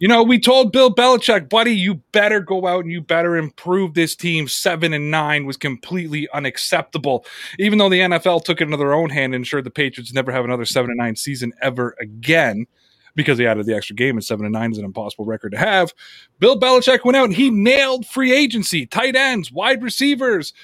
You 0.00 0.08
know, 0.08 0.22
we 0.22 0.40
told 0.40 0.72
Bill 0.72 0.92
Belichick, 0.92 1.50
buddy, 1.50 1.72
you 1.76 1.96
better 2.12 2.40
go 2.40 2.66
out 2.66 2.84
and 2.84 2.90
you 2.90 3.02
better 3.02 3.36
improve 3.36 3.92
this 3.92 4.16
team. 4.16 4.48
Seven 4.48 4.94
and 4.94 5.10
nine 5.10 5.44
was 5.44 5.58
completely 5.58 6.26
unacceptable. 6.32 7.26
Even 7.58 7.78
though 7.78 7.90
the 7.90 8.00
NFL 8.00 8.44
took 8.44 8.62
it 8.62 8.64
into 8.64 8.78
their 8.78 8.94
own 8.94 9.10
hand 9.10 9.34
and 9.34 9.42
ensured 9.42 9.64
the 9.64 9.70
Patriots 9.70 10.14
never 10.14 10.32
have 10.32 10.46
another 10.46 10.64
seven 10.64 10.90
and 10.90 10.96
nine 10.96 11.16
season 11.16 11.52
ever 11.60 11.94
again 12.00 12.66
because 13.14 13.36
they 13.36 13.46
added 13.46 13.66
the 13.66 13.76
extra 13.76 13.94
game 13.94 14.16
and 14.16 14.24
seven 14.24 14.46
and 14.46 14.54
nine 14.54 14.72
is 14.72 14.78
an 14.78 14.86
impossible 14.86 15.26
record 15.26 15.52
to 15.52 15.58
have. 15.58 15.92
Bill 16.38 16.58
Belichick 16.58 17.04
went 17.04 17.16
out 17.16 17.26
and 17.26 17.34
he 17.34 17.50
nailed 17.50 18.06
free 18.06 18.32
agency, 18.32 18.86
tight 18.86 19.16
ends, 19.16 19.52
wide 19.52 19.82
receivers, 19.82 20.54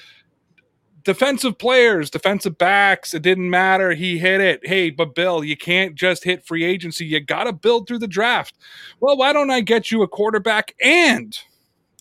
defensive 1.07 1.57
players, 1.57 2.09
defensive 2.09 2.57
backs. 2.57 3.13
It 3.13 3.21
didn't 3.21 3.49
matter. 3.49 3.93
He 3.93 4.17
hit 4.17 4.41
it. 4.41 4.67
Hey, 4.67 4.89
but 4.89 5.15
Bill, 5.15 5.41
you 5.41 5.55
can't 5.55 5.95
just 5.95 6.25
hit 6.25 6.45
free 6.45 6.65
agency. 6.65 7.05
You 7.05 7.21
got 7.21 7.45
to 7.45 7.53
build 7.53 7.87
through 7.87 7.99
the 7.99 8.09
draft. 8.09 8.55
Well, 8.99 9.15
why 9.15 9.31
don't 9.31 9.49
I 9.49 9.61
get 9.61 9.89
you 9.89 10.01
a 10.01 10.07
quarterback 10.09 10.75
and 10.81 11.39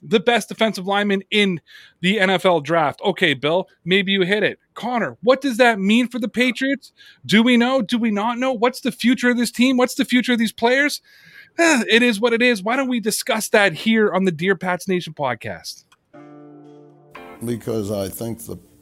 the 0.02 0.18
best 0.18 0.48
defensive 0.48 0.88
lineman 0.88 1.22
in 1.30 1.60
the 2.00 2.16
NFL 2.16 2.64
draft? 2.64 3.00
Okay, 3.04 3.32
Bill, 3.32 3.68
maybe 3.84 4.10
you 4.10 4.22
hit 4.22 4.42
it. 4.42 4.58
Connor, 4.74 5.16
what 5.22 5.40
does 5.40 5.58
that 5.58 5.78
mean 5.78 6.08
for 6.08 6.18
the 6.18 6.28
Patriots? 6.28 6.90
Do 7.24 7.44
we 7.44 7.56
know? 7.56 7.82
Do 7.82 7.98
we 7.98 8.10
not 8.10 8.38
know? 8.38 8.52
What's 8.52 8.80
the 8.80 8.90
future 8.90 9.30
of 9.30 9.36
this 9.36 9.52
team? 9.52 9.76
What's 9.76 9.94
the 9.94 10.04
future 10.04 10.32
of 10.32 10.40
these 10.40 10.52
players? 10.52 11.00
It 11.58 12.02
is 12.02 12.18
what 12.18 12.32
it 12.32 12.42
is. 12.42 12.60
Why 12.60 12.74
don't 12.74 12.88
we 12.88 12.98
discuss 12.98 13.48
that 13.50 13.72
here 13.72 14.12
on 14.12 14.24
the 14.24 14.32
Dear 14.32 14.56
Pats 14.56 14.88
Nation 14.88 15.14
podcast? 15.14 15.84
Because 17.42 17.90
I 17.90 18.08
think 18.08 18.44
the 18.44 18.58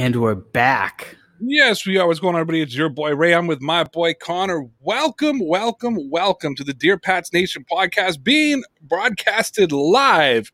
And 0.00 0.16
we're 0.16 0.34
back. 0.34 1.14
Yes, 1.40 1.84
we 1.84 1.98
are. 1.98 2.06
What's 2.06 2.20
going 2.20 2.34
on, 2.34 2.40
everybody? 2.40 2.62
It's 2.62 2.74
your 2.74 2.88
boy 2.88 3.14
Ray. 3.14 3.34
I'm 3.34 3.46
with 3.46 3.60
my 3.60 3.84
boy 3.84 4.14
Connor. 4.14 4.62
Welcome, 4.80 5.40
welcome, 5.46 6.08
welcome 6.08 6.54
to 6.54 6.64
the 6.64 6.72
Dear 6.72 6.96
Pats 6.96 7.30
Nation 7.34 7.66
podcast 7.70 8.24
being 8.24 8.64
broadcasted 8.80 9.72
live 9.72 10.50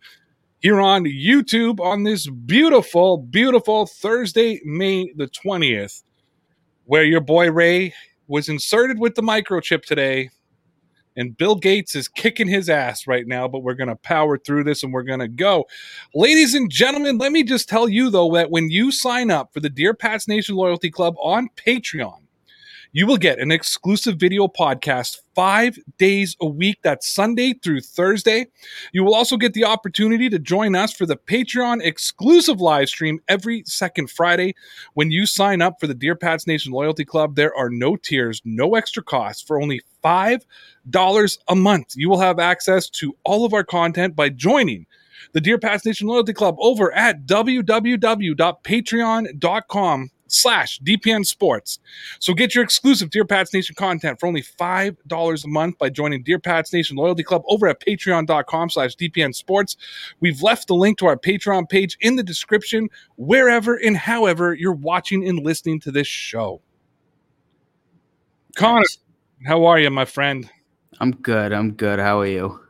here 0.58 0.80
on 0.80 1.04
YouTube 1.04 1.78
on 1.78 2.02
this 2.02 2.28
beautiful, 2.28 3.18
beautiful 3.18 3.86
Thursday, 3.86 4.60
May 4.64 5.12
the 5.14 5.28
20th, 5.28 6.02
where 6.86 7.04
your 7.04 7.20
boy 7.20 7.48
Ray 7.52 7.94
was 8.26 8.48
inserted 8.48 8.98
with 8.98 9.14
the 9.14 9.22
microchip 9.22 9.84
today 9.84 10.30
and 11.16 11.36
Bill 11.36 11.54
Gates 11.54 11.94
is 11.94 12.08
kicking 12.08 12.48
his 12.48 12.68
ass 12.68 13.06
right 13.06 13.26
now, 13.26 13.48
but 13.48 13.60
we're 13.60 13.74
going 13.74 13.88
to 13.88 13.96
power 13.96 14.38
through 14.38 14.64
this 14.64 14.82
and 14.82 14.92
we're 14.92 15.02
going 15.02 15.20
to 15.20 15.28
go. 15.28 15.66
Ladies 16.14 16.54
and 16.54 16.70
gentlemen, 16.70 17.18
let 17.18 17.32
me 17.32 17.42
just 17.42 17.68
tell 17.68 17.88
you 17.88 18.10
though 18.10 18.32
that 18.34 18.50
when 18.50 18.70
you 18.70 18.92
sign 18.92 19.30
up 19.30 19.52
for 19.52 19.60
the 19.60 19.70
Dear 19.70 19.94
Pats 19.94 20.28
Nation 20.28 20.56
Loyalty 20.56 20.90
Club 20.90 21.14
on 21.18 21.48
Patreon, 21.56 22.25
you 22.92 23.06
will 23.06 23.16
get 23.16 23.38
an 23.38 23.52
exclusive 23.52 24.16
video 24.16 24.48
podcast 24.48 25.18
five 25.34 25.78
days 25.98 26.36
a 26.40 26.46
week. 26.46 26.78
That's 26.82 27.06
Sunday 27.06 27.54
through 27.54 27.80
Thursday. 27.80 28.46
You 28.92 29.04
will 29.04 29.14
also 29.14 29.36
get 29.36 29.54
the 29.54 29.64
opportunity 29.64 30.28
to 30.30 30.38
join 30.38 30.74
us 30.74 30.92
for 30.92 31.06
the 31.06 31.16
Patreon 31.16 31.82
exclusive 31.82 32.60
live 32.60 32.88
stream 32.88 33.20
every 33.28 33.62
second 33.66 34.10
Friday. 34.10 34.54
When 34.94 35.10
you 35.10 35.26
sign 35.26 35.62
up 35.62 35.78
for 35.78 35.86
the 35.86 35.94
Dear 35.94 36.16
Pats 36.16 36.46
Nation 36.46 36.72
Loyalty 36.72 37.04
Club, 37.04 37.36
there 37.36 37.54
are 37.54 37.70
no 37.70 37.96
tiers, 37.96 38.40
no 38.44 38.74
extra 38.74 39.02
costs 39.02 39.42
for 39.42 39.60
only 39.60 39.82
$5 40.02 41.38
a 41.48 41.54
month. 41.54 41.94
You 41.96 42.08
will 42.08 42.20
have 42.20 42.38
access 42.38 42.88
to 42.90 43.16
all 43.24 43.44
of 43.44 43.52
our 43.52 43.64
content 43.64 44.16
by 44.16 44.30
joining 44.30 44.86
the 45.32 45.40
Dear 45.40 45.58
Pats 45.58 45.84
Nation 45.84 46.08
Loyalty 46.08 46.32
Club 46.32 46.56
over 46.58 46.92
at 46.92 47.26
www.patreon.com 47.26 50.10
slash 50.28 50.80
DPN 50.80 51.24
Sports. 51.24 51.78
So 52.18 52.34
get 52.34 52.54
your 52.54 52.64
exclusive 52.64 53.10
Dear 53.10 53.24
Pats 53.24 53.52
Nation 53.52 53.74
content 53.74 54.20
for 54.20 54.26
only 54.26 54.42
$5 54.42 55.44
a 55.44 55.48
month 55.48 55.78
by 55.78 55.88
joining 55.90 56.22
Dear 56.22 56.38
Pats 56.38 56.72
Nation 56.72 56.96
Loyalty 56.96 57.22
Club 57.22 57.42
over 57.48 57.68
at 57.68 57.80
patreon.com 57.80 58.70
slash 58.70 58.96
DPN 58.96 59.34
Sports. 59.34 59.76
We've 60.20 60.42
left 60.42 60.68
the 60.68 60.74
link 60.74 60.98
to 60.98 61.06
our 61.06 61.16
Patreon 61.16 61.68
page 61.68 61.96
in 62.00 62.16
the 62.16 62.22
description, 62.22 62.88
wherever 63.16 63.76
and 63.76 63.96
however 63.96 64.54
you're 64.54 64.72
watching 64.72 65.26
and 65.28 65.38
listening 65.40 65.80
to 65.80 65.90
this 65.90 66.06
show. 66.06 66.60
Connor, 68.56 68.84
how 69.46 69.66
are 69.66 69.78
you, 69.78 69.90
my 69.90 70.04
friend? 70.04 70.48
I'm 71.00 71.10
good. 71.10 71.52
I'm 71.52 71.72
good. 71.72 71.98
How 71.98 72.20
are 72.20 72.26
you? 72.26 72.60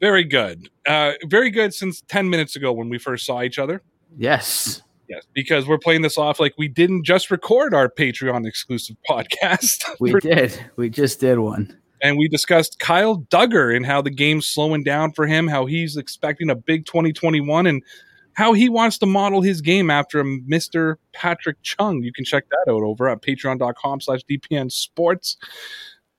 Very 0.00 0.24
good. 0.24 0.68
Uh, 0.86 1.12
very 1.26 1.50
good 1.50 1.74
since 1.74 2.02
10 2.08 2.28
minutes 2.28 2.56
ago 2.56 2.72
when 2.72 2.88
we 2.88 2.98
first 2.98 3.24
saw 3.24 3.42
each 3.42 3.58
other. 3.58 3.82
Yes. 4.16 4.82
Yes, 5.08 5.26
because 5.32 5.66
we're 5.66 5.78
playing 5.78 6.02
this 6.02 6.18
off 6.18 6.38
like 6.38 6.54
we 6.58 6.68
didn't 6.68 7.04
just 7.04 7.30
record 7.30 7.72
our 7.74 7.88
Patreon 7.88 8.46
exclusive 8.46 8.96
podcast. 9.08 9.84
We 10.00 10.12
did. 10.20 10.58
We 10.76 10.90
just 10.90 11.20
did 11.20 11.38
one. 11.38 11.76
and 12.02 12.18
we 12.18 12.28
discussed 12.28 12.78
Kyle 12.78 13.18
Dugger 13.30 13.74
and 13.74 13.86
how 13.86 14.02
the 14.02 14.10
game's 14.10 14.46
slowing 14.46 14.82
down 14.84 15.12
for 15.12 15.26
him, 15.26 15.48
how 15.48 15.66
he's 15.66 15.96
expecting 15.96 16.50
a 16.50 16.54
big 16.54 16.84
2021, 16.86 17.66
and 17.66 17.82
how 18.34 18.52
he 18.52 18.68
wants 18.68 18.98
to 18.98 19.06
model 19.06 19.40
his 19.42 19.60
game 19.60 19.90
after 19.90 20.22
Mr. 20.22 20.96
Patrick 21.12 21.56
Chung. 21.62 22.02
You 22.02 22.12
can 22.12 22.24
check 22.24 22.44
that 22.50 22.70
out 22.72 22.82
over 22.82 23.08
at 23.08 23.20
patreon.com 23.22 24.00
slash 24.00 24.20
DPN 24.30 24.70
Sports. 24.70 25.36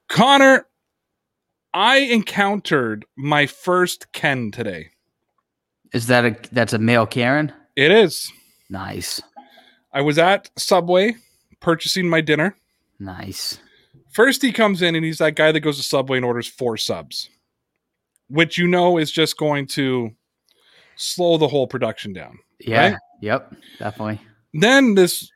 Connor, 0.09 0.65
I 1.73 1.97
encountered 1.97 3.05
my 3.15 3.45
first 3.45 4.11
Ken 4.11 4.51
today. 4.51 4.89
Is 5.93 6.07
that 6.07 6.25
a 6.25 6.35
that's 6.51 6.73
a 6.73 6.79
male 6.79 7.05
Karen? 7.05 7.53
It 7.75 7.91
is. 7.91 8.31
Nice. 8.69 9.21
I 9.91 10.01
was 10.01 10.17
at 10.17 10.49
Subway 10.57 11.15
purchasing 11.59 12.07
my 12.07 12.21
dinner. 12.21 12.55
Nice. 12.99 13.59
First, 14.11 14.41
he 14.41 14.51
comes 14.51 14.81
in 14.81 14.95
and 14.95 15.05
he's 15.05 15.17
that 15.19 15.35
guy 15.35 15.51
that 15.51 15.59
goes 15.61 15.77
to 15.77 15.83
Subway 15.83 16.17
and 16.17 16.25
orders 16.25 16.47
four 16.47 16.77
subs, 16.77 17.29
which 18.27 18.57
you 18.57 18.67
know 18.67 18.97
is 18.97 19.11
just 19.11 19.37
going 19.37 19.67
to 19.67 20.11
slow 20.95 21.37
the 21.37 21.47
whole 21.47 21.67
production 21.67 22.13
down. 22.13 22.39
Yeah. 22.59 22.89
Right? 22.89 22.97
Yep. 23.21 23.55
Definitely. 23.79 24.21
Then 24.53 24.95
this 24.95 25.31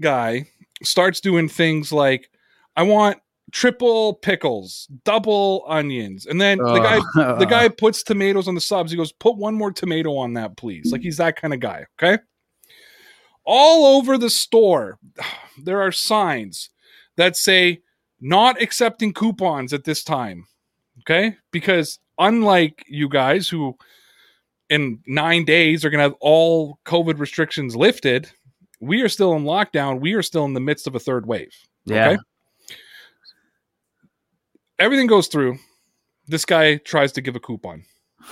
guy 0.00 0.46
starts 0.82 1.20
doing 1.20 1.48
things 1.48 1.92
like, 1.92 2.30
I 2.76 2.84
want 2.84 3.18
triple 3.50 4.14
pickles, 4.14 4.88
double 5.04 5.64
onions. 5.66 6.26
And 6.26 6.40
then 6.40 6.58
the 6.58 6.80
guy 6.80 7.00
Uh, 7.20 7.34
the 7.38 7.46
guy 7.46 7.68
puts 7.68 8.02
tomatoes 8.02 8.46
on 8.46 8.54
the 8.54 8.60
subs. 8.60 8.90
He 8.90 8.96
goes, 8.96 9.10
put 9.10 9.36
one 9.36 9.54
more 9.54 9.72
tomato 9.72 10.16
on 10.16 10.34
that, 10.34 10.56
please. 10.56 10.92
Like 10.92 11.00
he's 11.00 11.16
that 11.16 11.36
kind 11.36 11.54
of 11.54 11.60
guy. 11.60 11.86
Okay. 12.00 12.22
All 13.50 13.96
over 13.96 14.18
the 14.18 14.28
store, 14.28 14.98
there 15.64 15.80
are 15.80 15.90
signs 15.90 16.68
that 17.16 17.34
say 17.34 17.80
not 18.20 18.60
accepting 18.60 19.14
coupons 19.14 19.72
at 19.72 19.84
this 19.84 20.04
time. 20.04 20.46
Okay. 21.00 21.36
Because 21.50 21.98
unlike 22.18 22.84
you 22.86 23.08
guys 23.08 23.48
who 23.48 23.76
in 24.68 25.00
nine 25.06 25.46
days 25.46 25.82
are 25.84 25.90
going 25.90 25.98
to 25.98 26.02
have 26.02 26.16
all 26.20 26.78
COVID 26.84 27.18
restrictions 27.18 27.74
lifted, 27.74 28.30
we 28.80 29.00
are 29.00 29.08
still 29.08 29.34
in 29.34 29.44
lockdown. 29.44 30.00
We 30.00 30.12
are 30.12 30.22
still 30.22 30.44
in 30.44 30.52
the 30.52 30.60
midst 30.60 30.86
of 30.86 30.94
a 30.94 31.00
third 31.00 31.24
wave. 31.26 31.54
yeah. 31.86 32.10
okay. 32.10 32.18
Everything 34.78 35.06
goes 35.06 35.26
through. 35.26 35.58
This 36.26 36.44
guy 36.44 36.76
tries 36.76 37.12
to 37.12 37.20
give 37.20 37.34
a 37.34 37.40
coupon. 37.40 37.84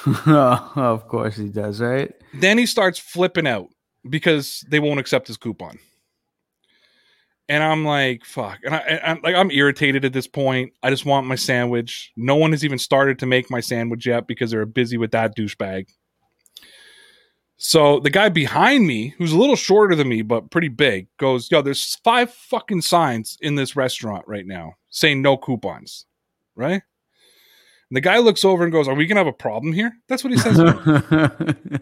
of 0.26 1.08
course 1.08 1.36
he 1.36 1.48
does, 1.48 1.80
right? 1.80 2.12
Then 2.34 2.58
he 2.58 2.66
starts 2.66 2.98
flipping 2.98 3.46
out 3.46 3.68
because 4.08 4.64
they 4.68 4.80
won't 4.80 5.00
accept 5.00 5.26
his 5.28 5.36
coupon. 5.36 5.78
And 7.48 7.62
I'm 7.62 7.84
like, 7.84 8.24
fuck. 8.24 8.58
And 8.64 8.74
I, 8.74 9.00
I'm 9.04 9.20
like, 9.22 9.36
I'm 9.36 9.52
irritated 9.52 10.04
at 10.04 10.12
this 10.12 10.26
point. 10.26 10.72
I 10.82 10.90
just 10.90 11.06
want 11.06 11.28
my 11.28 11.36
sandwich. 11.36 12.12
No 12.16 12.34
one 12.34 12.50
has 12.50 12.64
even 12.64 12.78
started 12.78 13.20
to 13.20 13.26
make 13.26 13.50
my 13.50 13.60
sandwich 13.60 14.06
yet 14.06 14.26
because 14.26 14.50
they're 14.50 14.66
busy 14.66 14.96
with 14.96 15.12
that 15.12 15.36
douchebag. 15.36 15.86
So 17.58 18.00
the 18.00 18.10
guy 18.10 18.28
behind 18.28 18.86
me, 18.86 19.14
who's 19.16 19.32
a 19.32 19.38
little 19.38 19.56
shorter 19.56 19.94
than 19.94 20.08
me 20.08 20.22
but 20.22 20.50
pretty 20.50 20.68
big, 20.68 21.08
goes, 21.16 21.50
"Yo, 21.50 21.62
there's 21.62 21.96
five 22.04 22.30
fucking 22.32 22.82
signs 22.82 23.38
in 23.40 23.54
this 23.54 23.76
restaurant 23.76 24.26
right 24.28 24.46
now 24.46 24.74
saying 24.90 25.22
no 25.22 25.36
coupons." 25.36 26.04
Right? 26.54 26.82
And 27.88 27.96
the 27.96 28.02
guy 28.02 28.18
looks 28.18 28.44
over 28.44 28.62
and 28.62 28.72
goes, 28.72 28.88
"Are 28.88 28.94
we 28.94 29.06
gonna 29.06 29.20
have 29.20 29.26
a 29.26 29.32
problem 29.32 29.72
here?" 29.72 29.96
That's 30.06 30.22
what 30.22 30.32
he 30.32 30.38
says. 30.38 30.58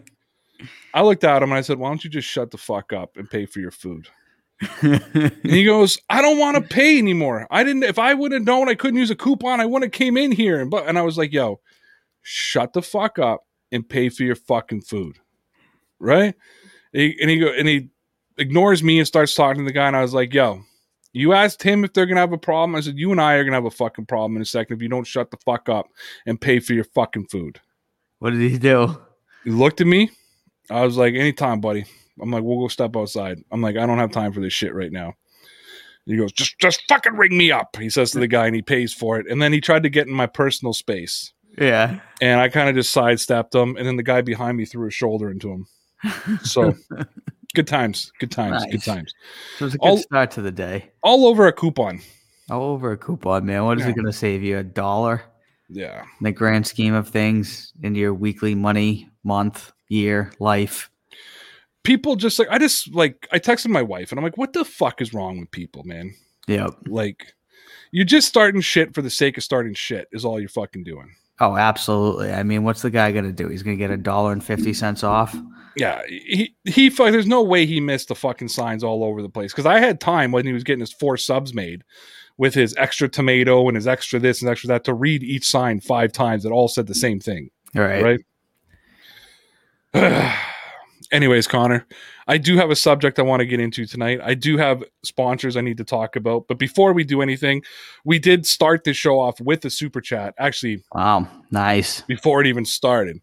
I 0.93 1.01
looked 1.01 1.23
at 1.23 1.43
him 1.43 1.51
and 1.51 1.57
I 1.57 1.61
said, 1.61 1.77
"Why 1.77 1.89
don't 1.89 2.03
you 2.03 2.09
just 2.09 2.27
shut 2.27 2.51
the 2.51 2.57
fuck 2.57 2.93
up 2.93 3.17
and 3.17 3.29
pay 3.29 3.45
for 3.45 3.59
your 3.59 3.71
food?" 3.71 4.07
And 4.81 5.41
he 5.43 5.65
goes, 5.65 5.97
I 6.09 6.21
don't 6.21 6.39
want 6.39 6.55
to 6.55 6.61
pay 6.61 6.97
anymore. 6.97 7.47
I 7.51 7.63
didn't 7.63 7.83
if 7.83 7.99
I 7.99 8.13
would 8.13 8.31
have 8.31 8.43
known 8.43 8.69
I 8.69 8.75
couldn't 8.75 8.99
use 8.99 9.11
a 9.11 9.15
coupon, 9.15 9.59
I 9.59 9.65
wouldn't 9.65 9.93
have 9.93 9.97
came 9.97 10.17
in 10.17 10.31
here. 10.31 10.59
And 10.61 10.71
but 10.71 10.87
and 10.87 10.97
I 10.97 11.01
was 11.01 11.17
like, 11.17 11.33
yo, 11.33 11.59
shut 12.21 12.73
the 12.73 12.81
fuck 12.81 13.19
up 13.19 13.45
and 13.71 13.87
pay 13.87 14.09
for 14.09 14.23
your 14.23 14.35
fucking 14.35 14.81
food. 14.81 15.17
Right? 15.99 16.35
And 16.93 17.01
he, 17.01 17.17
and 17.21 17.29
he 17.29 17.39
go 17.39 17.47
and 17.47 17.67
he 17.67 17.89
ignores 18.37 18.83
me 18.83 18.99
and 18.99 19.07
starts 19.07 19.35
talking 19.35 19.63
to 19.63 19.65
the 19.65 19.73
guy, 19.73 19.87
and 19.87 19.95
I 19.95 20.01
was 20.01 20.13
like, 20.13 20.33
yo, 20.33 20.61
you 21.11 21.33
asked 21.33 21.61
him 21.61 21.83
if 21.83 21.93
they're 21.93 22.05
gonna 22.05 22.21
have 22.21 22.33
a 22.33 22.37
problem. 22.37 22.75
I 22.75 22.81
said, 22.81 22.97
you 22.97 23.11
and 23.11 23.21
I 23.21 23.33
are 23.33 23.43
gonna 23.43 23.57
have 23.57 23.65
a 23.65 23.71
fucking 23.71 24.05
problem 24.05 24.35
in 24.35 24.41
a 24.41 24.45
second 24.45 24.77
if 24.77 24.81
you 24.81 24.89
don't 24.89 25.07
shut 25.07 25.31
the 25.31 25.37
fuck 25.45 25.67
up 25.69 25.87
and 26.25 26.39
pay 26.39 26.59
for 26.59 26.73
your 26.73 26.83
fucking 26.85 27.27
food. 27.27 27.59
what 28.19 28.31
did 28.31 28.39
he 28.39 28.57
do? 28.57 28.97
He 29.43 29.51
looked 29.51 29.81
at 29.81 29.87
me. 29.87 30.11
I 30.69 30.83
was 30.83 30.97
like, 30.97 31.13
anytime, 31.15 31.61
buddy. 31.61 31.85
I'm 32.21 32.31
like, 32.31 32.43
we'll 32.43 32.59
go 32.59 32.67
step 32.69 32.95
outside. 32.95 33.43
I'm 33.51 33.61
like, 33.61 33.75
I 33.77 33.85
don't 33.85 33.97
have 33.97 34.11
time 34.11 34.31
for 34.31 34.39
this 34.39 34.53
shit 34.53 34.73
right 34.73 34.91
now. 34.91 35.13
He 36.05 36.15
goes, 36.17 36.31
just 36.31 36.57
just 36.59 36.83
fucking 36.87 37.15
ring 37.15 37.35
me 37.35 37.51
up. 37.51 37.75
He 37.77 37.89
says 37.89 38.11
to 38.11 38.19
the 38.19 38.27
guy 38.27 38.45
and 38.45 38.55
he 38.55 38.61
pays 38.61 38.93
for 38.93 39.19
it. 39.19 39.25
And 39.29 39.41
then 39.41 39.51
he 39.51 39.59
tried 39.59 39.83
to 39.83 39.89
get 39.89 40.07
in 40.07 40.13
my 40.13 40.27
personal 40.27 40.71
space. 40.71 41.33
Yeah. 41.57 41.99
And 42.21 42.39
I 42.39 42.47
kind 42.49 42.69
of 42.69 42.75
just 42.75 42.91
sidestepped 42.91 43.53
him. 43.55 43.75
And 43.75 43.87
then 43.87 43.95
the 43.97 44.03
guy 44.03 44.21
behind 44.21 44.55
me 44.57 44.65
threw 44.65 44.87
a 44.87 44.91
shoulder 44.91 45.29
into 45.31 45.49
him. 45.51 45.67
So 46.43 46.75
good 47.55 47.65
times. 47.67 48.11
Good 48.19 48.31
times. 48.31 48.63
Good 48.65 48.73
Nice. 48.75 48.85
times. 48.85 49.13
It 49.59 49.63
was 49.63 49.73
a 49.73 49.77
good 49.79 49.87
All- 49.87 49.97
start 49.97 50.31
to 50.31 50.41
the 50.41 50.51
day. 50.51 50.91
All 51.01 51.25
over 51.25 51.47
a 51.47 51.53
coupon. 51.53 52.01
All 52.51 52.61
over 52.73 52.91
a 52.91 52.97
coupon, 52.97 53.45
man. 53.45 53.65
What 53.65 53.79
is 53.79 53.85
Yeah. 53.85 53.91
it 53.91 53.95
going 53.95 54.05
to 54.05 54.13
save 54.13 54.43
you? 54.43 54.59
A 54.59 54.63
dollar 54.63 55.23
Yeah. 55.69 56.01
in 56.03 56.23
the 56.23 56.31
grand 56.31 56.67
scheme 56.67 56.93
of 56.93 57.09
things 57.09 57.73
in 57.81 57.95
your 57.95 58.13
weekly 58.13 58.53
money, 58.53 59.09
month, 59.23 59.71
year, 59.89 60.31
life? 60.39 60.89
People 61.83 62.15
just 62.15 62.39
like 62.39 62.47
I 62.49 62.57
just 62.57 62.93
like 62.93 63.27
I 63.31 63.39
texted 63.39 63.67
my 63.67 63.81
wife 63.81 64.11
and 64.11 64.19
I'm 64.19 64.23
like, 64.23 64.37
what 64.37 64.53
the 64.53 64.65
fuck 64.65 65.01
is 65.01 65.13
wrong 65.13 65.39
with 65.39 65.51
people, 65.51 65.83
man? 65.83 66.15
Yeah. 66.47 66.69
Like 66.87 67.33
you're 67.91 68.05
just 68.05 68.27
starting 68.27 68.61
shit 68.61 68.93
for 68.93 69.01
the 69.01 69.09
sake 69.09 69.37
of 69.37 69.43
starting 69.43 69.73
shit 69.73 70.07
is 70.11 70.25
all 70.25 70.39
you're 70.39 70.49
fucking 70.49 70.83
doing. 70.83 71.15
Oh, 71.39 71.57
absolutely. 71.57 72.31
I 72.31 72.43
mean, 72.43 72.63
what's 72.63 72.81
the 72.81 72.89
guy 72.89 73.11
to 73.11 73.31
do? 73.31 73.49
He's 73.49 73.63
to 73.63 73.75
get 73.75 73.91
a 73.91 73.97
dollar 73.97 74.31
and 74.31 74.43
50 74.43 74.73
cents 74.73 75.03
off? 75.03 75.35
Yeah, 75.75 76.01
he 76.07 76.55
he. 76.63 76.89
There's 76.89 77.27
no 77.27 77.43
way 77.43 77.65
he 77.65 77.81
missed 77.81 78.07
the 78.07 78.15
fucking 78.15 78.47
signs 78.47 78.83
all 78.83 79.03
over 79.03 79.21
the 79.21 79.29
place 79.29 79.51
because 79.51 79.65
I 79.65 79.79
had 79.79 79.99
time 79.99 80.31
when 80.31 80.45
he 80.45 80.53
was 80.53 80.63
getting 80.63 80.79
his 80.79 80.93
four 80.93 81.17
subs 81.17 81.53
made 81.53 81.83
with 82.37 82.53
his 82.53 82.73
extra 82.77 83.09
tomato 83.09 83.67
and 83.67 83.75
his 83.75 83.85
extra 83.85 84.17
this 84.19 84.41
and 84.41 84.49
extra 84.49 84.69
that 84.69 84.85
to 84.85 84.93
read 84.93 85.21
each 85.21 85.45
sign 85.45 85.81
five 85.81 86.13
times 86.13 86.43
that 86.43 86.51
all 86.51 86.69
said 86.69 86.87
the 86.87 86.95
same 86.95 87.19
thing. 87.19 87.49
All 87.75 87.81
right. 87.81 88.03
Right. 88.03 88.19
Anyways, 91.11 91.47
Connor, 91.47 91.85
I 92.27 92.37
do 92.37 92.57
have 92.57 92.71
a 92.71 92.75
subject 92.75 93.19
I 93.19 93.21
want 93.21 93.39
to 93.41 93.45
get 93.45 93.59
into 93.59 93.85
tonight. 93.85 94.19
I 94.23 94.33
do 94.33 94.57
have 94.57 94.83
sponsors 95.03 95.55
I 95.55 95.61
need 95.61 95.77
to 95.77 95.83
talk 95.83 96.15
about, 96.15 96.47
but 96.47 96.57
before 96.57 96.93
we 96.93 97.03
do 97.03 97.21
anything, 97.21 97.63
we 98.03 98.19
did 98.19 98.45
start 98.45 98.83
this 98.83 98.97
show 98.97 99.19
off 99.19 99.39
with 99.39 99.63
a 99.65 99.69
super 99.69 100.01
chat. 100.01 100.33
Actually, 100.39 100.83
Wow. 100.93 101.27
Nice. 101.51 102.01
before 102.01 102.41
it 102.41 102.47
even 102.47 102.65
started. 102.65 103.19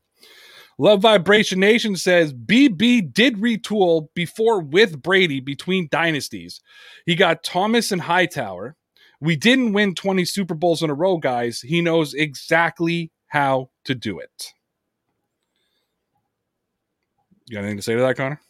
Love 0.79 1.03
Vibration 1.03 1.61
Nation 1.61 1.97
says 1.97 2.33
BB 2.33 3.13
did 3.13 3.37
retool 3.37 4.09
before 4.15 4.61
with 4.61 5.03
Brady 5.03 5.41
between 5.41 5.89
dynasties. 5.91 6.61
He 7.05 7.15
got 7.15 7.45
Thomas 7.45 7.93
and 7.93 8.03
Hightower. 8.03 8.77
We 9.21 9.37
didn't 9.37 9.75
win 9.75 9.95
20 9.95 10.25
Super 10.25 10.55
Bowls 10.55 10.83
in 10.83 10.91
a 10.91 10.95
row, 10.95 11.19
guys. 11.19 11.61
He 11.61 11.83
knows 11.83 12.15
exactly 12.15 13.13
how 13.29 13.71
to 13.85 13.95
do 13.95 14.19
it. 14.19 14.53
You 17.53 17.59
got 17.59 17.65
anything 17.65 17.77
to 17.77 17.83
say 17.83 17.95
to 17.95 18.01
that, 18.01 18.17
Connor? 18.17 18.41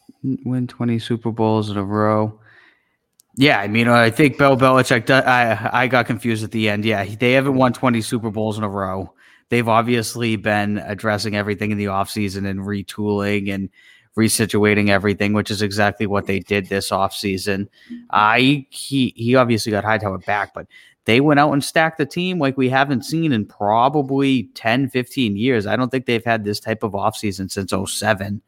Win 0.45 0.65
20 0.65 0.97
Super 0.97 1.29
Bowls 1.29 1.69
in 1.69 1.75
a 1.75 1.83
row. 1.83 2.39
Yeah, 3.35 3.59
I 3.59 3.67
mean, 3.67 3.89
I 3.89 4.09
think 4.09 4.37
Bill 4.37 4.55
Belichick. 4.55 5.09
I 5.09 5.69
I 5.73 5.87
got 5.87 6.05
confused 6.05 6.41
at 6.41 6.51
the 6.51 6.69
end. 6.69 6.85
Yeah, 6.85 7.03
they 7.03 7.33
haven't 7.33 7.55
won 7.55 7.73
20 7.73 7.99
Super 7.99 8.31
Bowls 8.31 8.57
in 8.57 8.63
a 8.63 8.69
row. 8.69 9.13
They've 9.49 9.67
obviously 9.67 10.37
been 10.37 10.77
addressing 10.77 11.35
everything 11.35 11.71
in 11.71 11.77
the 11.77 11.87
offseason 11.87 12.49
and 12.49 12.61
retooling 12.61 13.53
and 13.53 13.69
resituating 14.15 14.87
everything, 14.87 15.33
which 15.33 15.51
is 15.51 15.61
exactly 15.61 16.07
what 16.07 16.25
they 16.25 16.39
did 16.39 16.69
this 16.69 16.89
offseason. 16.89 17.67
I 18.11 18.65
he 18.69 19.13
he 19.17 19.35
obviously 19.35 19.73
got 19.73 19.83
Hightower 19.83 20.19
back, 20.19 20.53
but 20.53 20.65
they 21.03 21.19
went 21.19 21.41
out 21.41 21.51
and 21.51 21.61
stacked 21.61 21.97
the 21.97 22.05
team 22.05 22.39
like 22.39 22.55
we 22.55 22.69
haven't 22.69 23.03
seen 23.03 23.33
in 23.33 23.47
probably 23.47 24.43
10, 24.53 24.91
15 24.91 25.35
years. 25.35 25.67
I 25.67 25.75
don't 25.75 25.89
think 25.89 26.05
they've 26.05 26.23
had 26.23 26.45
this 26.45 26.61
type 26.61 26.83
of 26.83 26.93
offseason 26.93 27.51
since 27.51 27.73
07. 27.91 28.41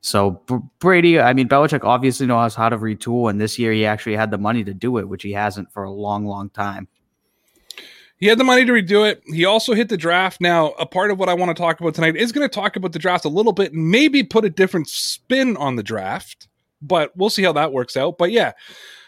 So 0.00 0.42
Br- 0.46 0.56
Brady, 0.78 1.20
I 1.20 1.32
mean, 1.32 1.48
Belichick 1.48 1.84
obviously 1.84 2.26
knows 2.26 2.54
how 2.54 2.68
to 2.68 2.78
retool, 2.78 3.30
and 3.30 3.40
this 3.40 3.58
year 3.58 3.72
he 3.72 3.84
actually 3.84 4.16
had 4.16 4.30
the 4.30 4.38
money 4.38 4.64
to 4.64 4.74
do 4.74 4.98
it, 4.98 5.08
which 5.08 5.22
he 5.22 5.32
hasn't 5.32 5.72
for 5.72 5.82
a 5.82 5.90
long, 5.90 6.24
long 6.26 6.50
time. 6.50 6.88
He 8.18 8.26
had 8.26 8.38
the 8.38 8.44
money 8.44 8.64
to 8.64 8.72
redo 8.72 9.08
it. 9.08 9.22
He 9.26 9.44
also 9.44 9.74
hit 9.74 9.88
the 9.88 9.96
draft. 9.96 10.40
Now, 10.40 10.70
a 10.72 10.86
part 10.86 11.12
of 11.12 11.20
what 11.20 11.28
I 11.28 11.34
want 11.34 11.56
to 11.56 11.60
talk 11.60 11.80
about 11.80 11.94
tonight 11.94 12.16
is 12.16 12.32
going 12.32 12.48
to 12.48 12.52
talk 12.52 12.74
about 12.74 12.92
the 12.92 12.98
draft 12.98 13.24
a 13.24 13.28
little 13.28 13.52
bit 13.52 13.72
and 13.72 13.90
maybe 13.90 14.24
put 14.24 14.44
a 14.44 14.50
different 14.50 14.88
spin 14.88 15.56
on 15.56 15.76
the 15.76 15.84
draft, 15.84 16.48
but 16.82 17.16
we'll 17.16 17.30
see 17.30 17.44
how 17.44 17.52
that 17.52 17.72
works 17.72 17.96
out. 17.96 18.18
But 18.18 18.32
yeah, 18.32 18.52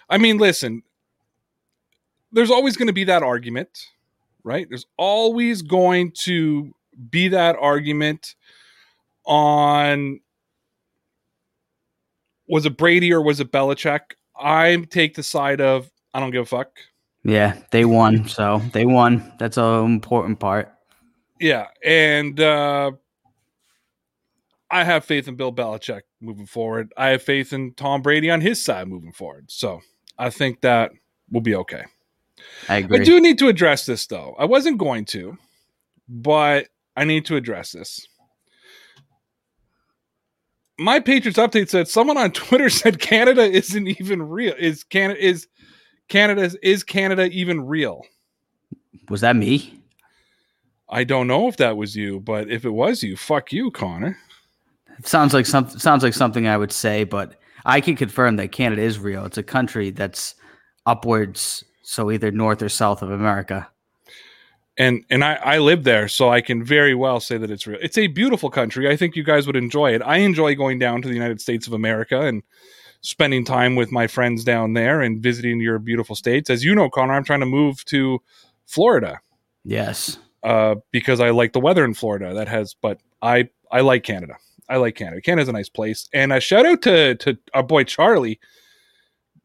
I 0.08 0.18
mean, 0.18 0.38
listen, 0.38 0.82
there's 2.30 2.52
always 2.52 2.76
going 2.76 2.86
to 2.86 2.92
be 2.92 3.04
that 3.04 3.24
argument, 3.24 3.86
right? 4.44 4.68
There's 4.68 4.86
always 4.96 5.62
going 5.62 6.12
to 6.22 6.72
be 7.10 7.28
that 7.28 7.56
argument 7.60 8.36
on 9.24 10.20
was 12.50 12.66
it 12.66 12.76
Brady 12.76 13.12
or 13.12 13.22
was 13.22 13.40
it 13.40 13.52
Belichick? 13.52 14.00
I 14.38 14.84
take 14.90 15.14
the 15.14 15.22
side 15.22 15.60
of 15.60 15.90
I 16.12 16.20
don't 16.20 16.32
give 16.32 16.42
a 16.42 16.46
fuck. 16.46 16.70
Yeah, 17.22 17.58
they 17.70 17.84
won, 17.84 18.26
so 18.28 18.62
they 18.72 18.86
won. 18.86 19.32
That's 19.38 19.58
an 19.58 19.84
important 19.84 20.40
part. 20.40 20.74
Yeah, 21.38 21.66
and 21.84 22.40
uh, 22.40 22.92
I 24.70 24.84
have 24.84 25.04
faith 25.04 25.28
in 25.28 25.36
Bill 25.36 25.52
Belichick 25.52 26.02
moving 26.20 26.46
forward. 26.46 26.92
I 26.96 27.08
have 27.08 27.22
faith 27.22 27.52
in 27.52 27.74
Tom 27.74 28.02
Brady 28.02 28.30
on 28.30 28.40
his 28.40 28.62
side 28.62 28.88
moving 28.88 29.12
forward. 29.12 29.50
So 29.50 29.80
I 30.18 30.30
think 30.30 30.62
that 30.62 30.92
will 31.30 31.40
be 31.40 31.54
okay. 31.56 31.84
I 32.68 32.78
agree. 32.78 33.00
I 33.00 33.04
do 33.04 33.20
need 33.20 33.38
to 33.38 33.48
address 33.48 33.86
this 33.86 34.06
though. 34.06 34.34
I 34.38 34.46
wasn't 34.46 34.78
going 34.78 35.04
to, 35.06 35.36
but 36.08 36.68
I 36.96 37.04
need 37.04 37.26
to 37.26 37.36
address 37.36 37.72
this. 37.72 38.06
My 40.80 40.98
Patriots 40.98 41.38
update 41.38 41.68
said 41.68 41.88
someone 41.88 42.16
on 42.16 42.30
Twitter 42.32 42.70
said 42.70 43.00
Canada 43.00 43.42
isn't 43.42 43.86
even 43.86 44.22
real. 44.22 44.54
Is 44.58 44.82
Canada 44.82 45.22
is 45.22 45.46
Canada 46.08 46.50
is 46.62 46.82
Canada 46.82 47.26
even 47.26 47.66
real? 47.66 48.06
Was 49.10 49.20
that 49.20 49.36
me? 49.36 49.78
I 50.88 51.04
don't 51.04 51.26
know 51.26 51.48
if 51.48 51.58
that 51.58 51.76
was 51.76 51.94
you, 51.94 52.20
but 52.20 52.50
if 52.50 52.64
it 52.64 52.70
was 52.70 53.02
you, 53.02 53.18
fuck 53.18 53.52
you, 53.52 53.70
Connor. 53.70 54.16
It 54.98 55.06
sounds 55.06 55.34
like 55.34 55.44
some 55.44 55.68
sounds 55.68 56.02
like 56.02 56.14
something 56.14 56.48
I 56.48 56.56
would 56.56 56.72
say, 56.72 57.04
but 57.04 57.38
I 57.66 57.82
can 57.82 57.94
confirm 57.94 58.36
that 58.36 58.50
Canada 58.50 58.80
is 58.80 58.98
real. 58.98 59.26
It's 59.26 59.36
a 59.36 59.42
country 59.42 59.90
that's 59.90 60.34
upwards, 60.86 61.62
so 61.82 62.10
either 62.10 62.30
north 62.30 62.62
or 62.62 62.70
south 62.70 63.02
of 63.02 63.10
America. 63.10 63.68
And 64.80 65.04
and 65.10 65.22
I, 65.22 65.34
I 65.54 65.58
live 65.58 65.84
there, 65.84 66.08
so 66.08 66.30
I 66.30 66.40
can 66.40 66.64
very 66.64 66.94
well 66.94 67.20
say 67.20 67.36
that 67.38 67.50
it's 67.50 67.66
real. 67.66 67.78
It's 67.82 67.98
a 67.98 68.06
beautiful 68.08 68.50
country. 68.50 68.88
I 68.92 68.96
think 68.96 69.14
you 69.16 69.22
guys 69.24 69.46
would 69.46 69.56
enjoy 69.56 69.94
it. 69.94 70.02
I 70.02 70.16
enjoy 70.18 70.54
going 70.54 70.78
down 70.78 71.02
to 71.02 71.08
the 71.08 71.14
United 71.14 71.40
States 71.40 71.66
of 71.66 71.72
America 71.72 72.20
and 72.22 72.42
spending 73.02 73.44
time 73.44 73.76
with 73.76 73.90
my 73.92 74.06
friends 74.06 74.44
down 74.44 74.74
there 74.74 75.00
and 75.00 75.22
visiting 75.22 75.60
your 75.60 75.78
beautiful 75.78 76.14
states. 76.16 76.50
As 76.50 76.64
you 76.64 76.74
know, 76.74 76.88
Connor, 76.90 77.14
I'm 77.14 77.24
trying 77.24 77.40
to 77.40 77.46
move 77.46 77.84
to 77.86 78.20
Florida 78.66 79.20
Yes. 79.64 80.18
uh, 80.42 80.74
because 80.92 81.20
I 81.20 81.30
like 81.30 81.52
the 81.52 81.60
weather 81.60 81.84
in 81.84 81.94
Florida. 81.94 82.34
That 82.34 82.48
has, 82.48 82.74
but 82.74 83.00
I 83.22 83.48
I 83.70 83.80
like 83.82 84.02
Canada. 84.04 84.34
I 84.68 84.76
like 84.76 84.94
Canada. 84.96 85.20
Canada's 85.20 85.48
a 85.48 85.52
nice 85.52 85.68
place. 85.68 86.08
And 86.12 86.32
a 86.32 86.40
shout 86.40 86.64
out 86.66 86.82
to 86.82 87.14
to 87.16 87.38
our 87.54 87.62
boy 87.62 87.84
Charlie. 87.84 88.38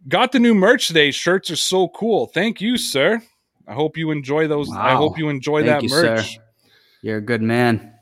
Got 0.07 0.31
the 0.33 0.39
new 0.39 0.53
merch 0.53 0.87
today. 0.87 1.11
Shirts 1.11 1.49
are 1.49 1.55
so 1.55 1.87
cool. 1.89 2.27
Thank 2.27 2.61
you, 2.61 2.77
sir. 2.77 3.21
I 3.67 3.73
hope 3.73 3.97
you 3.97 4.11
enjoy 4.11 4.47
those. 4.47 4.71
I 4.71 4.93
hope 4.93 5.17
you 5.17 5.29
enjoy 5.29 5.63
Thank 5.63 5.81
that 5.81 5.83
you, 5.83 5.89
merch. 5.89 6.35
sir. 6.35 6.41
You're 7.01 7.17
a 7.17 7.21
good 7.21 7.41
man. 7.41 7.94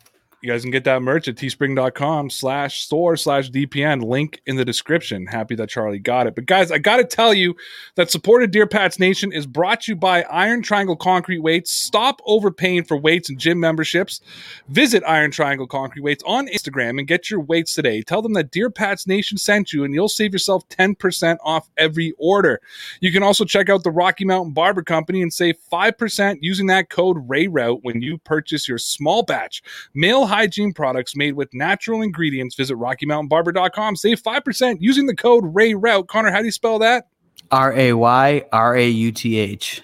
You 0.44 0.50
guys 0.50 0.64
can 0.64 0.72
get 0.72 0.84
that 0.84 1.02
merch 1.02 1.30
at 1.30 1.36
teespring.com 1.36 2.30
slash 2.30 2.82
store 2.82 3.16
slash 3.16 3.50
DPN. 3.50 4.04
Link 4.04 4.42
in 4.46 4.58
the 4.58 4.66
description. 4.66 5.26
Happy 5.26 5.56
that 5.56 5.70
Charlie 5.70 6.00
got 6.00 6.28
it. 6.28 6.36
But 6.36 6.48
guys, 6.48 6.70
I 6.70 6.80
got 6.80 6.98
to 6.98 7.06
tell 7.06 7.34
you 7.34 7.56
that 7.96 8.12
support 8.12 8.44
of 8.44 8.52
Dear 8.52 8.68
Pats 8.68 9.00
Nation 9.00 9.32
is 9.32 9.46
brought 9.46 9.84
to 9.84 9.94
you 9.94 9.96
by 9.96 10.24
Iron 10.24 10.62
Triangle 10.62 10.98
Concrete 10.98 11.40
Weights. 11.40 11.72
Stop 11.72 12.20
overpaying 12.26 12.84
for 12.84 12.98
weights 12.98 13.30
and 13.30 13.40
gym 13.40 13.58
memberships. 13.58 14.20
Visit 14.68 15.02
Iron 15.08 15.32
Triangle 15.32 15.66
Concrete 15.66 16.02
Weights 16.02 16.26
on 16.28 16.48
Instagram 16.48 17.00
and 17.00 17.08
get 17.08 17.30
your 17.30 17.40
weights 17.40 17.74
today. 17.74 18.02
Tell 18.02 18.22
them 18.22 18.34
that 18.34 18.52
Dear 18.52 18.70
Pats 18.70 19.08
Nation 19.08 19.38
sent 19.38 19.72
you 19.72 19.86
and 19.86 19.94
you'll 19.94 20.10
save 20.10 20.34
yourself 20.34 20.68
10% 20.68 21.38
off 21.46 21.70
every 21.78 22.14
order. 22.18 22.60
You 23.00 23.14
can 23.14 23.24
also 23.24 23.46
check 23.46 23.70
out 23.70 23.86
the 23.86 23.92
Rocky 23.92 24.26
Mountain 24.26 24.52
Barber 24.52 24.84
Company 24.84 25.22
and 25.22 25.32
save 25.32 25.56
5% 25.72 26.40
using 26.42 26.68
that 26.68 26.90
code 26.90 27.30
RAYRAUTH 27.30 27.80
when 27.84 28.02
you 28.02 28.18
purchase 28.18 28.68
your 28.68 28.78
small 28.78 29.24
batch 29.24 29.64
male 29.94 30.33
hygiene 30.34 30.74
products 30.74 31.16
made 31.16 31.36
with 31.36 31.54
natural 31.54 32.02
ingredients. 32.02 32.56
Visit 32.56 32.76
RockyMountainBarber.com. 32.78 33.96
Save 33.96 34.22
5% 34.24 34.78
using 34.80 35.06
the 35.06 35.16
code 35.16 35.44
RayRauth. 35.54 36.08
Connor, 36.08 36.32
how 36.32 36.40
do 36.40 36.46
you 36.46 36.52
spell 36.52 36.80
that? 36.80 37.08
R 37.52 37.72
A 37.74 37.94
Y 37.94 38.44
R 38.52 38.76
A 38.76 38.88
U 38.88 39.12
T 39.12 39.38
H. 39.38 39.84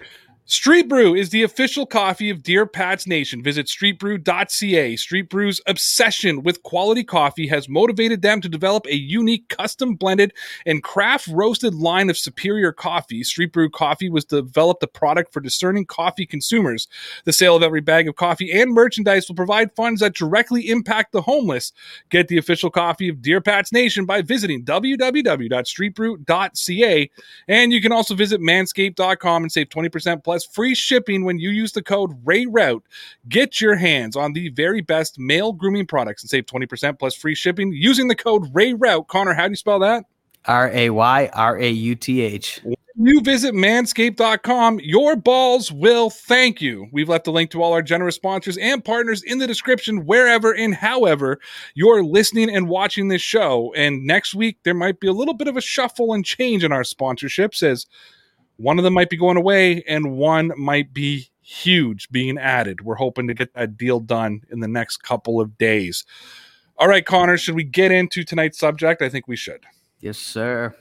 Street 0.50 0.89
Brew 0.89 1.13
is 1.13 1.29
the 1.29 1.44
official 1.44 1.86
coffee 1.86 2.32
of 2.32 2.41
Dear 2.41 2.65
Pats 2.65 3.06
Nation. 3.06 3.44
Visit 3.44 3.68
streetbrew.ca. 3.68 4.96
Street 4.96 5.29
Brew's 5.29 5.62
obsession 5.68 6.41
with 6.41 6.63
quality 6.63 7.03
coffee 7.03 7.46
has 7.46 7.70
motivated 7.70 8.24
them 8.24 8.41
to 8.41 8.50
develop 8.50 8.88
a 8.88 8.96
unique 8.96 9.48
custom 9.50 9.94
blended 9.94 10.34
and 10.65 10.82
craft 10.82 11.27
roasted 11.27 11.75
line 11.75 12.10
of 12.10 12.18
superior 12.18 12.72
coffee. 12.72 13.24
Street 13.24 13.53
Brew 13.53 13.70
coffee 13.70 14.10
was 14.10 14.25
developed 14.25 14.82
a 14.82 14.88
product 14.88 15.32
for 15.32 15.39
discerning 15.39 15.86
coffee 15.86 16.25
consumers. 16.25 16.88
The 17.25 17.34
sale 17.34 17.56
of 17.56 17.62
every 17.62 17.82
bag 17.82 18.08
of 18.08 18.15
coffee 18.15 18.51
and 18.51 18.74
merchandise 18.74 19.27
will 19.27 19.36
provide 19.36 19.75
funds 19.75 20.01
that 20.01 20.15
directly 20.15 20.68
impact 20.68 21.12
the 21.12 21.22
homeless. 21.22 21.74
Get 22.10 22.27
the 22.27 22.39
official 22.39 22.72
coffee 22.72 23.10
of 23.10 23.22
Dear 23.22 23.39
Pats 23.39 23.72
Nation 23.72 24.08
by 24.08 24.24
visiting 24.24 24.65
www.streetbrew.ca. 24.65 27.12
And 27.48 27.72
you 27.72 27.82
can 27.82 27.91
also 27.91 28.15
visit 28.15 28.41
manscaped.com 28.41 29.44
and 29.44 29.51
save 29.51 29.70
20% 29.70 30.24
plus 30.24 30.38
free 30.46 30.75
shipping 30.75 31.24
when 31.24 31.39
you 31.39 31.50
use 31.50 31.72
the 31.72 31.84
code 31.84 32.12
RAYRAUTH. 32.25 32.84
Get 33.27 33.62
your 33.62 33.75
hands 33.75 34.15
on 34.15 34.34
the 34.34 34.50
very 34.50 34.81
best 34.81 35.19
male 35.19 35.53
grooming 35.53 35.88
products 35.88 36.24
and 36.24 36.29
save 36.29 36.46
20% 36.46 37.00
plus 37.00 37.15
free 37.15 37.36
shipping 37.36 37.72
using 37.74 38.08
the 38.08 38.15
code 38.15 38.53
RAYRAUTH. 38.53 39.08
Connor, 39.08 39.34
how 39.34 39.46
do 39.46 39.51
you 39.51 39.55
spell 39.55 39.79
that? 39.79 40.05
R 40.46 40.69
A 40.74 40.89
Y 40.89 41.29
R 41.34 41.58
A 41.58 41.69
U 41.69 41.96
T 41.96 42.22
H. 42.22 42.62
You 43.01 43.22
visit 43.22 43.53
manscaped.com, 43.53 44.81
your 44.84 45.15
balls 45.15 45.72
will 45.72 46.10
thank 46.10 46.62
you. 46.62 46.88
We've 46.91 47.08
left 47.08 47.27
a 47.27 47.31
link 47.31 47.50
to 47.51 47.63
all 47.63 47.72
our 47.72 47.81
generous 47.81 48.15
sponsors 48.15 48.58
and 48.58 48.84
partners 48.84 49.24
in 49.24 49.38
the 49.38 49.48
description, 49.48 50.05
wherever 50.05 50.53
and 50.53 50.75
however 50.75 51.39
you're 51.75 52.03
listening 52.03 52.53
and 52.53 52.67
watching 52.67 53.08
this 53.08 53.22
show. 53.22 53.74
And 53.74 54.05
next 54.05 54.36
week, 54.36 54.58
there 54.63 54.74
might 54.74 55.00
be 55.00 55.08
a 55.08 55.13
little 55.13 55.34
bit 55.34 55.48
of 55.48 55.55
a 55.55 55.62
shuffle 55.62 56.12
and 56.12 56.25
change 56.25 56.65
in 56.65 56.74
our 56.74 56.81
sponsorships 56.81 57.63
as 57.63 57.86
one 58.59 58.77
of 58.77 58.83
them 58.83 58.93
might 58.93 59.09
be 59.09 59.15
going 59.15 59.37
away 59.37 59.81
and 59.87 60.17
one 60.17 60.51
might 60.57 60.93
be 60.93 61.29
huge 61.41 62.09
being 62.09 62.37
added. 62.37 62.81
We're 62.81 62.95
hoping 62.95 63.27
to 63.27 63.33
get 63.33 63.53
that 63.53 63.77
deal 63.77 64.01
done 64.01 64.41
in 64.51 64.59
the 64.59 64.67
next 64.67 64.97
couple 64.97 65.39
of 65.39 65.57
days. 65.57 66.05
All 66.77 66.89
right, 66.89 67.05
Connor, 67.05 67.37
should 67.37 67.55
we 67.55 67.63
get 67.63 67.91
into 67.91 68.23
tonight's 68.23 68.59
subject? 68.59 69.01
I 69.01 69.07
think 69.07 69.27
we 69.29 69.37
should. 69.37 69.63
Yes, 70.01 70.17
sir. 70.17 70.75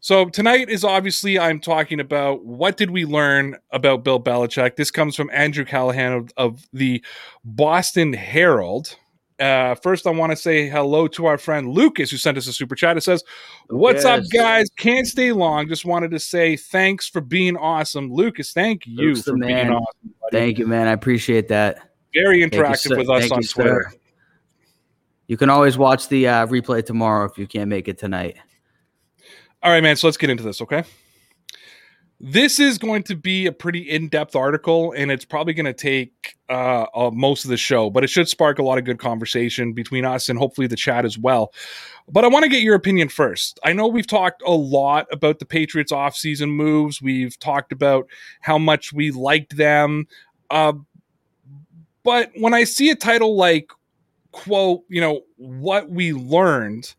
So 0.00 0.28
tonight 0.28 0.68
is 0.68 0.82
obviously 0.82 1.38
I'm 1.38 1.60
talking 1.60 2.00
about 2.00 2.44
what 2.44 2.76
did 2.76 2.90
we 2.90 3.04
learn 3.04 3.56
about 3.70 4.02
Bill 4.02 4.20
Belichick. 4.20 4.74
This 4.74 4.90
comes 4.90 5.14
from 5.14 5.30
Andrew 5.32 5.64
Callahan 5.64 6.12
of, 6.12 6.32
of 6.36 6.68
the 6.72 7.04
Boston 7.44 8.14
Herald. 8.14 8.96
Uh, 9.40 9.74
first, 9.76 10.06
I 10.06 10.10
want 10.10 10.32
to 10.32 10.36
say 10.36 10.68
hello 10.68 11.08
to 11.08 11.24
our 11.24 11.38
friend 11.38 11.70
Lucas 11.70 12.10
who 12.10 12.18
sent 12.18 12.36
us 12.36 12.46
a 12.46 12.52
super 12.52 12.74
chat. 12.74 12.98
It 12.98 13.00
says, 13.00 13.24
"What's 13.68 14.04
up, 14.04 14.22
guys? 14.32 14.68
Can't 14.76 15.06
stay 15.06 15.32
long. 15.32 15.66
Just 15.66 15.86
wanted 15.86 16.10
to 16.10 16.18
say 16.18 16.56
thanks 16.56 17.08
for 17.08 17.22
being 17.22 17.56
awesome, 17.56 18.12
Lucas. 18.12 18.52
Thank 18.52 18.86
you 18.86 18.96
Luke's 18.96 19.22
for 19.22 19.36
being 19.36 19.70
awesome. 19.70 20.14
buddy. 20.20 20.36
Thank 20.36 20.58
you, 20.58 20.66
man. 20.66 20.86
I 20.86 20.92
appreciate 20.92 21.48
that. 21.48 21.78
Very 22.12 22.40
Thank 22.40 22.54
you, 22.54 22.60
interactive 22.60 22.98
with 22.98 23.08
us 23.08 23.20
Thank 23.20 23.32
on 23.32 23.38
you, 23.38 23.42
sir. 23.44 23.62
Twitter. 23.62 23.92
You 25.26 25.36
can 25.36 25.48
always 25.48 25.78
watch 25.78 26.08
the 26.08 26.28
uh, 26.28 26.46
replay 26.48 26.84
tomorrow 26.84 27.24
if 27.24 27.38
you 27.38 27.46
can't 27.46 27.68
make 27.68 27.88
it 27.88 27.98
tonight. 27.98 28.36
All 29.62 29.70
right, 29.70 29.82
man. 29.82 29.96
So 29.96 30.06
let's 30.06 30.16
get 30.16 30.28
into 30.28 30.42
this, 30.42 30.60
okay? 30.60 30.84
This 32.18 32.58
is 32.58 32.76
going 32.76 33.04
to 33.04 33.16
be 33.16 33.46
a 33.46 33.52
pretty 33.52 33.88
in-depth 33.88 34.36
article, 34.36 34.92
and 34.92 35.10
it's 35.10 35.24
probably 35.24 35.54
going 35.54 35.66
to 35.66 35.72
take 35.72 36.19
uh, 36.50 36.86
uh, 36.94 37.10
most 37.12 37.44
of 37.44 37.50
the 37.50 37.56
show, 37.56 37.90
but 37.90 38.02
it 38.02 38.10
should 38.10 38.28
spark 38.28 38.58
a 38.58 38.62
lot 38.62 38.76
of 38.76 38.84
good 38.84 38.98
conversation 38.98 39.72
between 39.72 40.04
us 40.04 40.28
and 40.28 40.38
hopefully 40.38 40.66
the 40.66 40.76
chat 40.76 41.04
as 41.04 41.16
well. 41.16 41.52
But 42.08 42.24
I 42.24 42.28
want 42.28 42.42
to 42.42 42.48
get 42.48 42.62
your 42.62 42.74
opinion 42.74 43.08
first. 43.08 43.60
I 43.64 43.72
know 43.72 43.86
we've 43.86 44.06
talked 44.06 44.42
a 44.44 44.50
lot 44.50 45.06
about 45.12 45.38
the 45.38 45.44
Patriots 45.44 45.92
offseason 45.92 46.50
moves. 46.50 47.00
We've 47.00 47.38
talked 47.38 47.70
about 47.70 48.08
how 48.40 48.58
much 48.58 48.92
we 48.92 49.12
liked 49.12 49.56
them. 49.56 50.08
Uh, 50.50 50.72
but 52.02 52.32
when 52.36 52.52
I 52.52 52.64
see 52.64 52.90
a 52.90 52.96
title 52.96 53.36
like, 53.36 53.70
quote, 54.32 54.82
you 54.88 55.00
know, 55.00 55.20
what 55.36 55.88
we 55.88 56.12
learned, 56.12 56.94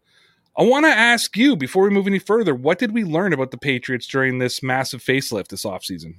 I 0.57 0.63
want 0.63 0.85
to 0.85 0.91
ask 0.91 1.35
you 1.35 1.57
before 1.57 1.83
we 1.83 1.89
move 1.89 2.07
any 2.07 2.19
further, 2.19 2.55
what 2.55 2.79
did 2.79 2.93
we 2.93 3.03
learn 3.03 3.33
about 3.33 3.51
the 3.51 3.57
Patriots 3.57 4.07
during 4.07 4.37
this 4.37 4.63
massive 4.63 5.01
facelift 5.01 5.49
this 5.49 5.65
offseason? 5.65 6.15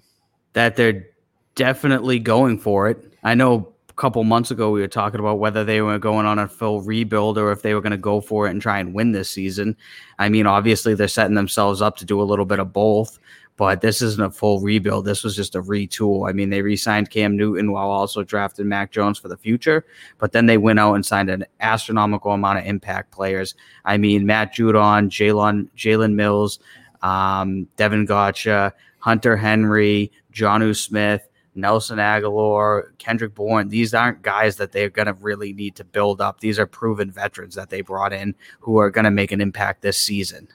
That 0.52 0.76
they're 0.76 1.06
definitely 1.54 2.18
going 2.18 2.58
for 2.58 2.88
it. 2.88 3.12
I 3.22 3.34
know 3.34 3.72
a 3.88 3.92
couple 3.94 4.24
months 4.24 4.50
ago 4.50 4.70
we 4.70 4.80
were 4.80 4.88
talking 4.88 5.20
about 5.20 5.38
whether 5.38 5.64
they 5.64 5.82
were 5.82 5.98
going 5.98 6.26
on 6.26 6.38
a 6.38 6.48
full 6.48 6.80
rebuild 6.80 7.36
or 7.36 7.52
if 7.52 7.62
they 7.62 7.74
were 7.74 7.80
going 7.80 7.92
to 7.92 7.98
go 7.98 8.20
for 8.20 8.46
it 8.46 8.50
and 8.50 8.62
try 8.62 8.78
and 8.78 8.94
win 8.94 9.12
this 9.12 9.30
season. 9.30 9.76
I 10.18 10.28
mean, 10.28 10.46
obviously 10.46 10.94
they're 10.94 11.08
setting 11.08 11.34
themselves 11.34 11.82
up 11.82 11.96
to 11.98 12.04
do 12.04 12.20
a 12.20 12.24
little 12.24 12.46
bit 12.46 12.58
of 12.58 12.72
both, 12.72 13.18
but 13.56 13.82
this 13.82 14.00
isn't 14.00 14.24
a 14.24 14.30
full 14.30 14.60
rebuild. 14.60 15.04
This 15.04 15.22
was 15.22 15.36
just 15.36 15.54
a 15.54 15.62
retool. 15.62 16.28
I 16.28 16.32
mean, 16.32 16.48
they 16.48 16.62
re-signed 16.62 17.10
Cam 17.10 17.36
Newton 17.36 17.70
while 17.70 17.90
also 17.90 18.22
drafting 18.22 18.66
Mac 18.66 18.92
Jones 18.92 19.18
for 19.18 19.28
the 19.28 19.36
future, 19.36 19.84
but 20.18 20.32
then 20.32 20.46
they 20.46 20.56
went 20.56 20.78
out 20.78 20.94
and 20.94 21.04
signed 21.04 21.28
an 21.28 21.44
astronomical 21.60 22.32
amount 22.32 22.60
of 22.60 22.64
impact 22.64 23.10
players. 23.10 23.54
I 23.84 23.98
mean, 23.98 24.24
Matt 24.24 24.54
Judon, 24.54 25.10
Jalen 25.10 25.68
Jalen 25.76 26.14
Mills, 26.14 26.60
um, 27.02 27.68
Davon 27.76 28.06
Godchaux, 28.06 28.72
Hunter 28.98 29.36
Henry, 29.36 30.10
Jonnu 30.32 30.74
Smith, 30.74 31.28
Nelson 31.54 31.98
Agholor, 31.98 32.96
Kendrick 32.98 33.34
Bourne. 33.34 33.68
These 33.68 33.92
aren't 33.94 34.22
guys 34.22 34.56
that 34.56 34.72
they're 34.72 34.88
going 34.90 35.06
to 35.06 35.12
really 35.14 35.52
need 35.52 35.74
to 35.76 35.84
build 35.84 36.20
up. 36.20 36.40
These 36.40 36.58
are 36.58 36.66
proven 36.66 37.10
veterans 37.10 37.54
that 37.56 37.68
they 37.70 37.80
brought 37.82 38.12
in 38.12 38.34
who 38.60 38.78
are 38.78 38.90
going 38.90 39.04
to 39.04 39.10
make 39.10 39.32
an 39.32 39.40
impact 39.40 39.82
this 39.82 39.98
season. 39.98 40.48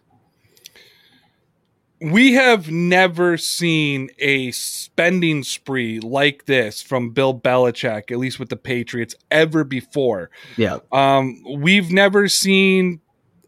We 1.99 2.33
have 2.33 2.69
never 2.69 3.37
seen 3.37 4.09
a 4.19 4.51
spending 4.51 5.43
spree 5.43 5.99
like 5.99 6.45
this 6.45 6.79
from 6.79 7.09
Bill 7.09 7.33
Belichick, 7.39 8.11
at 8.11 8.19
least 8.19 8.37
with 8.39 8.49
the 8.49 8.55
Patriots, 8.55 9.15
ever 9.31 9.63
before. 9.63 10.29
Yeah. 10.57 10.77
Um, 10.91 11.41
we've 11.57 11.91
never 11.91 12.27
seen 12.27 13.01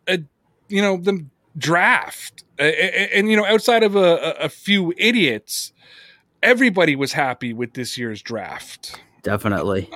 a, 0.07 0.19
you 0.67 0.81
know, 0.81 0.97
them 0.97 1.29
draft, 1.59 2.43
A- 2.57 2.63
a- 2.63 3.15
and, 3.17 3.29
you 3.29 3.37
know, 3.37 3.45
outside 3.45 3.83
of 3.83 3.95
a- 3.95 4.35
a 4.39 4.49
few 4.49 4.95
idiots, 4.97 5.71
everybody 6.43 6.95
was 6.95 7.13
happy 7.13 7.53
with 7.53 7.73
this 7.73 7.97
year's 7.97 8.21
draft. 8.21 9.01
Definitely. 9.23 9.89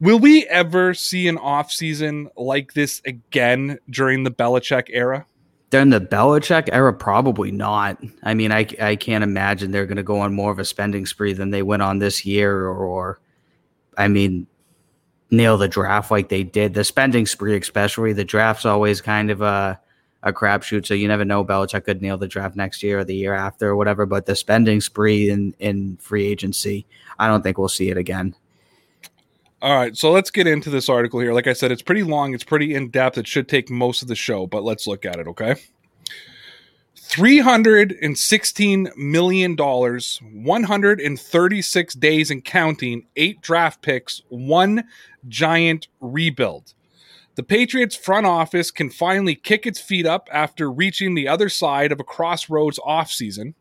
Will 0.00 0.18
we 0.18 0.44
ever 0.46 0.92
see 0.92 1.28
an 1.28 1.38
offseason 1.38 2.28
like 2.36 2.74
this 2.74 3.00
again 3.06 3.78
during 3.88 4.24
the 4.24 4.30
Belichick 4.30 4.88
era? 4.90 5.26
During 5.70 5.90
the 5.90 6.00
Belichick 6.00 6.68
era, 6.72 6.92
probably 6.92 7.50
not. 7.50 8.02
I 8.22 8.34
mean, 8.34 8.52
I, 8.52 8.66
I 8.80 8.96
can't 8.96 9.24
imagine 9.24 9.70
they're 9.70 9.86
going 9.86 9.96
to 9.96 10.02
go 10.02 10.20
on 10.20 10.34
more 10.34 10.52
of 10.52 10.58
a 10.58 10.64
spending 10.64 11.06
spree 11.06 11.32
than 11.32 11.50
they 11.50 11.62
went 11.62 11.82
on 11.82 11.98
this 11.98 12.24
year, 12.26 12.66
or, 12.66 12.76
or 12.76 13.20
I 13.96 14.08
mean, 14.08 14.46
nail 15.30 15.56
the 15.56 15.68
draft 15.68 16.10
like 16.10 16.28
they 16.28 16.42
did. 16.42 16.74
The 16.74 16.84
spending 16.84 17.26
spree, 17.26 17.56
especially 17.56 18.12
the 18.12 18.24
draft's 18.24 18.66
always 18.66 19.00
kind 19.00 19.30
of 19.30 19.40
a 19.40 19.80
a 20.24 20.32
crapshoot, 20.32 20.86
so 20.86 20.94
you 20.94 21.06
never 21.06 21.24
know. 21.24 21.44
Belichick 21.44 21.84
could 21.84 22.02
nail 22.02 22.16
the 22.16 22.26
draft 22.26 22.56
next 22.56 22.82
year 22.82 23.00
or 23.00 23.04
the 23.04 23.14
year 23.14 23.34
after 23.34 23.68
or 23.68 23.76
whatever. 23.76 24.06
But 24.06 24.26
the 24.26 24.34
spending 24.34 24.80
spree 24.80 25.30
in 25.30 25.54
in 25.60 25.96
free 25.98 26.26
agency, 26.26 26.86
I 27.18 27.28
don't 27.28 27.42
think 27.42 27.58
we'll 27.58 27.68
see 27.68 27.90
it 27.90 27.96
again. 27.96 28.34
All 29.62 29.76
right, 29.76 29.96
so 29.96 30.10
let's 30.10 30.30
get 30.30 30.46
into 30.46 30.68
this 30.68 30.90
article 30.90 31.20
here. 31.20 31.32
Like 31.32 31.46
I 31.46 31.54
said, 31.54 31.72
it's 31.72 31.80
pretty 31.80 32.02
long, 32.02 32.34
it's 32.34 32.44
pretty 32.44 32.74
in 32.74 32.90
depth. 32.90 33.16
It 33.16 33.26
should 33.26 33.48
take 33.48 33.70
most 33.70 34.02
of 34.02 34.08
the 34.08 34.14
show, 34.14 34.46
but 34.46 34.62
let's 34.62 34.86
look 34.86 35.06
at 35.06 35.18
it, 35.18 35.26
okay? 35.26 35.54
$316 36.98 38.96
million, 38.96 39.56
136 39.56 41.94
days 41.94 42.30
and 42.30 42.44
counting, 42.44 43.06
eight 43.16 43.40
draft 43.40 43.80
picks, 43.80 44.20
one 44.28 44.84
giant 45.28 45.88
rebuild. 46.00 46.74
The 47.36 47.42
Patriots 47.42 47.96
front 47.96 48.26
office 48.26 48.70
can 48.70 48.90
finally 48.90 49.34
kick 49.34 49.66
its 49.66 49.80
feet 49.80 50.06
up 50.06 50.28
after 50.32 50.70
reaching 50.70 51.14
the 51.14 51.26
other 51.26 51.48
side 51.48 51.90
of 51.90 51.98
a 51.98 52.04
crossroads 52.04 52.78
offseason. 52.78 53.54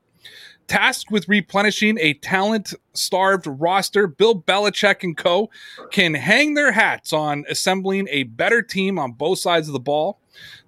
Tasked 0.68 1.10
with 1.10 1.28
replenishing 1.28 1.98
a 2.00 2.14
talent 2.14 2.76
starved 2.94 3.48
roster, 3.48 4.06
Bill 4.06 4.40
Belichick 4.40 5.04
and 5.04 5.18
co. 5.18 5.50
can 5.92 6.14
hang 6.14 6.54
their 6.54 6.72
hats 6.72 7.14
on 7.14 7.46
assembling 7.50 8.08
a 8.12 8.24
better 8.24 8.62
team 8.62 9.00
on 9.00 9.14
both 9.14 9.40
sides 9.40 9.68
of 9.68 9.74
the 9.74 9.80
ball. 9.80 10.20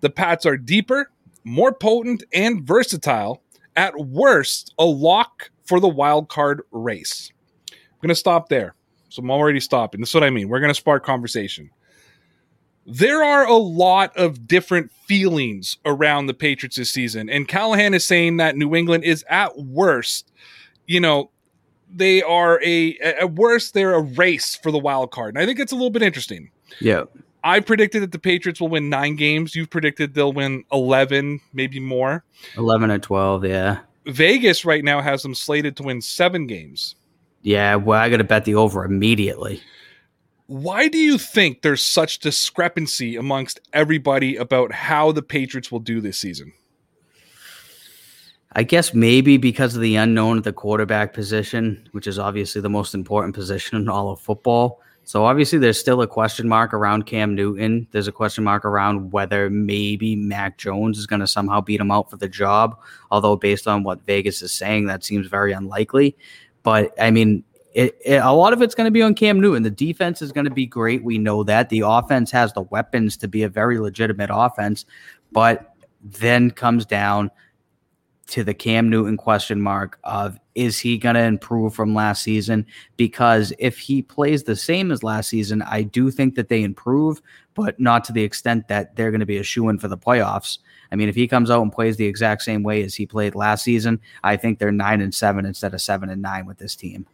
The 0.02 0.10
Pats 0.10 0.46
are 0.48 0.58
deeper, 0.58 1.12
more 1.44 1.74
potent, 1.74 2.24
and 2.34 2.64
versatile. 2.64 3.42
At 3.76 3.98
worst, 4.00 4.74
a 4.80 4.86
lock 4.86 5.52
for 5.66 5.80
the 5.80 5.88
wild 5.88 6.28
card 6.28 6.64
race. 6.72 7.32
I'm 7.72 7.78
going 8.02 8.10
to 8.10 8.16
stop 8.16 8.50
there. 8.50 8.74
So 9.10 9.22
I'm 9.22 9.30
already 9.30 9.60
stopping. 9.60 10.02
This 10.02 10.10
is 10.10 10.16
what 10.16 10.24
I 10.24 10.30
mean. 10.30 10.50
We're 10.50 10.60
going 10.60 10.72
to 10.72 10.76
spark 10.76 11.06
conversation 11.06 11.70
there 12.86 13.24
are 13.24 13.46
a 13.46 13.56
lot 13.56 14.16
of 14.16 14.48
different 14.48 14.92
feelings 14.92 15.78
around 15.86 16.28
the 16.28 16.34
Patriots 16.34 16.76
this 16.76 16.92
season. 16.92 17.30
And 17.30 17.48
Callahan 17.48 17.94
is 17.94 18.06
saying 18.06 18.38
that 18.38 18.56
New 18.56 18.76
England 18.76 19.04
is 19.04 19.26
at 19.30 19.58
worst, 19.58 20.32
you 20.86 21.00
know, 21.00 21.32
they 21.94 22.22
are 22.22 22.60
a 22.64 22.98
at 23.00 23.34
worst 23.34 23.74
they're 23.74 23.94
a 23.94 24.02
race 24.02 24.56
for 24.56 24.72
the 24.72 24.78
wild 24.78 25.12
card. 25.12 25.36
And 25.36 25.42
I 25.42 25.46
think 25.46 25.60
it's 25.60 25.72
a 25.72 25.76
little 25.76 25.90
bit 25.90 26.02
interesting. 26.02 26.52
Yeah. 26.80 27.04
I 27.44 27.60
predicted 27.60 28.02
that 28.02 28.12
the 28.12 28.20
Patriots 28.20 28.60
will 28.60 28.70
win 28.70 28.90
nine 28.90 29.16
games. 29.16 29.56
You've 29.56 29.70
predicted 29.70 30.16
they'll 30.16 30.34
win 30.34 30.64
11, 30.72 31.40
maybe 31.54 31.80
more. 31.80 32.24
11 32.58 32.90
or 32.90 32.98
12, 32.98 33.46
yeah. 33.46 33.80
Vegas 34.08 34.66
right 34.66 34.84
now 34.84 35.00
has 35.00 35.22
them 35.22 35.36
slated 35.36 35.78
to 35.78 35.84
win 35.84 36.02
seven 36.02 36.48
games. 36.48 36.96
Yeah, 37.44 37.76
well, 37.76 38.02
I 38.02 38.10
got 38.10 38.18
to 38.18 38.24
bet 38.24 38.46
the 38.46 38.56
over 38.56 38.84
immediately. 38.84 39.62
Why 40.48 40.88
do 40.88 41.00
you 41.00 41.18
think 41.18 41.62
there's 41.62 41.82
such 41.82 42.20
discrepancy 42.20 43.16
amongst 43.16 43.60
everybody 43.74 44.36
about 44.36 44.72
how 44.72 45.12
the 45.12 45.24
Patriots 45.24 45.72
will 45.72 45.80
do 45.80 46.02
this 46.02 46.20
season? 46.20 46.54
I 48.52 48.64
guess 48.64 48.94
maybe 48.94 49.38
because 49.38 49.76
of 49.76 49.82
the 49.82 49.96
unknown 49.96 50.38
at 50.38 50.44
the 50.44 50.54
quarterback 50.54 51.14
position, 51.14 51.90
which 51.92 52.08
is 52.08 52.20
obviously 52.20 52.62
the 52.62 52.70
most 52.70 52.94
important 52.94 53.34
position 53.34 53.78
in 53.78 53.90
all 53.90 54.12
of 54.12 54.22
football. 54.22 54.82
So 55.04 55.26
obviously 55.26 55.60
there's 55.60 55.80
still 55.80 56.02
a 56.02 56.08
question 56.08 56.48
mark 56.48 56.74
around 56.74 57.06
Cam 57.06 57.36
Newton. 57.36 57.88
There's 57.92 58.08
a 58.08 58.12
question 58.12 58.44
mark 58.44 58.66
around 58.66 59.12
whether 59.12 59.50
maybe 59.50 60.16
Mac 60.16 60.58
Jones 60.58 60.98
is 60.98 61.06
going 61.06 61.20
to 61.20 61.28
somehow 61.28 61.60
beat 61.60 61.82
him 61.82 61.92
out 61.92 62.10
for 62.10 62.18
the 62.18 62.30
job. 62.30 62.80
Although 63.12 63.36
based 63.36 63.68
on 63.68 63.84
what 63.84 64.06
Vegas 64.06 64.42
is 64.42 64.54
saying, 64.54 64.86
that 64.86 65.04
seems 65.04 65.28
very 65.28 65.52
unlikely. 65.52 66.16
But 66.64 66.94
I 67.00 67.12
mean, 67.12 67.44
it, 67.76 68.00
it, 68.06 68.16
a 68.16 68.32
lot 68.32 68.54
of 68.54 68.62
it's 68.62 68.74
going 68.74 68.86
to 68.86 68.92
be 68.92 69.02
on 69.02 69.14
Cam 69.14 69.40
Newton. 69.40 69.62
The 69.62 69.70
defense 69.70 70.22
is 70.22 70.32
going 70.32 70.46
to 70.46 70.52
be 70.52 70.66
great. 70.66 71.04
We 71.04 71.18
know 71.18 71.44
that. 71.44 71.68
The 71.68 71.82
offense 71.82 72.32
has 72.32 72.54
the 72.54 72.62
weapons 72.62 73.18
to 73.18 73.28
be 73.28 73.44
a 73.44 73.50
very 73.50 73.80
legitimate 73.80 74.30
offense, 74.32 74.86
but 75.34 75.76
then 76.02 76.52
comes 76.52 76.86
down 76.86 77.32
to 78.28 78.46
the 78.46 78.54
Cam 78.54 78.90
Newton 78.90 79.18
question 79.18 79.62
mark 79.62 80.00
of 80.06 80.40
is 80.56 80.80
he 80.80 80.98
going 80.98 81.16
to 81.16 81.22
improve 81.22 81.76
from 81.76 81.94
last 81.94 82.24
season? 82.24 82.66
Because 82.96 83.52
if 83.60 83.78
he 83.78 84.02
plays 84.02 84.44
the 84.44 84.56
same 84.56 84.90
as 84.90 85.04
last 85.04 85.30
season, 85.30 85.62
I 85.64 85.84
do 85.84 86.10
think 86.10 86.36
that 86.36 86.48
they 86.48 86.64
improve, 86.64 87.22
but 87.56 87.78
not 87.78 88.06
to 88.06 88.14
the 88.14 88.24
extent 88.24 88.70
that 88.70 88.96
they're 88.96 89.12
going 89.12 89.20
to 89.20 89.26
be 89.26 89.38
a 89.38 89.44
shoe 89.44 89.68
in 89.68 89.80
for 89.80 89.90
the 89.90 89.98
playoffs. 89.98 90.60
I 90.94 90.96
mean, 90.96 91.10
if 91.10 91.16
he 91.16 91.28
comes 91.28 91.52
out 91.52 91.62
and 91.62 91.74
plays 91.74 91.98
the 91.98 92.06
exact 92.06 92.44
same 92.44 92.64
way 92.64 92.84
as 92.84 92.96
he 92.96 93.06
played 93.06 93.36
last 93.36 93.66
season, 93.66 94.00
I 94.24 94.38
think 94.38 94.60
they're 94.60 94.72
nine 94.72 95.02
and 95.02 95.14
seven 95.14 95.46
instead 95.46 95.74
of 95.74 95.82
seven 95.82 96.10
and 96.10 96.22
nine 96.22 96.46
with 96.46 96.58
this 96.58 96.76
team. 96.78 97.06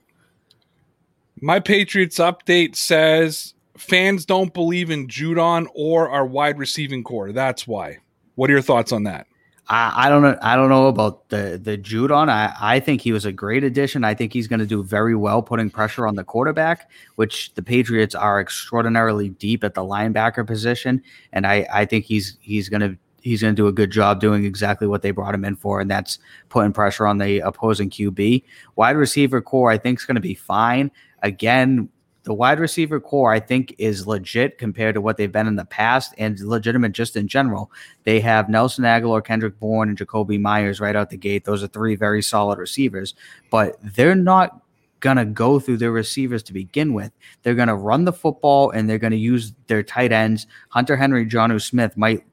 My 1.43 1.59
Patriots 1.59 2.19
update 2.19 2.75
says 2.75 3.55
fans 3.75 4.25
don't 4.25 4.53
believe 4.53 4.91
in 4.91 5.07
Judon 5.07 5.65
or 5.73 6.07
our 6.07 6.25
wide 6.25 6.59
receiving 6.59 7.03
core. 7.03 7.31
That's 7.31 7.67
why. 7.67 7.97
What 8.35 8.49
are 8.51 8.53
your 8.53 8.61
thoughts 8.61 8.91
on 8.91 9.03
that? 9.03 9.25
I, 9.67 10.05
I 10.05 10.09
don't 10.09 10.21
know. 10.21 10.37
I 10.43 10.55
don't 10.55 10.69
know 10.69 10.87
about 10.87 11.29
the 11.29 11.59
the 11.61 11.79
Judon. 11.79 12.29
I, 12.29 12.53
I 12.61 12.79
think 12.79 13.01
he 13.01 13.11
was 13.11 13.25
a 13.25 13.31
great 13.31 13.63
addition. 13.63 14.03
I 14.03 14.13
think 14.13 14.33
he's 14.33 14.47
going 14.47 14.59
to 14.59 14.67
do 14.67 14.83
very 14.83 15.15
well 15.15 15.41
putting 15.41 15.71
pressure 15.71 16.05
on 16.05 16.15
the 16.15 16.23
quarterback, 16.23 16.91
which 17.15 17.53
the 17.55 17.63
Patriots 17.63 18.13
are 18.13 18.39
extraordinarily 18.39 19.29
deep 19.29 19.63
at 19.63 19.73
the 19.73 19.81
linebacker 19.81 20.45
position, 20.45 21.01
and 21.33 21.47
I 21.47 21.65
I 21.73 21.85
think 21.85 22.05
he's 22.05 22.37
he's 22.41 22.69
going 22.69 22.81
to 22.81 22.97
he's 23.21 23.41
going 23.41 23.55
to 23.55 23.61
do 23.61 23.67
a 23.67 23.71
good 23.71 23.91
job 23.91 24.19
doing 24.19 24.45
exactly 24.45 24.87
what 24.87 25.01
they 25.01 25.11
brought 25.11 25.35
him 25.35 25.45
in 25.45 25.55
for, 25.55 25.79
and 25.79 25.89
that's 25.89 26.19
putting 26.49 26.73
pressure 26.73 27.07
on 27.07 27.17
the 27.17 27.39
opposing 27.39 27.89
QB. 27.89 28.43
Wide 28.75 28.97
receiver 28.97 29.41
core, 29.41 29.71
I 29.71 29.77
think, 29.77 29.99
is 29.99 30.05
going 30.05 30.15
to 30.15 30.21
be 30.21 30.35
fine. 30.35 30.91
Again, 31.23 31.89
the 32.23 32.33
wide 32.33 32.59
receiver 32.59 32.99
core, 32.99 33.33
I 33.33 33.39
think, 33.39 33.73
is 33.77 34.05
legit 34.05 34.57
compared 34.57 34.93
to 34.95 35.01
what 35.01 35.17
they've 35.17 35.31
been 35.31 35.47
in 35.47 35.55
the 35.55 35.65
past 35.65 36.13
and 36.17 36.39
legitimate 36.39 36.91
just 36.91 37.15
in 37.15 37.27
general. 37.27 37.71
They 38.03 38.19
have 38.19 38.49
Nelson 38.49 38.83
Agholor, 38.83 39.23
Kendrick 39.23 39.59
Bourne, 39.59 39.89
and 39.89 39.97
Jakobi 39.97 40.39
Meyers 40.39 40.79
right 40.79 40.95
out 40.95 41.09
the 41.09 41.17
gate. 41.17 41.45
Those 41.45 41.63
are 41.63 41.67
three 41.67 41.95
very 41.95 42.21
solid 42.21 42.59
receivers, 42.59 43.15
but 43.49 43.77
they're 43.81 44.15
not 44.15 44.61
going 44.99 45.17
to 45.17 45.25
go 45.25 45.59
through 45.59 45.77
their 45.77 45.91
receivers 45.91 46.43
to 46.43 46.53
begin 46.53 46.93
with. 46.93 47.11
They're 47.41 47.55
going 47.55 47.67
to 47.69 47.75
run 47.75 48.05
the 48.05 48.13
football 48.13 48.69
and 48.69 48.87
they're 48.87 48.99
going 48.99 49.11
to 49.11 49.17
use 49.17 49.53
their 49.65 49.81
tight 49.81 50.11
ends. 50.11 50.45
Hunter 50.69 50.95
Henry, 50.95 51.25
Jonnu 51.25 51.59
Smith 51.59 51.97
might 51.97 52.23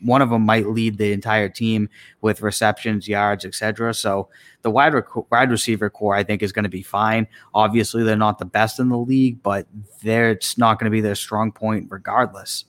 one 0.00 0.22
of 0.22 0.30
them 0.30 0.42
might 0.42 0.66
lead 0.68 0.98
the 0.98 1.12
entire 1.12 1.48
team 1.48 1.88
with 2.20 2.42
receptions, 2.42 3.08
yards, 3.08 3.44
etc. 3.44 3.94
So 3.94 4.28
the 4.62 4.70
wide 4.70 4.94
rec- 4.94 5.30
wide 5.30 5.50
receiver 5.50 5.90
core, 5.90 6.14
I 6.14 6.24
think, 6.24 6.42
is 6.42 6.52
going 6.52 6.64
to 6.64 6.68
be 6.68 6.82
fine. 6.82 7.26
Obviously, 7.54 8.02
they're 8.02 8.16
not 8.16 8.38
the 8.38 8.44
best 8.44 8.78
in 8.78 8.88
the 8.88 8.98
league, 8.98 9.42
but 9.42 9.66
it's 10.02 10.58
not 10.58 10.78
going 10.78 10.90
to 10.90 10.94
be 10.94 11.00
their 11.00 11.14
strong 11.14 11.52
point 11.52 11.88
regardless. 11.90 12.64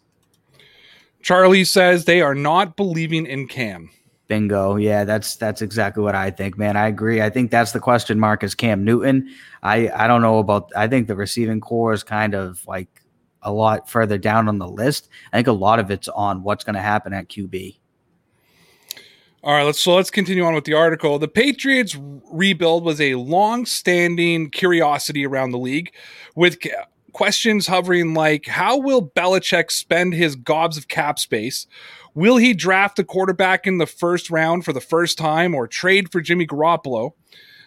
Charlie 1.22 1.66
says 1.66 2.06
they 2.06 2.22
are 2.22 2.36
not 2.36 2.76
believing 2.76 3.26
in 3.26 3.48
Cam. 3.48 3.90
Bingo. 4.32 4.78
Yeah, 4.78 5.04
that's 5.04 5.36
that's 5.36 5.62
exactly 5.62 6.02
what 6.02 6.16
I 6.16 6.32
think, 6.32 6.58
man. 6.58 6.78
I 6.78 6.88
agree. 6.88 7.22
I 7.22 7.30
think 7.30 7.52
that's 7.52 7.74
the 7.74 7.82
question 7.82 8.18
mark 8.18 8.46
is 8.46 8.56
Cam 8.56 8.86
Newton. 8.86 9.30
I 9.62 9.90
I 9.90 10.08
don't 10.08 10.22
know 10.22 10.40
about 10.40 10.72
I 10.74 10.88
think 10.88 11.08
the 11.08 11.18
receiving 11.18 11.60
core 11.60 11.92
is 11.92 12.02
kind 12.02 12.34
of 12.34 12.66
like 12.66 13.01
a 13.42 13.52
lot 13.52 13.90
further 13.90 14.18
down 14.18 14.48
on 14.48 14.58
the 14.58 14.68
list. 14.68 15.10
I 15.34 15.38
think 15.38 15.48
a 15.48 15.52
lot 15.54 15.80
of 15.80 15.92
it's 15.92 16.08
on 16.08 16.44
what's 16.44 16.64
going 16.64 16.76
to 16.76 16.82
happen 16.82 17.14
at 17.14 17.30
QB. 17.30 17.78
All 19.44 19.54
right, 19.54 19.64
let's 19.64 19.80
so 19.80 19.96
let's 19.96 20.12
continue 20.12 20.44
on 20.44 20.54
with 20.54 20.66
the 20.66 20.76
article. 20.76 21.18
The 21.18 21.28
Patriots 21.28 21.98
rebuild 22.32 22.84
was 22.84 23.02
a 23.02 23.16
long-standing 23.16 24.52
curiosity 24.52 25.26
around 25.26 25.50
the 25.50 25.58
league, 25.58 25.92
with 26.36 26.60
questions 27.12 27.66
hovering 27.66 28.14
like, 28.14 28.46
"How 28.46 28.78
will 28.78 29.02
Belichick 29.08 29.72
spend 29.72 30.14
his 30.14 30.36
gobs 30.36 30.78
of 30.78 30.88
cap 30.88 31.18
space? 31.18 31.66
Will 32.14 32.38
he 32.38 32.54
draft 32.54 33.00
a 33.00 33.04
quarterback 33.04 33.66
in 33.66 33.80
the 33.80 33.88
first 33.88 34.30
round 34.30 34.64
for 34.64 34.74
the 34.74 34.80
first 34.80 35.18
time, 35.18 35.56
or 35.56 35.66
trade 35.68 36.12
for 36.12 36.22
Jimmy 36.22 36.46
Garoppolo?" 36.46 37.14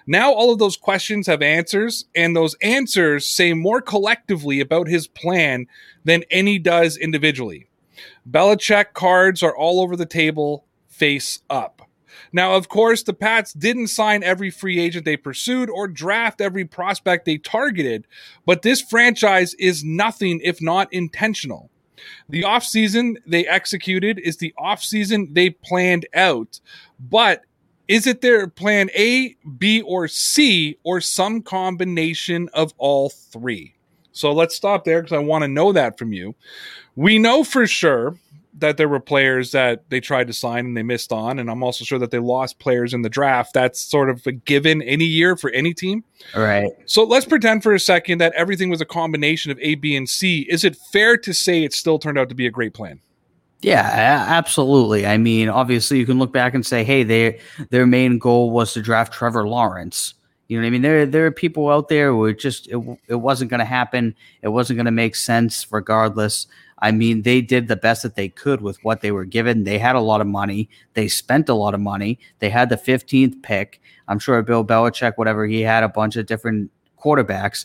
Now 0.06 0.32
all 0.32 0.52
of 0.52 0.58
those 0.58 0.76
questions 0.76 1.26
have 1.26 1.42
answers, 1.42 2.04
and 2.14 2.36
those 2.36 2.54
answers 2.62 3.26
say 3.26 3.54
more 3.54 3.80
collectively 3.80 4.60
about 4.60 4.88
his 4.88 5.06
plan 5.06 5.66
than 6.04 6.24
any 6.30 6.58
does 6.58 6.96
individually. 6.96 7.68
Belichick 8.28 8.92
cards 8.92 9.42
are 9.42 9.56
all 9.56 9.80
over 9.80 9.96
the 9.96 10.06
table, 10.06 10.66
face 10.88 11.40
up. 11.48 11.88
Now, 12.32 12.54
of 12.54 12.68
course, 12.68 13.02
the 13.02 13.12
Pats 13.12 13.52
didn't 13.52 13.88
sign 13.88 14.22
every 14.22 14.50
free 14.50 14.80
agent 14.80 15.04
they 15.04 15.16
pursued 15.16 15.70
or 15.70 15.86
draft 15.86 16.40
every 16.40 16.64
prospect 16.64 17.24
they 17.24 17.38
targeted, 17.38 18.06
but 18.44 18.62
this 18.62 18.80
franchise 18.80 19.54
is 19.54 19.84
nothing 19.84 20.40
if 20.42 20.60
not 20.60 20.92
intentional. 20.92 21.70
The 22.28 22.42
offseason 22.42 23.16
they 23.26 23.46
executed 23.46 24.18
is 24.18 24.36
the 24.36 24.52
offseason 24.58 25.34
they 25.34 25.50
planned 25.50 26.06
out, 26.14 26.60
but 26.98 27.42
is 27.88 28.06
it 28.06 28.20
their 28.20 28.46
plan 28.48 28.90
A, 28.94 29.36
B, 29.58 29.82
or 29.82 30.08
C, 30.08 30.78
or 30.84 31.00
some 31.00 31.42
combination 31.42 32.48
of 32.54 32.72
all 32.78 33.10
three? 33.10 33.74
So 34.12 34.32
let's 34.32 34.54
stop 34.54 34.84
there 34.84 35.02
because 35.02 35.14
I 35.14 35.18
want 35.18 35.42
to 35.42 35.48
know 35.48 35.72
that 35.72 35.98
from 35.98 36.12
you. 36.12 36.34
We 36.96 37.18
know 37.18 37.42
for 37.44 37.66
sure 37.66 38.16
that 38.58 38.76
there 38.76 38.88
were 38.88 39.00
players 39.00 39.50
that 39.50 39.82
they 39.90 40.00
tried 40.00 40.28
to 40.28 40.32
sign 40.32 40.66
and 40.66 40.76
they 40.76 40.82
missed 40.84 41.12
on, 41.12 41.40
and 41.40 41.50
I'm 41.50 41.62
also 41.64 41.84
sure 41.84 41.98
that 41.98 42.12
they 42.12 42.20
lost 42.20 42.60
players 42.60 42.94
in 42.94 43.02
the 43.02 43.08
draft. 43.08 43.52
That's 43.52 43.80
sort 43.80 44.08
of 44.08 44.24
a 44.26 44.32
given 44.32 44.80
any 44.82 45.04
year 45.04 45.36
for 45.36 45.50
any 45.50 45.74
team. 45.74 46.04
All 46.34 46.42
right. 46.42 46.70
So 46.86 47.02
let's 47.02 47.26
pretend 47.26 47.64
for 47.64 47.74
a 47.74 47.80
second 47.80 48.18
that 48.18 48.32
everything 48.34 48.70
was 48.70 48.80
a 48.80 48.86
combination 48.86 49.50
of 49.50 49.58
A, 49.60 49.74
B, 49.74 49.96
and 49.96 50.08
C. 50.08 50.46
Is 50.48 50.64
it 50.64 50.76
fair 50.92 51.16
to 51.18 51.34
say 51.34 51.64
it 51.64 51.72
still 51.72 51.98
turned 51.98 52.16
out 52.16 52.28
to 52.28 52.34
be 52.34 52.46
a 52.46 52.50
great 52.50 52.74
plan? 52.74 53.00
Yeah, 53.64 54.24
absolutely. 54.28 55.06
I 55.06 55.16
mean, 55.16 55.48
obviously, 55.48 55.98
you 55.98 56.04
can 56.06 56.18
look 56.18 56.32
back 56.32 56.54
and 56.54 56.66
say, 56.66 56.84
"Hey, 56.84 57.02
their 57.02 57.38
their 57.70 57.86
main 57.86 58.18
goal 58.18 58.50
was 58.50 58.74
to 58.74 58.82
draft 58.82 59.12
Trevor 59.12 59.46
Lawrence." 59.48 60.14
You 60.48 60.58
know 60.58 60.64
what 60.64 60.66
I 60.66 60.70
mean? 60.70 60.82
There 60.82 61.06
there 61.06 61.24
are 61.26 61.30
people 61.30 61.70
out 61.70 61.88
there 61.88 62.10
who 62.12 62.32
just 62.34 62.68
it, 62.68 62.76
it 63.08 63.14
wasn't 63.16 63.50
going 63.50 63.60
to 63.60 63.64
happen. 63.64 64.14
It 64.42 64.48
wasn't 64.48 64.76
going 64.76 64.84
to 64.86 64.90
make 64.92 65.16
sense, 65.16 65.66
regardless. 65.70 66.46
I 66.80 66.90
mean, 66.92 67.22
they 67.22 67.40
did 67.40 67.68
the 67.68 67.76
best 67.76 68.02
that 68.02 68.16
they 68.16 68.28
could 68.28 68.60
with 68.60 68.76
what 68.84 69.00
they 69.00 69.10
were 69.12 69.24
given. 69.24 69.64
They 69.64 69.78
had 69.78 69.96
a 69.96 70.00
lot 70.00 70.20
of 70.20 70.26
money. 70.26 70.68
They 70.92 71.08
spent 71.08 71.48
a 71.48 71.54
lot 71.54 71.72
of 71.72 71.80
money. 71.80 72.18
They 72.40 72.50
had 72.50 72.68
the 72.68 72.76
15th 72.76 73.42
pick. 73.42 73.80
I'm 74.08 74.18
sure 74.18 74.42
Bill 74.42 74.64
Belichick, 74.64 75.14
whatever 75.16 75.46
he 75.46 75.62
had, 75.62 75.82
a 75.84 75.88
bunch 75.88 76.16
of 76.16 76.26
different 76.26 76.70
quarterbacks 77.02 77.64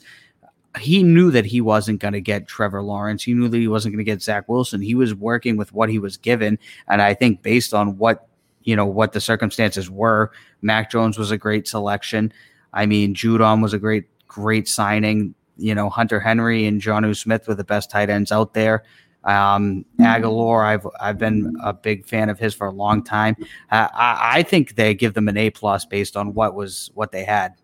he 0.80 1.04
knew 1.04 1.32
that 1.32 1.46
he 1.46 1.62
wasn't 1.62 2.00
going 2.00 2.13
to 2.13 2.22
get 2.22 2.48
Trevor 2.48 2.82
Lawrence. 2.82 3.24
He 3.24 3.34
knew 3.34 3.48
that 3.48 3.58
he 3.58 3.68
wasn't 3.68 3.94
going 3.94 4.04
to 4.04 4.12
get 4.12 4.22
Zach 4.22 4.48
Wilson. 4.50 4.82
He 4.82 4.96
was 4.96 5.13
working 5.13 5.58
with 5.58 5.74
what 5.74 5.89
he 5.89 6.00
was 6.00 6.18
given, 6.18 6.58
and 6.88 7.02
I 7.02 7.13
think 7.13 7.42
based 7.42 7.74
on 7.74 7.98
what 7.98 8.28
you 8.63 8.76
know 8.76 8.86
what 8.86 9.13
the 9.13 9.22
circumstances 9.22 9.89
were, 9.89 10.32
Mac 10.62 10.92
Jones 10.92 11.18
was 11.18 11.32
a 11.32 11.38
great 11.38 11.68
selection. 11.68 12.34
I 12.74 12.86
mean, 12.86 13.15
Judon 13.15 13.62
was 13.62 13.74
a 13.74 13.80
great 13.80 14.06
great 14.28 14.68
signing. 14.68 15.34
You 15.58 15.76
know, 15.76 15.89
Hunter 15.89 16.20
Henry 16.20 16.65
and 16.65 16.82
Jonnu 16.82 17.15
Smith 17.15 17.48
were 17.48 17.56
the 17.56 17.63
best 17.63 17.92
tight 17.92 18.10
ends 18.10 18.32
out 18.32 18.54
there. 18.54 18.84
Um, 19.24 19.86
Agholor, 20.00 20.65
I've 20.65 20.88
I've 21.00 21.18
been 21.18 21.58
a 21.62 21.74
big 21.74 22.06
fan 22.06 22.30
of 22.30 22.39
his 22.39 22.54
for 22.54 22.68
a 22.68 22.72
long 22.72 23.04
time. 23.04 23.36
Uh, 23.70 23.89
I, 23.94 24.39
I 24.39 24.44
think 24.44 24.76
they 24.76 24.94
give 24.94 25.13
them 25.13 25.28
an 25.28 25.38
A 25.38 25.50
plus 25.50 25.86
based 25.86 26.15
on 26.15 26.34
what 26.34 26.56
was 26.56 26.89
what 26.94 27.12
they 27.12 27.26
had. 27.26 27.56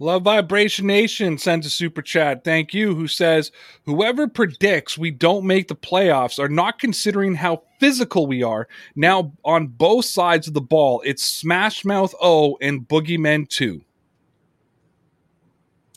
Love 0.00 0.22
Vibration 0.22 0.86
Nation 0.86 1.38
sends 1.38 1.66
a 1.66 1.70
super 1.70 2.02
chat. 2.02 2.42
Thank 2.42 2.74
you. 2.74 2.94
Who 2.94 3.06
says, 3.06 3.52
Whoever 3.84 4.26
predicts 4.26 4.98
we 4.98 5.12
don't 5.12 5.46
make 5.46 5.68
the 5.68 5.76
playoffs 5.76 6.38
are 6.38 6.48
not 6.48 6.80
considering 6.80 7.36
how 7.36 7.62
physical 7.78 8.26
we 8.26 8.42
are 8.42 8.66
now 8.96 9.32
on 9.44 9.68
both 9.68 10.04
sides 10.04 10.48
of 10.48 10.54
the 10.54 10.60
ball. 10.60 11.00
It's 11.04 11.22
Smash 11.22 11.84
Mouth 11.84 12.14
O 12.20 12.58
and 12.60 12.88
Boogeyman 12.88 13.48
2. 13.48 13.80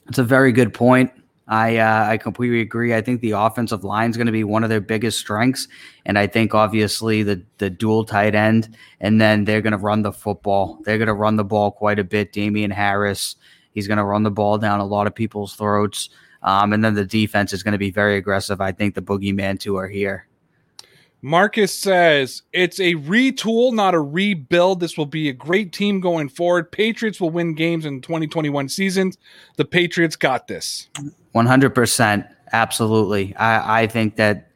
It's 0.07 0.19
a 0.19 0.23
very 0.23 0.51
good 0.51 0.73
point. 0.73 1.11
I 1.47 1.77
uh, 1.77 2.05
I 2.09 2.17
completely 2.17 2.59
agree. 2.59 2.93
I 2.93 3.01
think 3.01 3.21
the 3.21 3.31
offensive 3.31 3.83
line 3.83 4.09
is 4.09 4.17
going 4.17 4.27
to 4.27 4.33
be 4.33 4.43
one 4.43 4.63
of 4.63 4.69
their 4.69 4.81
biggest 4.81 5.17
strengths, 5.17 5.67
and 6.05 6.19
I 6.19 6.27
think 6.27 6.53
obviously 6.53 7.23
the 7.23 7.41
the 7.57 7.69
dual 7.69 8.03
tight 8.03 8.35
end, 8.35 8.75
and 8.99 9.21
then 9.21 9.45
they're 9.45 9.61
going 9.61 9.71
to 9.71 9.77
run 9.77 10.01
the 10.01 10.11
football. 10.11 10.79
They're 10.83 10.97
going 10.97 11.07
to 11.07 11.13
run 11.13 11.37
the 11.37 11.45
ball 11.45 11.71
quite 11.71 11.99
a 11.99 12.03
bit. 12.03 12.33
Damien 12.33 12.71
Harris, 12.71 13.37
he's 13.77 13.87
going 13.87 13.99
to 13.99 14.03
run 14.03 14.23
the 14.23 14.31
ball 14.31 14.57
down 14.57 14.79
a 14.79 14.85
lot 14.85 15.05
of 15.05 15.13
people's 15.13 15.53
throats, 15.53 16.09
um, 16.41 16.73
and 16.73 16.83
then 16.83 16.95
the 16.95 17.05
defense 17.05 17.53
is 17.53 17.61
going 17.61 17.73
to 17.73 17.77
be 17.77 17.91
very 17.91 18.17
aggressive. 18.17 18.59
I 18.59 18.71
think 18.71 18.95
the 18.95 19.03
boogeyman 19.03 19.59
two 19.59 19.75
are 19.75 19.87
here. 19.87 20.27
Marcus 21.21 21.77
says 21.77 22.41
it's 22.53 22.79
a 22.79 22.95
retool, 22.95 23.73
not 23.73 23.93
a 23.93 24.01
rebuild. 24.01 24.79
This 24.79 24.97
will 24.97 25.05
be 25.05 25.29
a 25.29 25.33
great 25.33 25.73
team 25.73 25.99
going 25.99 26.27
forward. 26.27 26.71
Patriots 26.71 27.21
will 27.21 27.29
win 27.29 27.53
games 27.53 27.85
in 27.85 28.01
2021 28.01 28.69
seasons. 28.69 29.19
The 29.57 29.65
Patriots 29.65 30.15
got 30.15 30.47
this. 30.47 30.89
100%. 31.35 32.27
Absolutely. 32.51 33.35
I, 33.35 33.83
I 33.83 33.87
think 33.87 34.15
that 34.15 34.51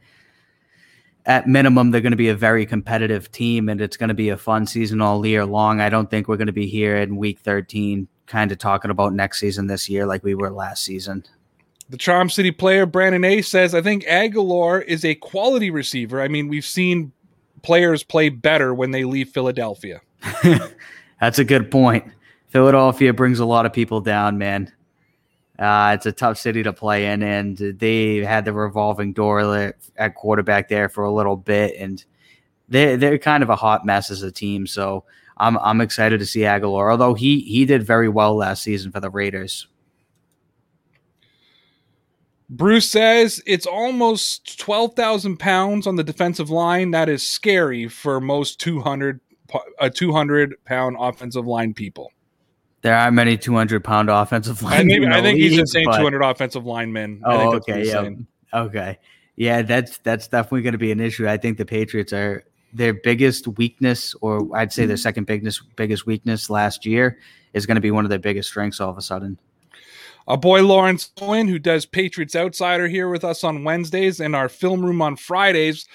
at 1.25 1.47
minimum, 1.47 1.91
they're 1.91 2.01
going 2.01 2.11
to 2.11 2.17
be 2.17 2.29
a 2.29 2.35
very 2.35 2.65
competitive 2.65 3.31
team 3.31 3.69
and 3.69 3.81
it's 3.81 3.97
going 3.97 4.09
to 4.09 4.15
be 4.15 4.29
a 4.29 4.37
fun 4.37 4.65
season 4.65 5.01
all 5.01 5.25
year 5.25 5.45
long. 5.45 5.79
I 5.79 5.89
don't 5.89 6.09
think 6.09 6.27
we're 6.27 6.37
going 6.37 6.47
to 6.47 6.53
be 6.53 6.67
here 6.67 6.97
in 6.97 7.17
week 7.17 7.39
13 7.39 8.07
kind 8.31 8.51
of 8.51 8.57
talking 8.57 8.89
about 8.89 9.13
next 9.13 9.41
season 9.41 9.67
this 9.67 9.89
year 9.89 10.05
like 10.05 10.23
we 10.23 10.33
were 10.33 10.49
last 10.49 10.85
season. 10.85 11.25
The 11.89 11.97
Charm 11.97 12.29
City 12.29 12.51
player 12.51 12.85
Brandon 12.85 13.25
A 13.25 13.41
says, 13.41 13.75
I 13.75 13.81
think 13.81 14.05
Agholor 14.05 14.83
is 14.85 15.03
a 15.03 15.15
quality 15.15 15.69
receiver. 15.69 16.21
I 16.21 16.29
mean, 16.29 16.47
we've 16.47 16.65
seen 16.65 17.11
players 17.61 18.03
play 18.03 18.29
better 18.29 18.73
when 18.73 18.91
they 18.91 19.03
leave 19.03 19.29
Philadelphia. 19.29 19.99
That's 21.19 21.39
a 21.39 21.43
good 21.43 21.69
point. 21.69 22.05
Philadelphia 22.47 23.13
brings 23.13 23.39
a 23.39 23.45
lot 23.45 23.65
of 23.65 23.73
people 23.73 23.99
down, 23.99 24.37
man. 24.37 24.71
Uh, 25.59 25.91
it's 25.93 26.05
a 26.05 26.11
tough 26.13 26.37
city 26.37 26.63
to 26.63 26.71
play 26.71 27.07
in, 27.07 27.21
and 27.21 27.57
they 27.57 28.17
had 28.17 28.45
the 28.45 28.53
revolving 28.53 29.11
door 29.11 29.73
at 29.97 30.15
quarterback 30.15 30.69
there 30.69 30.87
for 30.87 31.03
a 31.03 31.11
little 31.11 31.35
bit, 31.35 31.75
and 31.77 32.03
they 32.69 32.95
they're 32.95 33.19
kind 33.19 33.43
of 33.43 33.49
a 33.49 33.55
hot 33.55 33.85
mess 33.85 34.09
as 34.09 34.23
a 34.23 34.31
team. 34.31 34.65
So 34.65 35.03
I'm 35.41 35.57
I'm 35.57 35.81
excited 35.81 36.19
to 36.19 36.25
see 36.25 36.41
Agholor, 36.41 36.91
although 36.91 37.15
he 37.15 37.39
he 37.41 37.65
did 37.65 37.83
very 37.83 38.07
well 38.07 38.35
last 38.35 38.61
season 38.61 38.91
for 38.91 38.99
the 38.99 39.09
Raiders. 39.09 39.67
Bruce 42.47 42.89
says 42.89 43.41
it's 43.45 43.65
almost 43.65 44.59
12,000 44.59 45.37
pounds 45.37 45.87
on 45.87 45.95
the 45.95 46.03
defensive 46.03 46.49
line. 46.49 46.91
That 46.91 47.07
is 47.07 47.25
scary 47.25 47.87
for 47.87 48.19
most 48.19 48.59
200, 48.59 49.21
a 49.53 49.83
uh, 49.85 49.89
200 49.89 50.55
pound 50.65 50.97
offensive 50.99 51.47
line 51.47 51.73
people. 51.73 52.11
There 52.81 52.95
are 52.95 53.09
many 53.09 53.37
200 53.37 53.83
pound 53.85 54.09
offensive 54.09 54.61
linemen. 54.61 55.13
I, 55.13 55.19
I 55.19 55.21
think 55.21 55.37
oh, 55.37 55.41
league, 55.41 55.51
he's 55.51 55.59
just 55.59 55.71
saying 55.71 55.85
but... 55.85 55.97
200 55.97 56.21
offensive 56.23 56.65
linemen. 56.65 57.21
Oh, 57.23 57.55
okay. 57.55 57.85
Yeah. 57.85 58.09
Okay. 58.53 58.99
Yeah, 59.37 59.61
that's 59.61 59.97
that's 59.99 60.27
definitely 60.27 60.63
going 60.63 60.73
to 60.73 60.77
be 60.77 60.91
an 60.91 60.99
issue. 60.99 61.27
I 61.27 61.37
think 61.37 61.57
the 61.57 61.65
Patriots 61.65 62.11
are 62.11 62.43
their 62.73 62.93
biggest 62.93 63.47
weakness, 63.47 64.15
or 64.21 64.47
I'd 64.55 64.71
say 64.73 64.85
their 64.85 64.97
second 64.97 65.25
biggest 65.25 65.63
biggest 65.75 66.05
weakness 66.05 66.49
last 66.49 66.85
year, 66.85 67.17
is 67.53 67.65
going 67.65 67.75
to 67.75 67.81
be 67.81 67.91
one 67.91 68.05
of 68.05 68.09
their 68.09 68.19
biggest 68.19 68.49
strengths 68.49 68.79
all 68.79 68.89
of 68.89 68.97
a 68.97 69.01
sudden. 69.01 69.37
Our 70.27 70.37
boy 70.37 70.63
Lawrence 70.63 71.11
Owen, 71.19 71.47
who 71.47 71.59
does 71.59 71.85
Patriots 71.85 72.35
Outsider 72.35 72.87
here 72.87 73.09
with 73.09 73.23
us 73.23 73.43
on 73.43 73.63
Wednesdays 73.63 74.19
and 74.19 74.35
our 74.35 74.49
film 74.49 74.85
room 74.85 75.01
on 75.01 75.15
Fridays. 75.15 75.87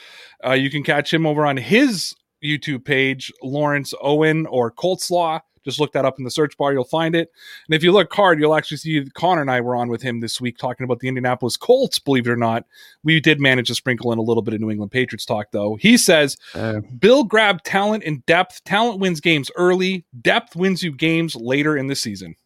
Uh, 0.45 0.53
you 0.53 0.69
can 0.69 0.83
catch 0.83 1.15
him 1.15 1.27
over 1.27 1.47
on 1.47 1.57
his 1.57 2.15
YouTube 2.45 2.85
page, 2.85 3.33
Lawrence 3.43 3.95
Owen 4.03 4.47
or 4.47 4.71
Coltslaw. 4.71 5.41
Just 5.67 5.79
look 5.79 5.93
that 5.93 6.07
up 6.07 6.17
in 6.17 6.25
the 6.25 6.31
search 6.31 6.57
bar, 6.57 6.73
you'll 6.73 6.85
find 6.85 7.15
it. 7.15 7.31
And 7.69 7.75
if 7.75 7.83
you 7.83 7.93
look 7.93 8.11
hard, 8.13 8.41
you'll 8.41 8.55
actually 8.55 8.79
see 8.79 9.05
Connor 9.15 9.43
and 9.43 9.51
I 9.51 9.61
were 9.61 9.77
on 9.77 9.91
with 9.91 10.01
him 10.01 10.21
this 10.21 10.41
week 10.41 10.57
talking 10.57 10.85
about 10.85 11.01
the 11.01 11.09
Indianapolis 11.09 11.59
Colts, 11.59 11.99
believe 11.99 12.27
it 12.27 12.31
or 12.31 12.37
not. 12.37 12.65
We 13.05 13.21
did 13.21 13.41
manage 13.41 13.67
to 13.67 13.75
sprinkle 13.75 14.13
in 14.13 14.19
a 14.19 14.23
little 14.23 14.43
bit 14.43 14.55
of 14.55 14.61
New 14.61 14.71
England 14.71 14.93
Patriots 14.93 15.27
talk, 15.27 15.49
though. 15.51 15.75
He 15.75 15.99
says, 15.99 16.39
uh, 16.55 16.81
Bill 16.99 17.25
grabbed 17.25 17.65
talent 17.67 18.05
and 18.05 18.25
depth. 18.25 18.65
Talent 18.65 19.01
wins 19.01 19.21
games 19.21 19.51
early, 19.57 20.07
depth 20.23 20.57
wins 20.57 20.83
you 20.83 20.93
games 20.93 21.35
later 21.37 21.77
in 21.77 21.89
the 21.89 21.97
season. 21.97 22.37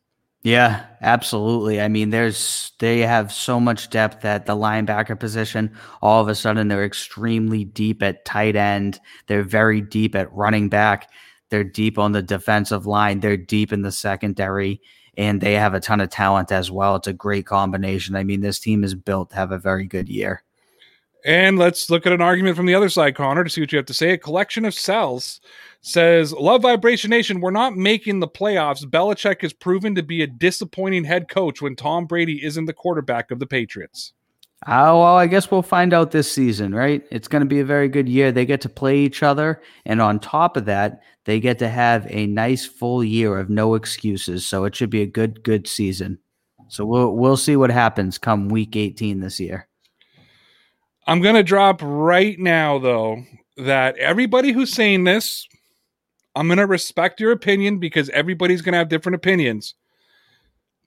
Yeah, 0.43 0.87
absolutely. 1.03 1.83
I 1.83 1.89
mean, 1.89 2.09
there's 2.09 2.73
they 2.79 3.01
have 3.01 3.31
so 3.31 3.61
much 3.61 3.91
depth 3.91 4.25
at 4.25 4.47
the 4.47 4.57
linebacker 4.57 5.19
position. 5.19 5.77
All 6.01 6.23
of 6.23 6.29
a 6.29 6.35
sudden, 6.35 6.69
they're 6.69 6.85
extremely 6.85 7.67
deep 7.67 8.03
at 8.03 8.25
tight 8.25 8.57
end. 8.57 9.01
They're 9.27 9.43
very 9.43 9.83
deep 9.83 10.15
at 10.15 10.33
running 10.33 10.71
back. 10.71 11.11
They're 11.51 11.65
deep 11.65 11.99
on 11.99 12.13
the 12.13 12.23
defensive 12.23 12.87
line. 12.87 13.21
They're 13.21 13.37
deep 13.37 13.73
in 13.73 13.83
the 13.83 13.93
secondary, 13.93 14.81
and 15.17 15.41
they 15.41 15.55
have 15.55 15.75
a 15.75 15.81
ton 15.81 16.01
of 16.01 16.09
talent 16.11 16.51
as 16.51 16.71
well. 16.71 16.97
It's 16.97 17.09
a 17.09 17.13
great 17.13 17.47
combination. 17.47 18.17
I 18.17 18.25
mean, 18.25 18.41
this 18.41 18.59
team 18.59 18.85
is 18.85 18.95
built 18.95 19.31
to 19.31 19.37
have 19.37 19.53
a 19.53 19.59
very 19.59 19.87
good 19.87 20.09
year. 20.09 20.43
And 21.25 21.59
let's 21.59 21.91
look 21.91 22.07
at 22.07 22.13
an 22.13 22.23
argument 22.23 22.57
from 22.57 22.67
the 22.67 22.75
other 22.75 22.89
side, 22.89 23.15
Connor, 23.15 23.45
to 23.45 23.51
see 23.51 23.61
what 23.61 23.73
you 23.73 23.77
have 23.77 23.87
to 23.87 23.95
say. 23.95 24.13
A 24.13 24.19
collection 24.19 24.65
of 24.65 24.73
cells 24.73 25.41
says, 25.83 26.33
Love 26.33 26.63
Vibration 26.63 27.11
Nation, 27.11 27.41
we're 27.41 27.51
not 27.51 27.77
making 27.77 28.21
the 28.21 28.29
playoffs. 28.29 28.85
Belichick 28.85 29.43
has 29.43 29.53
proven 29.53 29.95
to 29.97 30.03
be 30.03 30.23
a 30.23 30.27
disappointing 30.27 31.05
head 31.05 31.29
coach 31.29 31.61
when 31.61 31.77
Tom 31.77 32.07
Brady 32.07 32.43
isn't 32.43 32.65
the 32.65 32.73
quarterback 32.73 33.31
of 33.31 33.39
the 33.39 33.47
Patriots. 33.47 34.15
Oh, 34.67 35.01
well, 35.01 35.17
I 35.17 35.27
guess 35.27 35.51
we'll 35.51 35.63
find 35.63 35.95
out 35.95 36.11
this 36.11 36.31
season, 36.31 36.75
right? 36.75 37.03
It's 37.11 37.29
going 37.29 37.41
to 37.41 37.47
be 37.47 37.61
a 37.61 37.65
very 37.65 37.89
good 37.89 38.09
year. 38.09 38.31
They 38.31 38.45
get 38.45 38.61
to 38.63 38.69
play 38.69 38.99
each 38.99 39.23
other. 39.23 39.63
And 39.87 40.03
on 40.03 40.21
top 40.21 40.57
of 40.57 40.67
that, 40.67 41.03
they 41.25 41.41
get 41.41 41.59
to 41.59 41.69
have 41.69 42.07
a 42.09 42.27
nice 42.27 42.65
full 42.65 43.05
year 43.05 43.39
of 43.39 43.51
no 43.51 43.75
excuses. 43.75 44.47
So 44.47 44.65
it 44.65 44.75
should 44.75 44.91
be 44.91 45.03
a 45.03 45.07
good, 45.07 45.43
good 45.43 45.67
season. 45.67 46.19
So 46.69 46.85
we'll 46.85 47.13
we'll 47.17 47.37
see 47.37 47.57
what 47.57 47.71
happens 47.71 48.17
come 48.17 48.49
week 48.49 48.77
18 48.77 49.21
this 49.21 49.41
year. 49.41 49.69
I'm 51.07 51.21
going 51.21 51.35
to 51.35 51.43
drop 51.43 51.81
right 51.83 52.39
now, 52.39 52.79
though, 52.79 53.25
that 53.57 53.97
everybody 53.99 54.53
who's 54.53 54.73
saying 54.73 55.05
this, 55.05 55.49
I'm 56.37 56.47
going 56.47 56.59
to 56.59 56.67
respect 56.67 57.19
your 57.19 57.33
opinion 57.33 57.81
because 57.81 58.09
everybody's 58.11 58.63
going 58.63 58.75
to 58.75 58.79
have 58.79 58.89
different 58.89 59.17
opinions. 59.17 59.75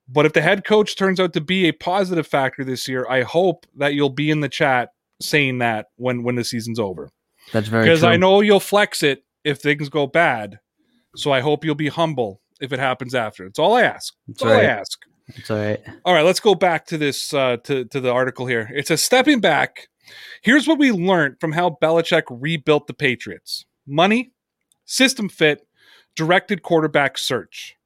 But 0.07 0.25
if 0.25 0.33
the 0.33 0.41
head 0.41 0.63
coach 0.63 0.95
turns 0.95 1.19
out 1.19 1.33
to 1.33 1.41
be 1.41 1.67
a 1.67 1.73
positive 1.73 2.27
factor 2.27 2.63
this 2.63 2.87
year, 2.87 3.05
I 3.09 3.23
hope 3.23 3.65
that 3.75 3.93
you'll 3.93 4.09
be 4.09 4.31
in 4.31 4.39
the 4.39 4.49
chat 4.49 4.89
saying 5.21 5.59
that 5.59 5.87
when 5.97 6.23
when 6.23 6.35
the 6.35 6.43
season's 6.43 6.79
over. 6.79 7.09
That's 7.51 7.67
very 7.67 7.85
because 7.85 8.03
I 8.03 8.15
know 8.15 8.41
you'll 8.41 8.59
flex 8.59 9.03
it 9.03 9.23
if 9.43 9.59
things 9.59 9.89
go 9.89 10.07
bad. 10.07 10.59
So 11.15 11.31
I 11.31 11.41
hope 11.41 11.63
you'll 11.63 11.75
be 11.75 11.89
humble 11.89 12.41
if 12.59 12.73
it 12.73 12.79
happens 12.79 13.13
after. 13.13 13.45
It's 13.45 13.59
all 13.59 13.73
I 13.73 13.83
ask. 13.83 14.13
That's, 14.27 14.41
That's 14.41 14.51
all 14.51 14.57
right. 14.57 14.65
I 14.65 14.79
ask. 14.79 14.99
It's 15.27 15.51
all 15.51 15.57
right. 15.57 15.81
All 16.05 16.13
right, 16.13 16.25
let's 16.25 16.39
go 16.39 16.55
back 16.55 16.85
to 16.87 16.97
this 16.97 17.33
uh, 17.33 17.57
to 17.63 17.85
to 17.85 17.99
the 17.99 18.11
article 18.11 18.45
here. 18.45 18.69
It's 18.73 18.91
a 18.91 18.97
stepping 18.97 19.39
back. 19.39 19.87
Here's 20.41 20.67
what 20.67 20.79
we 20.79 20.91
learned 20.91 21.39
from 21.39 21.53
how 21.53 21.77
Belichick 21.81 22.23
rebuilt 22.29 22.87
the 22.87 22.93
Patriots: 22.93 23.65
money, 23.87 24.33
system 24.85 25.29
fit, 25.29 25.65
directed 26.15 26.61
quarterback 26.61 27.17
search. 27.17 27.77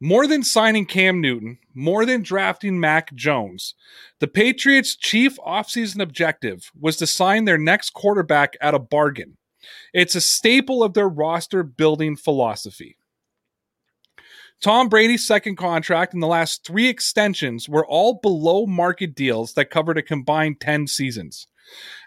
More 0.00 0.26
than 0.26 0.42
signing 0.42 0.86
Cam 0.86 1.20
Newton, 1.20 1.58
more 1.72 2.04
than 2.04 2.22
drafting 2.22 2.78
Mac 2.78 3.14
Jones, 3.14 3.74
the 4.20 4.26
Patriots' 4.28 4.96
chief 4.96 5.38
offseason 5.38 6.02
objective 6.02 6.70
was 6.78 6.96
to 6.98 7.06
sign 7.06 7.46
their 7.46 7.58
next 7.58 7.90
quarterback 7.90 8.54
at 8.60 8.74
a 8.74 8.78
bargain. 8.78 9.36
It's 9.92 10.14
a 10.14 10.20
staple 10.20 10.82
of 10.82 10.94
their 10.94 11.08
roster 11.08 11.62
building 11.62 12.16
philosophy. 12.16 12.96
Tom 14.60 14.88
Brady's 14.88 15.26
second 15.26 15.56
contract 15.56 16.14
and 16.14 16.22
the 16.22 16.26
last 16.26 16.64
three 16.64 16.88
extensions 16.88 17.68
were 17.68 17.86
all 17.86 18.20
below 18.22 18.66
market 18.66 19.14
deals 19.14 19.52
that 19.54 19.70
covered 19.70 19.98
a 19.98 20.02
combined 20.02 20.60
10 20.60 20.86
seasons. 20.86 21.46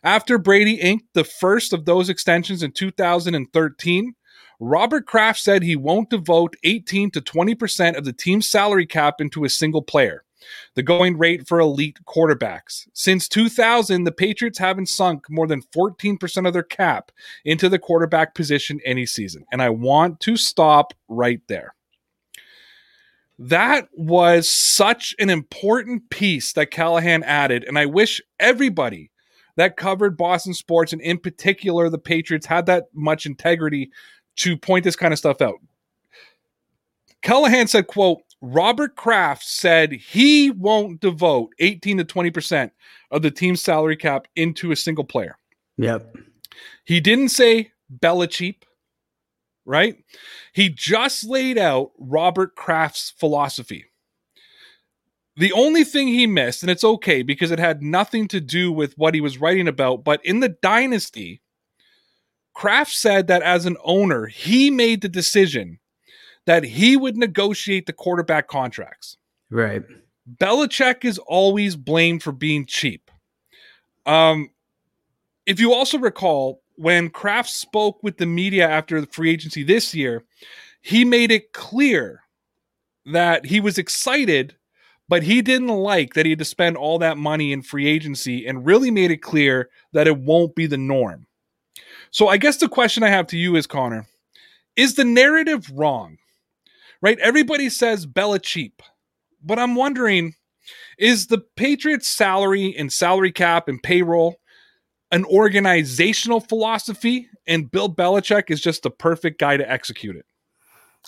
After 0.03 0.37
Brady 0.37 0.75
inked 0.75 1.13
the 1.13 1.23
first 1.23 1.73
of 1.73 1.85
those 1.85 2.09
extensions 2.09 2.63
in 2.63 2.71
2013, 2.71 4.13
Robert 4.59 5.05
Kraft 5.05 5.39
said 5.39 5.61
he 5.61 5.75
won't 5.75 6.09
devote 6.09 6.55
18 6.63 7.11
to 7.11 7.21
20% 7.21 7.95
of 7.95 8.05
the 8.05 8.13
team's 8.13 8.49
salary 8.49 8.85
cap 8.85 9.21
into 9.21 9.43
a 9.43 9.49
single 9.49 9.83
player, 9.83 10.23
the 10.75 10.83
going 10.83 11.17
rate 11.17 11.47
for 11.47 11.59
elite 11.59 11.99
quarterbacks. 12.05 12.87
Since 12.93 13.27
2000, 13.29 14.03
the 14.03 14.11
Patriots 14.11 14.59
haven't 14.59 14.89
sunk 14.89 15.29
more 15.29 15.47
than 15.47 15.61
14% 15.61 16.47
of 16.47 16.53
their 16.53 16.63
cap 16.63 17.11
into 17.45 17.69
the 17.69 17.79
quarterback 17.79 18.35
position 18.35 18.79
any 18.85 19.05
season. 19.05 19.45
And 19.51 19.61
I 19.61 19.69
want 19.69 20.19
to 20.21 20.37
stop 20.37 20.93
right 21.07 21.41
there. 21.47 21.73
That 23.39 23.87
was 23.93 24.49
such 24.49 25.15
an 25.19 25.29
important 25.29 26.09
piece 26.09 26.53
that 26.53 26.71
Callahan 26.71 27.23
added. 27.23 27.63
And 27.65 27.77
I 27.77 27.85
wish 27.85 28.21
everybody 28.39 29.11
that 29.57 29.77
covered 29.77 30.17
Boston 30.17 30.53
sports 30.53 30.93
and 30.93 31.01
in 31.01 31.17
particular 31.19 31.89
the 31.89 31.97
Patriots 31.97 32.45
had 32.45 32.65
that 32.67 32.85
much 32.93 33.25
integrity 33.25 33.91
to 34.37 34.57
point 34.57 34.83
this 34.83 34.95
kind 34.95 35.13
of 35.13 35.19
stuff 35.19 35.41
out. 35.41 35.59
Callahan 37.21 37.67
said, 37.67 37.87
quote, 37.87 38.21
Robert 38.41 38.95
Kraft 38.95 39.43
said 39.43 39.91
he 39.91 40.51
won't 40.51 40.99
devote 40.99 41.53
18 41.59 41.97
to 41.97 42.05
20% 42.05 42.71
of 43.11 43.21
the 43.21 43.31
team's 43.31 43.61
salary 43.61 43.95
cap 43.95 44.27
into 44.35 44.71
a 44.71 44.75
single 44.75 45.03
player. 45.03 45.37
Yep. 45.77 46.15
He 46.85 46.99
didn't 46.99 47.29
say 47.29 47.71
Belichick, 47.99 48.63
right? 49.65 49.97
He 50.53 50.69
just 50.69 51.23
laid 51.23 51.57
out 51.57 51.91
Robert 51.97 52.55
Kraft's 52.55 53.11
philosophy. 53.17 53.85
The 55.35 55.53
only 55.53 55.83
thing 55.83 56.07
he 56.07 56.25
missed, 56.25 56.63
and 56.63 56.71
it's 56.71 56.83
okay 56.83 57.21
because 57.21 57.51
it 57.51 57.59
had 57.59 57.83
nothing 57.83 58.27
to 58.29 58.41
do 58.41 58.71
with 58.71 58.97
what 58.97 59.13
he 59.13 59.21
was 59.21 59.37
writing 59.39 59.67
about, 59.67 60.03
but 60.03 60.23
in 60.25 60.39
the 60.39 60.49
dynasty, 60.49 61.41
Kraft 62.55 62.91
said 62.91 63.27
that 63.27 63.43
as 63.43 63.67
an 63.67 63.77
owner, 63.83 64.25
he 64.25 64.71
made 64.71 65.01
the 65.01 65.09
decision 65.09 65.79
that 66.47 66.63
he 66.63 66.95
would 66.95 67.17
negotiate 67.17 67.85
the 67.85 67.93
quarterback 67.93 68.47
contracts. 68.47 69.17
Right. 69.51 69.83
Belichick 70.37 71.03
is 71.03 71.19
always 71.19 71.75
blamed 71.75 72.23
for 72.23 72.31
being 72.31 72.65
cheap. 72.65 73.11
Um, 74.05 74.49
if 75.45 75.59
you 75.59 75.73
also 75.73 75.97
recall, 75.97 76.61
when 76.75 77.09
Kraft 77.09 77.49
spoke 77.49 78.01
with 78.01 78.17
the 78.17 78.25
media 78.25 78.67
after 78.67 78.99
the 79.01 79.07
free 79.07 79.29
agency 79.29 79.63
this 79.63 79.93
year, 79.93 80.23
he 80.81 81.03
made 81.03 81.31
it 81.31 81.51
clear 81.51 82.23
that 83.05 83.45
he 83.45 83.59
was 83.59 83.77
excited, 83.77 84.55
but 85.09 85.23
he 85.23 85.41
didn't 85.41 85.67
like 85.67 86.13
that 86.13 86.25
he 86.25 86.29
had 86.31 86.39
to 86.39 86.45
spend 86.45 86.77
all 86.77 86.97
that 86.99 87.17
money 87.17 87.51
in 87.51 87.61
free 87.61 87.87
agency 87.87 88.47
and 88.47 88.65
really 88.65 88.89
made 88.89 89.11
it 89.11 89.21
clear 89.21 89.69
that 89.91 90.07
it 90.07 90.17
won't 90.17 90.55
be 90.55 90.65
the 90.65 90.77
norm. 90.77 91.27
So 92.11 92.29
I 92.29 92.37
guess 92.37 92.55
the 92.55 92.69
question 92.69 93.03
I 93.03 93.09
have 93.09 93.27
to 93.27 93.37
you 93.37 93.57
is, 93.57 93.67
Connor, 93.67 94.07
is 94.77 94.95
the 94.95 95.03
narrative 95.03 95.69
wrong? 95.73 96.17
Right? 97.01 97.19
Everybody 97.19 97.69
says 97.69 98.05
Bella 98.05 98.39
cheap, 98.39 98.81
but 99.43 99.59
I'm 99.59 99.75
wondering, 99.75 100.35
is 100.97 101.27
the 101.27 101.39
Patriots 101.55 102.07
salary 102.07 102.75
and 102.77 102.91
salary 102.91 103.31
cap 103.31 103.67
and 103.67 103.81
payroll 103.81 104.35
an 105.11 105.25
organizational 105.25 106.39
philosophy 106.39 107.29
and 107.47 107.71
Bill 107.71 107.93
Belichick 107.93 108.51
is 108.51 108.61
just 108.61 108.83
the 108.83 108.91
perfect 108.91 109.39
guy 109.39 109.57
to 109.57 109.69
execute 109.69 110.15
it? 110.15 110.25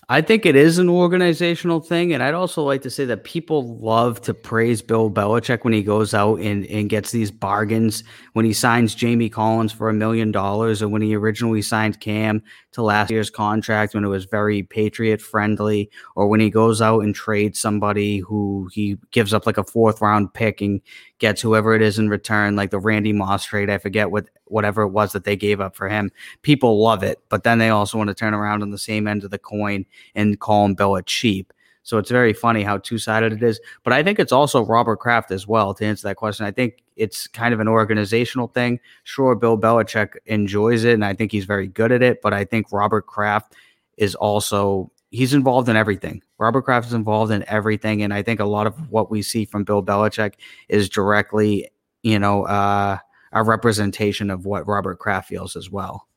I 0.07 0.21
think 0.21 0.45
it 0.45 0.55
is 0.55 0.79
an 0.79 0.89
organizational 0.89 1.81
thing. 1.81 2.13
And 2.13 2.23
I'd 2.23 2.33
also 2.33 2.63
like 2.63 2.81
to 2.83 2.89
say 2.89 3.05
that 3.05 3.23
people 3.23 3.77
love 3.77 4.21
to 4.21 4.33
praise 4.33 4.81
Bill 4.81 5.11
Belichick 5.11 5.63
when 5.63 5.73
he 5.73 5.83
goes 5.83 6.13
out 6.13 6.39
and, 6.39 6.65
and 6.67 6.89
gets 6.89 7.11
these 7.11 7.29
bargains, 7.29 8.03
when 8.33 8.45
he 8.45 8.53
signs 8.53 8.95
Jamie 8.95 9.29
Collins 9.29 9.71
for 9.71 9.89
a 9.89 9.93
million 9.93 10.31
dollars, 10.31 10.81
or 10.81 10.87
when 10.87 11.01
he 11.01 11.15
originally 11.15 11.61
signed 11.61 11.99
Cam 11.99 12.41
to 12.71 12.81
last 12.81 13.11
year's 13.11 13.29
contract 13.29 13.93
when 13.93 14.05
it 14.05 14.07
was 14.09 14.25
very 14.25 14.63
patriot 14.63 15.21
friendly, 15.21 15.91
or 16.15 16.27
when 16.27 16.39
he 16.39 16.49
goes 16.49 16.81
out 16.81 17.01
and 17.01 17.13
trades 17.13 17.59
somebody 17.59 18.19
who 18.19 18.69
he 18.71 18.97
gives 19.11 19.33
up 19.33 19.45
like 19.45 19.57
a 19.57 19.63
fourth 19.63 20.01
round 20.01 20.33
pick 20.33 20.61
and 20.61 20.81
gets 21.19 21.41
whoever 21.41 21.75
it 21.75 21.81
is 21.81 21.99
in 21.99 22.09
return, 22.09 22.55
like 22.55 22.71
the 22.71 22.79
Randy 22.79 23.13
Moss 23.13 23.45
trade. 23.45 23.69
I 23.69 23.77
forget 23.77 24.09
what 24.11 24.29
whatever 24.45 24.83
it 24.83 24.89
was 24.89 25.11
that 25.11 25.25
they 25.25 25.35
gave 25.35 25.61
up 25.61 25.75
for 25.75 25.87
him. 25.87 26.11
People 26.41 26.81
love 26.81 27.03
it, 27.03 27.21
but 27.29 27.43
then 27.43 27.59
they 27.59 27.69
also 27.69 27.97
want 27.97 28.07
to 28.07 28.15
turn 28.15 28.33
around 28.33 28.61
on 28.61 28.71
the 28.71 28.77
same 28.77 29.07
end 29.07 29.23
of 29.23 29.31
the 29.31 29.37
coin 29.37 29.85
and 30.15 30.39
call 30.39 30.65
him 30.65 30.73
Bill 30.73 30.99
cheap. 31.01 31.53
So 31.83 31.97
it's 31.97 32.11
very 32.11 32.33
funny 32.33 32.61
how 32.61 32.77
two 32.77 32.97
sided 32.97 33.33
it 33.33 33.41
is. 33.41 33.59
But 33.83 33.93
I 33.93 34.03
think 34.03 34.19
it's 34.19 34.31
also 34.31 34.63
Robert 34.63 34.97
Kraft 34.97 35.31
as 35.31 35.47
well 35.47 35.73
to 35.73 35.85
answer 35.85 36.07
that 36.07 36.17
question. 36.17 36.45
I 36.45 36.51
think 36.51 36.83
it's 36.95 37.27
kind 37.27 37.53
of 37.53 37.59
an 37.59 37.67
organizational 37.67 38.47
thing. 38.47 38.79
Sure, 39.03 39.33
Bill 39.35 39.57
Belichick 39.57 40.15
enjoys 40.25 40.83
it 40.83 40.93
and 40.93 41.05
I 41.05 41.13
think 41.13 41.31
he's 41.31 41.45
very 41.45 41.67
good 41.67 41.91
at 41.91 42.03
it, 42.03 42.21
but 42.21 42.33
I 42.33 42.45
think 42.45 42.67
Robert 42.71 43.07
Kraft 43.07 43.55
is 43.97 44.13
also 44.15 44.91
he's 45.11 45.33
involved 45.33 45.69
in 45.69 45.75
everything. 45.75 46.21
Robert 46.37 46.63
Kraft 46.63 46.87
is 46.87 46.93
involved 46.93 47.31
in 47.31 47.43
everything, 47.47 48.01
and 48.01 48.13
I 48.13 48.23
think 48.23 48.39
a 48.39 48.45
lot 48.45 48.67
of 48.67 48.91
what 48.91 49.11
we 49.11 49.21
see 49.21 49.45
from 49.45 49.63
Bill 49.63 49.83
Belichick 49.83 50.33
is 50.67 50.89
directly, 50.89 51.69
you 52.03 52.19
know, 52.19 52.45
uh, 52.45 52.97
a 53.31 53.43
representation 53.43 54.29
of 54.29 54.45
what 54.45 54.67
Robert 54.67 54.99
Kraft 54.99 55.29
feels 55.29 55.55
as 55.55 55.69
well. 55.69 56.07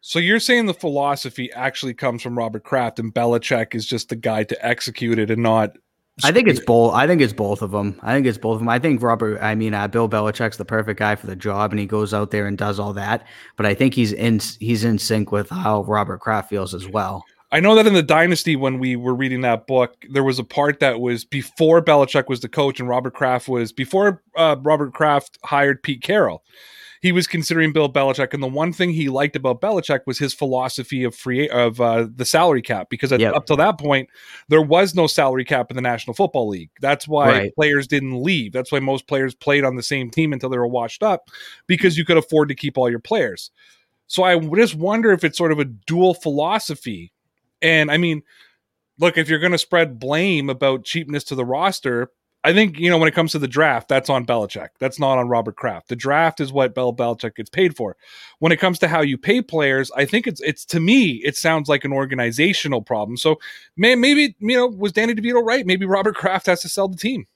So 0.00 0.18
you're 0.18 0.40
saying 0.40 0.66
the 0.66 0.74
philosophy 0.74 1.52
actually 1.52 1.94
comes 1.94 2.22
from 2.22 2.36
Robert 2.36 2.64
Kraft, 2.64 2.98
and 2.98 3.14
Belichick 3.14 3.74
is 3.74 3.86
just 3.86 4.08
the 4.08 4.16
guy 4.16 4.44
to 4.44 4.66
execute 4.66 5.18
it, 5.18 5.30
and 5.30 5.42
not. 5.42 5.76
I 6.24 6.32
think 6.32 6.48
it's 6.48 6.60
both. 6.60 6.92
I 6.92 7.06
think 7.06 7.22
it's 7.22 7.32
both 7.32 7.62
of 7.62 7.70
them. 7.70 7.98
I 8.02 8.12
think 8.12 8.26
it's 8.26 8.36
both 8.36 8.54
of 8.54 8.60
them. 8.60 8.68
I 8.68 8.78
think 8.78 9.00
Robert. 9.00 9.40
I 9.40 9.54
mean, 9.54 9.74
uh, 9.74 9.88
Bill 9.88 10.08
Belichick's 10.08 10.56
the 10.56 10.64
perfect 10.64 10.98
guy 10.98 11.14
for 11.14 11.26
the 11.26 11.36
job, 11.36 11.70
and 11.70 11.80
he 11.80 11.86
goes 11.86 12.12
out 12.12 12.32
there 12.32 12.46
and 12.46 12.58
does 12.58 12.78
all 12.78 12.92
that. 12.94 13.26
But 13.56 13.64
I 13.64 13.74
think 13.74 13.94
he's 13.94 14.12
in. 14.12 14.40
He's 14.58 14.84
in 14.84 14.98
sync 14.98 15.30
with 15.30 15.48
how 15.48 15.84
Robert 15.84 16.18
Kraft 16.18 16.50
feels 16.50 16.74
as 16.74 16.88
well. 16.88 17.24
I 17.52 17.60
know 17.60 17.74
that 17.74 17.86
in 17.86 17.92
the 17.92 18.02
Dynasty, 18.02 18.56
when 18.56 18.78
we 18.78 18.96
were 18.96 19.14
reading 19.14 19.42
that 19.42 19.66
book, 19.66 20.06
there 20.08 20.24
was 20.24 20.38
a 20.38 20.44
part 20.44 20.80
that 20.80 21.00
was 21.00 21.26
before 21.26 21.84
Belichick 21.84 22.26
was 22.26 22.40
the 22.40 22.48
coach 22.48 22.80
and 22.80 22.88
Robert 22.88 23.12
Kraft 23.12 23.46
was 23.46 23.72
before 23.72 24.22
uh, 24.36 24.56
Robert 24.62 24.94
Kraft 24.94 25.38
hired 25.44 25.82
Pete 25.82 26.02
Carroll. 26.02 26.42
He 27.02 27.12
was 27.12 27.26
considering 27.26 27.72
Bill 27.72 27.92
Belichick, 27.92 28.32
and 28.32 28.42
the 28.42 28.46
one 28.46 28.72
thing 28.72 28.90
he 28.90 29.10
liked 29.10 29.36
about 29.36 29.60
Belichick 29.60 30.06
was 30.06 30.18
his 30.18 30.32
philosophy 30.32 31.04
of 31.04 31.14
free 31.14 31.46
of 31.50 31.78
uh, 31.78 32.06
the 32.14 32.24
salary 32.24 32.62
cap. 32.62 32.88
Because 32.88 33.12
at, 33.12 33.20
yep. 33.20 33.34
up 33.34 33.44
to 33.46 33.56
that 33.56 33.76
point, 33.76 34.08
there 34.48 34.62
was 34.62 34.94
no 34.94 35.06
salary 35.06 35.44
cap 35.44 35.70
in 35.70 35.74
the 35.74 35.82
National 35.82 36.14
Football 36.14 36.48
League. 36.48 36.70
That's 36.80 37.06
why 37.06 37.28
right. 37.28 37.54
players 37.54 37.86
didn't 37.86 38.22
leave. 38.22 38.52
That's 38.52 38.72
why 38.72 38.78
most 38.78 39.08
players 39.08 39.34
played 39.34 39.64
on 39.64 39.76
the 39.76 39.82
same 39.82 40.10
team 40.10 40.32
until 40.32 40.48
they 40.48 40.58
were 40.58 40.66
washed 40.66 41.02
up, 41.02 41.28
because 41.66 41.98
you 41.98 42.06
could 42.06 42.16
afford 42.16 42.48
to 42.48 42.54
keep 42.54 42.78
all 42.78 42.88
your 42.88 43.00
players. 43.00 43.50
So 44.06 44.22
I 44.22 44.38
just 44.38 44.76
wonder 44.76 45.10
if 45.10 45.24
it's 45.24 45.36
sort 45.36 45.52
of 45.52 45.58
a 45.58 45.64
dual 45.64 46.14
philosophy 46.14 47.12
and 47.62 47.90
I 47.90 47.96
mean, 47.96 48.22
look, 48.98 49.16
if 49.16 49.28
you're 49.28 49.38
going 49.38 49.52
to 49.52 49.58
spread 49.58 49.98
blame 49.98 50.50
about 50.50 50.84
cheapness 50.84 51.24
to 51.24 51.34
the 51.34 51.44
roster, 51.44 52.10
I 52.44 52.52
think, 52.52 52.78
you 52.78 52.90
know, 52.90 52.98
when 52.98 53.08
it 53.08 53.14
comes 53.14 53.32
to 53.32 53.38
the 53.38 53.46
draft, 53.46 53.88
that's 53.88 54.10
on 54.10 54.26
Belichick. 54.26 54.70
That's 54.80 54.98
not 54.98 55.16
on 55.16 55.28
Robert 55.28 55.54
Kraft. 55.54 55.88
The 55.88 55.96
draft 55.96 56.40
is 56.40 56.52
what 56.52 56.74
Bill 56.74 56.92
Belichick 56.92 57.36
gets 57.36 57.50
paid 57.50 57.76
for. 57.76 57.96
When 58.40 58.50
it 58.50 58.58
comes 58.58 58.80
to 58.80 58.88
how 58.88 59.00
you 59.00 59.16
pay 59.16 59.42
players, 59.42 59.92
I 59.96 60.06
think 60.06 60.26
it's, 60.26 60.40
it's 60.40 60.64
to 60.66 60.80
me, 60.80 61.22
it 61.24 61.36
sounds 61.36 61.68
like 61.68 61.84
an 61.84 61.92
organizational 61.92 62.82
problem. 62.82 63.16
So 63.16 63.38
man, 63.76 64.00
maybe, 64.00 64.34
you 64.40 64.56
know, 64.56 64.66
was 64.66 64.92
Danny 64.92 65.14
DeVito 65.14 65.44
right? 65.44 65.64
Maybe 65.64 65.86
Robert 65.86 66.14
Kraft 66.16 66.46
has 66.46 66.62
to 66.62 66.68
sell 66.68 66.88
the 66.88 66.96
team. 66.96 67.26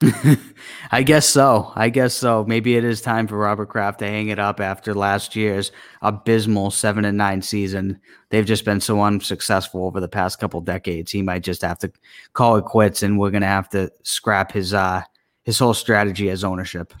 I 0.92 1.02
guess 1.02 1.28
so. 1.28 1.72
I 1.74 1.88
guess 1.88 2.14
so. 2.14 2.44
Maybe 2.46 2.76
it 2.76 2.84
is 2.84 3.00
time 3.00 3.26
for 3.26 3.36
Robert 3.36 3.66
Kraft 3.66 3.98
to 3.98 4.06
hang 4.06 4.28
it 4.28 4.38
up 4.38 4.60
after 4.60 4.94
last 4.94 5.34
year's 5.34 5.72
abysmal 6.02 6.70
seven 6.70 7.04
and 7.04 7.18
nine 7.18 7.42
season. 7.42 8.00
They've 8.30 8.46
just 8.46 8.64
been 8.64 8.80
so 8.80 9.00
unsuccessful 9.02 9.86
over 9.86 9.98
the 9.98 10.08
past 10.08 10.38
couple 10.38 10.60
decades. 10.60 11.10
He 11.10 11.22
might 11.22 11.42
just 11.42 11.62
have 11.62 11.78
to 11.78 11.90
call 12.32 12.56
it 12.56 12.64
quits, 12.64 13.02
and 13.02 13.18
we're 13.18 13.30
going 13.30 13.42
to 13.42 13.48
have 13.48 13.68
to 13.70 13.90
scrap 14.04 14.52
his 14.52 14.72
uh, 14.72 15.02
his 15.42 15.58
whole 15.58 15.74
strategy 15.74 16.30
as 16.30 16.44
ownership. 16.44 16.94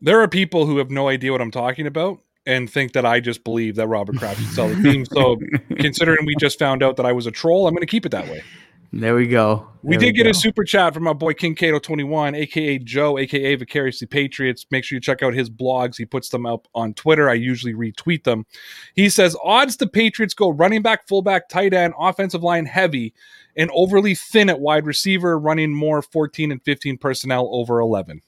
There 0.00 0.20
are 0.20 0.28
people 0.28 0.66
who 0.66 0.78
have 0.78 0.90
no 0.90 1.08
idea 1.08 1.32
what 1.32 1.42
I'm 1.42 1.50
talking 1.50 1.86
about 1.86 2.20
and 2.46 2.70
think 2.70 2.92
that 2.92 3.04
I 3.04 3.20
just 3.20 3.44
believe 3.44 3.74
that 3.76 3.88
Robert 3.88 4.16
Kraft 4.16 4.40
should 4.40 4.52
sell 4.52 4.68
the 4.68 4.82
team. 4.82 5.04
So, 5.04 5.36
considering 5.78 6.24
we 6.24 6.34
just 6.36 6.58
found 6.58 6.82
out 6.82 6.96
that 6.96 7.04
I 7.04 7.12
was 7.12 7.26
a 7.26 7.30
troll, 7.30 7.66
I'm 7.66 7.74
going 7.74 7.80
to 7.80 7.86
keep 7.86 8.06
it 8.06 8.10
that 8.10 8.28
way. 8.28 8.42
There 9.00 9.14
we 9.14 9.26
go. 9.26 9.68
There 9.82 9.90
we 9.90 9.96
did 9.98 10.06
we 10.06 10.12
get 10.12 10.24
go. 10.24 10.30
a 10.30 10.34
super 10.34 10.64
chat 10.64 10.94
from 10.94 11.06
our 11.06 11.14
boy 11.14 11.34
Kincaid21, 11.34 12.36
aka 12.36 12.78
Joe, 12.78 13.18
aka 13.18 13.54
Vicariously 13.54 14.06
Patriots. 14.06 14.66
Make 14.70 14.84
sure 14.84 14.96
you 14.96 15.00
check 15.00 15.22
out 15.22 15.34
his 15.34 15.50
blogs. 15.50 15.96
He 15.96 16.06
puts 16.06 16.30
them 16.30 16.46
up 16.46 16.66
on 16.74 16.94
Twitter. 16.94 17.28
I 17.28 17.34
usually 17.34 17.74
retweet 17.74 18.24
them. 18.24 18.46
He 18.94 19.08
says 19.08 19.36
odds 19.44 19.76
the 19.76 19.86
Patriots 19.86 20.34
go 20.34 20.48
running 20.48 20.82
back, 20.82 21.06
fullback, 21.06 21.48
tight 21.48 21.74
end, 21.74 21.94
offensive 21.98 22.42
line 22.42 22.66
heavy, 22.66 23.12
and 23.56 23.70
overly 23.74 24.14
thin 24.14 24.48
at 24.48 24.60
wide 24.60 24.86
receiver, 24.86 25.38
running 25.38 25.74
more 25.74 26.00
14 26.00 26.50
and 26.50 26.62
15 26.62 26.98
personnel 26.98 27.48
over 27.52 27.78
11. 27.78 28.22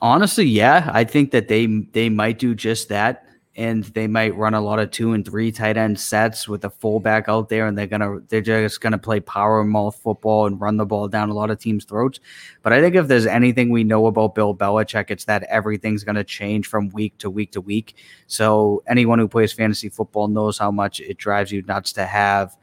Honestly, 0.00 0.46
yeah, 0.46 0.90
I 0.92 1.04
think 1.04 1.32
that 1.32 1.48
they 1.48 1.66
they 1.66 2.08
might 2.08 2.38
do 2.38 2.54
just 2.54 2.88
that 2.90 3.25
and 3.56 3.84
they 3.84 4.06
might 4.06 4.36
run 4.36 4.52
a 4.52 4.60
lot 4.60 4.78
of 4.78 4.90
two 4.90 5.14
and 5.14 5.24
three 5.24 5.50
tight 5.50 5.78
end 5.78 5.98
sets 5.98 6.46
with 6.46 6.64
a 6.64 6.70
fullback 6.70 7.26
out 7.26 7.48
there, 7.48 7.66
and 7.66 7.76
they're 7.76 7.86
gonna 7.86 8.20
they're 8.28 8.42
just 8.42 8.82
gonna 8.82 8.98
play 8.98 9.18
power 9.18 9.64
mouth 9.64 9.96
football 9.96 10.46
and 10.46 10.60
run 10.60 10.76
the 10.76 10.84
ball 10.84 11.08
down 11.08 11.30
a 11.30 11.34
lot 11.34 11.50
of 11.50 11.58
teams' 11.58 11.86
throats. 11.86 12.20
But 12.62 12.74
I 12.74 12.80
think 12.82 12.94
if 12.94 13.08
there's 13.08 13.26
anything 13.26 13.70
we 13.70 13.82
know 13.82 14.06
about 14.06 14.34
Bill 14.34 14.54
Belichick, 14.54 15.10
it's 15.10 15.24
that 15.24 15.44
everything's 15.44 16.04
gonna 16.04 16.24
change 16.24 16.66
from 16.66 16.90
week 16.90 17.16
to 17.18 17.30
week 17.30 17.52
to 17.52 17.62
week. 17.62 17.96
So 18.26 18.82
anyone 18.86 19.18
who 19.18 19.26
plays 19.26 19.54
fantasy 19.54 19.88
football 19.88 20.28
knows 20.28 20.58
how 20.58 20.70
much 20.70 21.00
it 21.00 21.16
drives 21.16 21.50
you 21.50 21.62
nuts 21.62 21.92
to 21.94 22.04
have 22.04 22.56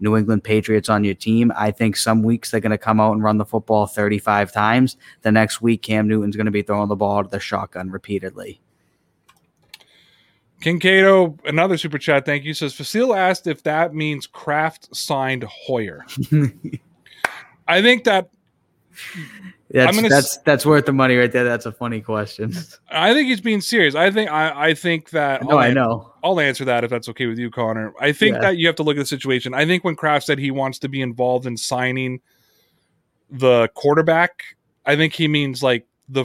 New 0.00 0.16
England 0.16 0.44
Patriots 0.44 0.88
on 0.88 1.04
your 1.04 1.14
team. 1.14 1.52
I 1.56 1.72
think 1.72 1.96
some 1.96 2.22
weeks 2.22 2.50
they're 2.50 2.60
going 2.60 2.70
to 2.70 2.78
come 2.78 3.00
out 3.00 3.12
and 3.12 3.22
run 3.22 3.38
the 3.38 3.44
football 3.44 3.86
35 3.86 4.52
times. 4.52 4.96
The 5.22 5.32
next 5.32 5.60
week, 5.60 5.82
Cam 5.82 6.06
Newton's 6.06 6.36
going 6.36 6.46
to 6.46 6.52
be 6.52 6.62
throwing 6.62 6.88
the 6.88 6.94
ball 6.94 7.24
to 7.24 7.28
the 7.28 7.40
shotgun 7.40 7.90
repeatedly. 7.90 8.60
Kinkado, 10.60 11.38
another 11.44 11.78
super 11.78 11.98
chat, 11.98 12.24
thank 12.24 12.44
you. 12.44 12.52
Says 12.52 12.74
Facile 12.74 13.14
asked 13.14 13.46
if 13.46 13.62
that 13.62 13.94
means 13.94 14.26
Kraft 14.26 14.94
signed 14.94 15.44
Hoyer. 15.44 16.04
I 17.68 17.80
think 17.82 18.04
that 18.04 18.30
that's 19.70 20.08
that's 20.08 20.36
that's 20.38 20.66
worth 20.66 20.86
the 20.86 20.92
money 20.92 21.16
right 21.16 21.30
there. 21.30 21.44
That's 21.44 21.66
a 21.66 21.72
funny 21.72 22.00
question. 22.00 22.54
I 22.90 23.12
think 23.12 23.28
he's 23.28 23.40
being 23.40 23.60
serious. 23.60 23.94
I 23.94 24.10
think 24.10 24.30
I, 24.30 24.70
I 24.70 24.74
think 24.74 25.10
that 25.10 25.44
no, 25.44 25.58
I 25.58 25.72
know. 25.72 26.12
I'll 26.24 26.40
answer 26.40 26.64
that 26.64 26.84
if 26.84 26.90
that's 26.90 27.08
okay 27.10 27.26
with 27.26 27.38
you, 27.38 27.50
Connor. 27.50 27.92
I 28.00 28.12
think 28.12 28.36
yeah. 28.36 28.40
that 28.40 28.56
you 28.56 28.66
have 28.66 28.76
to 28.76 28.82
look 28.82 28.96
at 28.96 29.00
the 29.00 29.06
situation. 29.06 29.54
I 29.54 29.66
think 29.66 29.84
when 29.84 29.94
Kraft 29.94 30.26
said 30.26 30.38
he 30.38 30.50
wants 30.50 30.78
to 30.80 30.88
be 30.88 31.02
involved 31.02 31.46
in 31.46 31.56
signing 31.56 32.20
the 33.30 33.68
quarterback, 33.74 34.42
I 34.86 34.96
think 34.96 35.12
he 35.12 35.28
means 35.28 35.62
like 35.62 35.86
the 36.08 36.24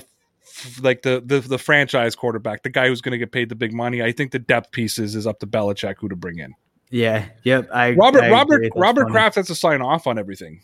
like 0.82 1.02
the, 1.02 1.22
the 1.26 1.40
the 1.40 1.58
franchise 1.58 2.16
quarterback, 2.16 2.64
the 2.64 2.70
guy 2.70 2.88
who's 2.88 3.02
going 3.02 3.12
to 3.14 3.18
get 3.18 3.32
paid 3.32 3.50
the 3.50 3.56
big 3.56 3.74
money. 3.74 4.02
I 4.02 4.12
think 4.12 4.32
the 4.32 4.40
depth 4.40 4.72
pieces 4.72 5.16
is 5.16 5.26
up 5.26 5.40
to 5.40 5.48
Belichick 5.48 5.96
who 6.00 6.10
to 6.10 6.16
bring 6.16 6.40
in. 6.40 6.54
Yeah. 6.90 7.26
Yep. 7.44 7.70
I 7.74 7.94
Robert 7.94 8.24
I 8.24 8.30
Robert 8.30 8.72
Robert. 8.76 9.08
Kraft 9.10 9.36
has 9.36 9.48
to 9.48 9.56
sign 9.56 9.82
off 9.82 10.06
on 10.06 10.20
everything. 10.20 10.62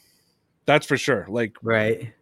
That's 0.65 0.85
for 0.85 0.97
sure. 0.97 1.25
Like 1.27 1.55
right. 1.63 2.13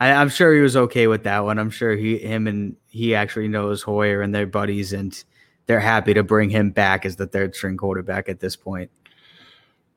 I, 0.00 0.08
am 0.08 0.30
sure 0.30 0.54
he 0.54 0.62
was 0.62 0.76
okay 0.76 1.06
with 1.06 1.24
that 1.24 1.44
one. 1.44 1.58
I'm 1.58 1.70
sure 1.70 1.94
he, 1.94 2.18
him, 2.18 2.46
and 2.46 2.74
he 2.88 3.14
actually 3.14 3.48
knows 3.48 3.82
Hoyer 3.82 4.22
and 4.22 4.34
their 4.34 4.46
buddies, 4.46 4.94
and 4.94 5.22
they're 5.66 5.78
happy 5.78 6.14
to 6.14 6.22
bring 6.22 6.48
him 6.48 6.70
back 6.70 7.04
as 7.04 7.16
the 7.16 7.26
third 7.26 7.54
string 7.54 7.76
quarterback 7.76 8.28
at 8.28 8.40
this 8.40 8.56
point. 8.56 8.90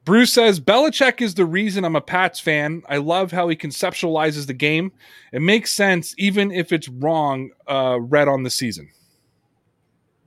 Bruce 0.06 0.34
says 0.34 0.60
Belichick 0.60 1.22
is 1.22 1.34
the 1.34 1.46
reason 1.46 1.86
I'm 1.86 1.96
a 1.96 2.02
Pats 2.02 2.40
fan. 2.40 2.84
I 2.90 2.98
love 2.98 3.32
how 3.32 3.48
he 3.48 3.56
conceptualizes 3.56 4.48
the 4.48 4.54
game. 4.54 4.92
It 5.32 5.42
makes 5.42 5.72
sense, 5.72 6.14
even 6.18 6.52
if 6.52 6.74
it's 6.74 6.90
wrong, 6.90 7.52
uh, 7.68 8.00
read 8.02 8.28
on 8.28 8.44
the 8.44 8.50
season. 8.50 8.90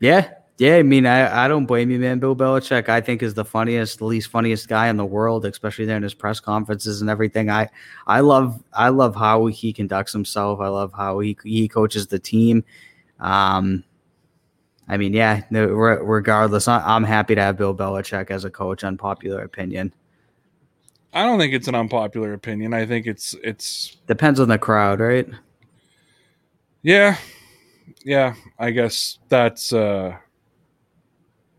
Yeah, 0.01 0.31
yeah. 0.57 0.77
I 0.77 0.83
mean, 0.83 1.05
I, 1.05 1.45
I 1.45 1.49
don't 1.49 1.67
blame 1.67 1.91
you, 1.91 1.99
man. 1.99 2.21
Bill 2.21 2.35
Belichick, 2.35 2.89
I 2.89 3.03
think, 3.03 3.23
is 3.23 3.35
the 3.35 3.45
funniest, 3.45 3.99
the 3.99 4.07
least 4.07 4.31
funniest 4.31 4.67
guy 4.67 4.89
in 4.89 4.97
the 4.97 5.05
world, 5.05 5.45
especially 5.45 5.85
there 5.85 5.99
in 5.99 6.03
his 6.03 6.15
press 6.15 6.41
conferences 6.41 7.03
and 7.03 7.11
everything. 7.11 7.51
I, 7.51 7.69
I 8.07 8.21
love, 8.21 8.63
I 8.73 8.89
love 8.89 9.15
how 9.15 9.45
he 9.47 9.75
conducts 9.75 10.13
himself. 10.13 10.61
I 10.61 10.69
love 10.69 10.93
how 10.95 11.19
he 11.19 11.37
he 11.45 11.69
coaches 11.69 12.07
the 12.07 12.19
team. 12.19 12.65
Um, 13.21 13.85
I 14.89 14.97
mean, 14.97 15.13
yeah, 15.13 15.43
no, 15.51 15.67
regardless, 15.67 16.69
I'm 16.69 17.05
happy 17.05 17.35
to 17.35 17.41
have 17.41 17.57
Bill 17.57 17.75
Belichick 17.75 18.31
as 18.31 18.45
a 18.45 18.51
coach. 18.51 18.85
Unpopular 18.85 19.43
opinion. 19.43 19.93
I 21.13 21.25
don't 21.25 21.39
think 21.39 21.55
it's 21.55 21.67
an 21.67 21.75
unpopular 21.75 22.35
opinion. 22.35 22.75
I 22.75 22.87
think 22.87 23.07
it's 23.07 23.35
it's 23.43 23.97
depends 24.07 24.39
on 24.39 24.49
the 24.49 24.59
crowd, 24.59 25.01
right? 25.01 25.27
Yeah, 26.83 27.17
yeah. 28.05 28.35
I 28.59 28.71
guess 28.71 29.19
that's 29.29 29.73
uh 29.73 30.17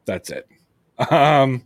that's 0.05 0.29
it. 0.29 0.47
Um, 1.11 1.61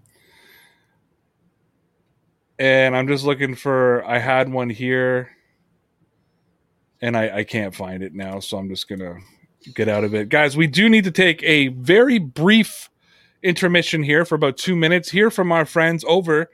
and 2.60 2.98
I'm 2.98 3.08
just 3.08 3.24
looking 3.24 3.56
for. 3.56 4.06
I 4.06 4.20
had 4.20 4.52
one 4.52 4.70
here, 4.70 5.30
and 7.02 7.16
I 7.16 7.38
I 7.38 7.44
can't 7.46 7.74
find 7.74 8.04
it 8.04 8.14
now, 8.14 8.40
so 8.40 8.58
I'm 8.58 8.68
just 8.68 8.90
gonna 8.90 9.16
get 9.74 9.88
out 9.88 10.04
of 10.04 10.14
it. 10.14 10.30
Guys, 10.30 10.58
we 10.58 10.68
do 10.68 10.90
need 10.90 11.04
to 11.04 11.12
take 11.12 11.42
a 11.44 11.70
very 11.70 12.20
brief 12.20 12.90
intermission 13.44 14.04
here 14.04 14.26
for 14.26 14.36
about 14.36 14.58
two 14.58 14.76
minutes. 14.76 15.10
Hear 15.10 15.30
from 15.30 15.52
our 15.52 15.66
friends 15.66 16.04
over, 16.08 16.50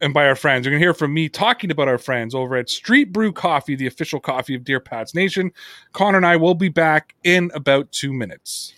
and 0.00 0.12
by 0.12 0.26
our 0.26 0.36
friends, 0.36 0.64
you're 0.64 0.72
going 0.72 0.80
to 0.80 0.84
hear 0.84 0.94
from 0.94 1.14
me 1.14 1.28
talking 1.28 1.70
about 1.70 1.88
our 1.88 1.98
friends 1.98 2.34
over 2.34 2.56
at 2.56 2.68
Street 2.68 3.12
Brew 3.12 3.32
Coffee, 3.32 3.76
the 3.76 3.86
official 3.86 4.20
coffee 4.20 4.54
of 4.54 4.64
Dear 4.64 4.80
Pats 4.80 5.14
Nation. 5.14 5.52
Connor 5.92 6.18
and 6.18 6.26
I 6.26 6.36
will 6.36 6.54
be 6.54 6.68
back 6.68 7.14
in 7.24 7.50
about 7.54 7.90
two 7.92 8.12
minutes. 8.12 8.74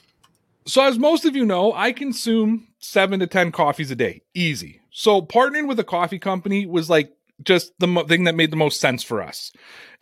So, 0.67 0.83
as 0.83 0.99
most 0.99 1.25
of 1.25 1.37
you 1.37 1.45
know, 1.45 1.73
I 1.73 1.93
consume 1.93 2.69
seven 2.81 3.21
to 3.21 3.27
10 3.27 3.53
coffees 3.53 3.91
a 3.91 3.97
day, 3.97 4.23
easy. 4.35 4.81
So, 4.91 5.23
partnering 5.23 5.69
with 5.69 5.79
a 5.79 5.85
coffee 5.85 6.19
company 6.19 6.67
was 6.67 6.91
like 6.91 7.16
just 7.43 7.73
the 7.79 7.87
mo- 7.87 8.05
thing 8.05 8.25
that 8.25 8.35
made 8.35 8.51
the 8.51 8.57
most 8.57 8.81
sense 8.81 9.03
for 9.03 9.23
us. 9.23 9.53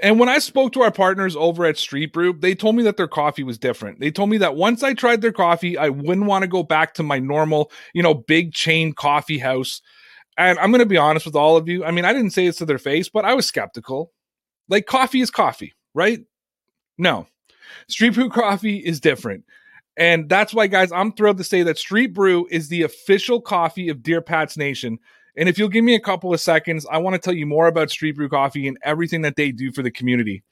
And 0.00 0.18
when 0.18 0.28
I 0.28 0.38
spoke 0.38 0.72
to 0.72 0.82
our 0.82 0.90
partners 0.90 1.36
over 1.36 1.64
at 1.64 1.78
Street 1.78 2.12
Brew, 2.12 2.32
they 2.32 2.54
told 2.54 2.76
me 2.76 2.82
that 2.84 2.96
their 2.96 3.08
coffee 3.08 3.42
was 3.42 3.58
different. 3.58 4.00
They 4.00 4.10
told 4.10 4.30
me 4.30 4.38
that 4.38 4.56
once 4.56 4.82
I 4.82 4.94
tried 4.94 5.20
their 5.20 5.32
coffee, 5.32 5.76
I 5.76 5.88
wouldn't 5.88 6.26
want 6.26 6.42
to 6.42 6.48
go 6.48 6.62
back 6.62 6.94
to 6.94 7.02
my 7.02 7.18
normal, 7.18 7.70
you 7.92 8.02
know, 8.02 8.14
big 8.14 8.52
chain 8.52 8.92
coffee 8.92 9.38
house. 9.38 9.80
And 10.36 10.58
I'm 10.58 10.70
going 10.70 10.80
to 10.80 10.86
be 10.86 10.96
honest 10.96 11.26
with 11.26 11.36
all 11.36 11.56
of 11.56 11.68
you. 11.68 11.84
I 11.84 11.90
mean, 11.90 12.04
I 12.04 12.12
didn't 12.12 12.32
say 12.32 12.46
this 12.46 12.56
to 12.56 12.66
their 12.66 12.78
face, 12.78 13.08
but 13.08 13.24
I 13.24 13.34
was 13.34 13.46
skeptical. 13.46 14.12
Like, 14.68 14.86
coffee 14.86 15.20
is 15.20 15.30
coffee, 15.30 15.74
right? 15.94 16.20
No. 16.98 17.26
Street 17.88 18.14
Brew 18.14 18.30
coffee 18.30 18.78
is 18.78 19.00
different. 19.00 19.44
And 19.96 20.28
that's 20.28 20.52
why, 20.52 20.66
guys, 20.66 20.90
I'm 20.90 21.12
thrilled 21.12 21.38
to 21.38 21.44
say 21.44 21.62
that 21.62 21.78
Street 21.78 22.14
Brew 22.14 22.48
is 22.50 22.68
the 22.68 22.82
official 22.82 23.40
coffee 23.40 23.88
of 23.88 24.02
Dear 24.02 24.20
Pats 24.20 24.56
Nation. 24.56 24.98
And 25.36 25.48
if 25.48 25.58
you'll 25.58 25.68
give 25.68 25.84
me 25.84 25.94
a 25.94 26.00
couple 26.00 26.32
of 26.32 26.40
seconds, 26.40 26.86
I 26.90 26.98
want 26.98 27.14
to 27.14 27.20
tell 27.20 27.34
you 27.34 27.46
more 27.46 27.66
about 27.66 27.90
Street 27.90 28.12
Brew 28.12 28.28
Coffee 28.28 28.68
and 28.68 28.78
everything 28.82 29.22
that 29.22 29.36
they 29.36 29.50
do 29.50 29.72
for 29.72 29.82
the 29.82 29.90
community. 29.90 30.42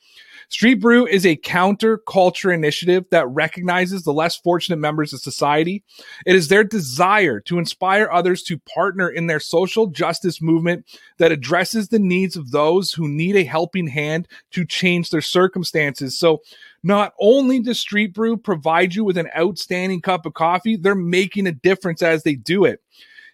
Street 0.48 0.74
Brew 0.74 1.06
is 1.06 1.24
a 1.24 1.36
counter 1.36 1.98
culture 1.98 2.52
initiative 2.52 3.04
that 3.10 3.28
recognizes 3.28 4.02
the 4.02 4.12
less 4.12 4.36
fortunate 4.36 4.76
members 4.76 5.12
of 5.12 5.20
society. 5.20 5.82
It 6.26 6.34
is 6.34 6.48
their 6.48 6.64
desire 6.64 7.40
to 7.40 7.58
inspire 7.58 8.10
others 8.12 8.42
to 8.44 8.58
partner 8.58 9.08
in 9.08 9.28
their 9.28 9.40
social 9.40 9.86
justice 9.86 10.42
movement 10.42 10.84
that 11.18 11.32
addresses 11.32 11.88
the 11.88 11.98
needs 11.98 12.36
of 12.36 12.50
those 12.50 12.92
who 12.92 13.08
need 13.08 13.36
a 13.36 13.44
helping 13.44 13.86
hand 13.86 14.28
to 14.50 14.66
change 14.66 15.10
their 15.10 15.22
circumstances. 15.22 16.18
So, 16.18 16.42
not 16.82 17.14
only 17.20 17.60
does 17.60 17.78
Street 17.78 18.12
Brew 18.12 18.36
provide 18.36 18.94
you 18.94 19.04
with 19.04 19.16
an 19.16 19.30
outstanding 19.38 20.00
cup 20.02 20.26
of 20.26 20.34
coffee, 20.34 20.74
they're 20.76 20.96
making 20.96 21.46
a 21.46 21.52
difference 21.52 22.02
as 22.02 22.24
they 22.24 22.34
do 22.34 22.64
it. 22.64 22.80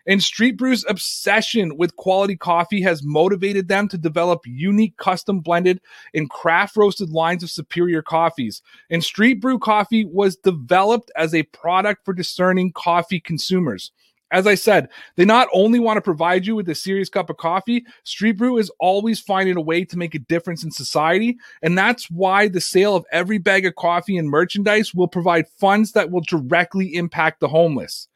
And 0.08 0.22
Street 0.22 0.56
Brew's 0.56 0.86
obsession 0.88 1.76
with 1.76 1.96
quality 1.96 2.34
coffee 2.34 2.80
has 2.80 3.04
motivated 3.04 3.68
them 3.68 3.88
to 3.88 3.98
develop 3.98 4.40
unique 4.46 4.96
custom 4.96 5.40
blended 5.40 5.82
and 6.14 6.30
craft 6.30 6.78
roasted 6.78 7.10
lines 7.10 7.42
of 7.42 7.50
superior 7.50 8.00
coffees. 8.00 8.62
And 8.88 9.04
Street 9.04 9.34
Brew 9.34 9.58
coffee 9.58 10.06
was 10.06 10.36
developed 10.36 11.12
as 11.14 11.34
a 11.34 11.42
product 11.42 12.06
for 12.06 12.14
discerning 12.14 12.72
coffee 12.72 13.20
consumers. 13.20 13.92
As 14.30 14.46
I 14.46 14.56
said, 14.56 14.88
they 15.16 15.24
not 15.24 15.48
only 15.54 15.78
want 15.78 15.98
to 15.98 16.02
provide 16.02 16.46
you 16.46 16.56
with 16.56 16.68
a 16.68 16.74
serious 16.74 17.08
cup 17.08 17.30
of 17.30 17.36
coffee, 17.36 17.84
Street 18.04 18.32
Brew 18.32 18.58
is 18.58 18.70
always 18.78 19.20
finding 19.20 19.56
a 19.56 19.60
way 19.62 19.84
to 19.84 19.98
make 19.98 20.14
a 20.14 20.18
difference 20.18 20.64
in 20.64 20.70
society. 20.70 21.38
And 21.62 21.76
that's 21.76 22.10
why 22.10 22.48
the 22.48 22.60
sale 22.60 22.96
of 22.96 23.06
every 23.12 23.38
bag 23.38 23.66
of 23.66 23.74
coffee 23.74 24.16
and 24.16 24.28
merchandise 24.28 24.94
will 24.94 25.08
provide 25.08 25.48
funds 25.48 25.92
that 25.92 26.10
will 26.10 26.20
directly 26.20 26.94
impact 26.94 27.40
the 27.40 27.48
homeless. 27.48 28.08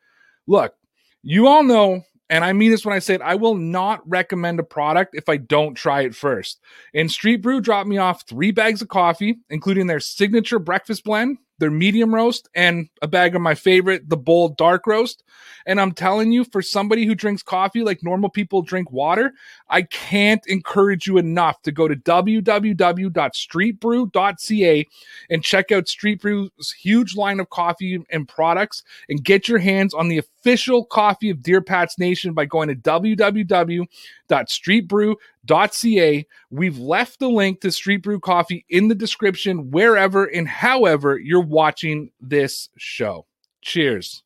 Look, 0.46 0.74
you 1.22 1.46
all 1.46 1.62
know, 1.62 2.04
and 2.28 2.44
I 2.44 2.52
mean 2.52 2.70
this 2.70 2.84
when 2.84 2.94
I 2.94 2.98
say 2.98 3.14
it, 3.14 3.22
I 3.22 3.34
will 3.34 3.54
not 3.54 4.08
recommend 4.08 4.58
a 4.58 4.64
product 4.64 5.14
if 5.14 5.28
I 5.28 5.36
don't 5.36 5.74
try 5.74 6.02
it 6.02 6.14
first. 6.14 6.60
And 6.94 7.10
Street 7.10 7.36
Brew 7.42 7.60
dropped 7.60 7.88
me 7.88 7.98
off 7.98 8.26
three 8.26 8.52
bags 8.52 8.82
of 8.82 8.88
coffee, 8.88 9.38
including 9.50 9.86
their 9.86 10.00
signature 10.00 10.58
breakfast 10.58 11.04
blend, 11.04 11.38
their 11.58 11.70
medium 11.70 12.14
roast, 12.14 12.48
and 12.54 12.88
a 13.00 13.08
bag 13.08 13.36
of 13.36 13.42
my 13.42 13.54
favorite, 13.54 14.08
the 14.08 14.16
bold 14.16 14.56
dark 14.56 14.86
roast. 14.86 15.22
And 15.66 15.78
I'm 15.80 15.92
telling 15.92 16.32
you, 16.32 16.44
for 16.44 16.62
somebody 16.62 17.04
who 17.06 17.14
drinks 17.14 17.42
coffee 17.42 17.82
like 17.82 18.02
normal 18.02 18.30
people 18.30 18.62
drink 18.62 18.90
water, 18.90 19.34
I 19.68 19.82
can't 19.82 20.44
encourage 20.46 21.06
you 21.06 21.18
enough 21.18 21.60
to 21.62 21.72
go 21.72 21.86
to 21.86 21.94
www.streetbrew.ca 21.94 24.86
and 25.30 25.44
check 25.44 25.72
out 25.72 25.88
Street 25.88 26.20
Brew's 26.20 26.74
huge 26.80 27.16
line 27.16 27.38
of 27.38 27.50
coffee 27.50 28.02
and 28.10 28.28
products 28.28 28.82
and 29.08 29.22
get 29.22 29.48
your 29.48 29.58
hands 29.58 29.94
on 29.94 30.08
the 30.08 30.18
official 30.18 30.84
coffee 30.84 31.30
of 31.30 31.42
Dear 31.42 31.60
Pats 31.60 31.96
Nation 31.98 32.34
by 32.34 32.44
going 32.44 32.68
to 32.68 32.74
www.streetbrew.ca. 34.32 36.26
We've 36.50 36.78
left 36.78 37.18
the 37.18 37.28
link 37.28 37.60
to 37.60 37.70
Street 37.70 37.98
Brew 37.98 38.20
Coffee 38.20 38.64
in 38.68 38.88
the 38.88 38.94
description 38.94 39.70
wherever 39.70 40.24
and 40.24 40.48
however 40.48 41.18
you're 41.18 41.40
watching 41.40 42.10
this 42.20 42.68
show. 42.76 43.26
Cheers. 43.60 44.22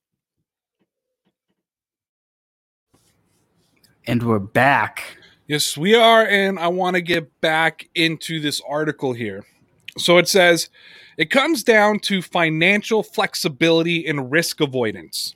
And 4.06 4.22
we're 4.22 4.38
back. 4.38 5.18
Yes, 5.48 5.76
we 5.76 5.94
are. 5.94 6.24
And 6.26 6.58
I 6.58 6.68
want 6.68 6.94
to 6.94 7.02
get 7.02 7.40
back 7.40 7.88
into 7.94 8.40
this 8.40 8.62
article 8.68 9.12
here. 9.12 9.44
So 9.98 10.18
it 10.18 10.28
says 10.28 10.70
it 11.16 11.30
comes 11.30 11.64
down 11.64 11.98
to 12.00 12.22
financial 12.22 13.02
flexibility 13.02 14.06
and 14.06 14.30
risk 14.30 14.60
avoidance. 14.60 15.34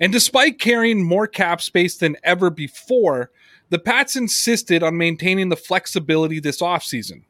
And 0.00 0.12
despite 0.12 0.58
carrying 0.58 1.04
more 1.04 1.26
cap 1.26 1.60
space 1.60 1.98
than 1.98 2.16
ever 2.24 2.50
before, 2.50 3.30
the 3.70 3.78
Pats 3.78 4.16
insisted 4.16 4.82
on 4.82 4.96
maintaining 4.96 5.48
the 5.48 5.56
flexibility 5.56 6.40
this 6.40 6.60
offseason. 6.60 7.22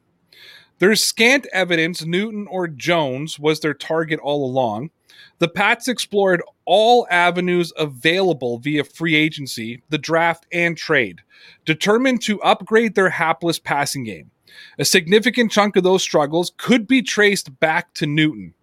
There's 0.78 1.04
scant 1.04 1.46
evidence 1.52 2.04
Newton 2.04 2.46
or 2.50 2.66
Jones 2.66 3.38
was 3.38 3.60
their 3.60 3.74
target 3.74 4.18
all 4.20 4.44
along. 4.44 4.90
The 5.38 5.48
Pats 5.48 5.88
explored 5.88 6.42
all 6.64 7.06
avenues 7.10 7.72
available 7.76 8.58
via 8.58 8.84
free 8.84 9.14
agency, 9.14 9.82
the 9.90 9.98
draft, 9.98 10.46
and 10.50 10.76
trade, 10.76 11.20
determined 11.66 12.22
to 12.22 12.40
upgrade 12.40 12.94
their 12.94 13.10
hapless 13.10 13.58
passing 13.58 14.04
game. 14.04 14.30
A 14.78 14.84
significant 14.84 15.52
chunk 15.52 15.76
of 15.76 15.84
those 15.84 16.02
struggles 16.02 16.52
could 16.56 16.86
be 16.86 17.02
traced 17.02 17.60
back 17.60 17.92
to 17.94 18.06
Newton. 18.06 18.54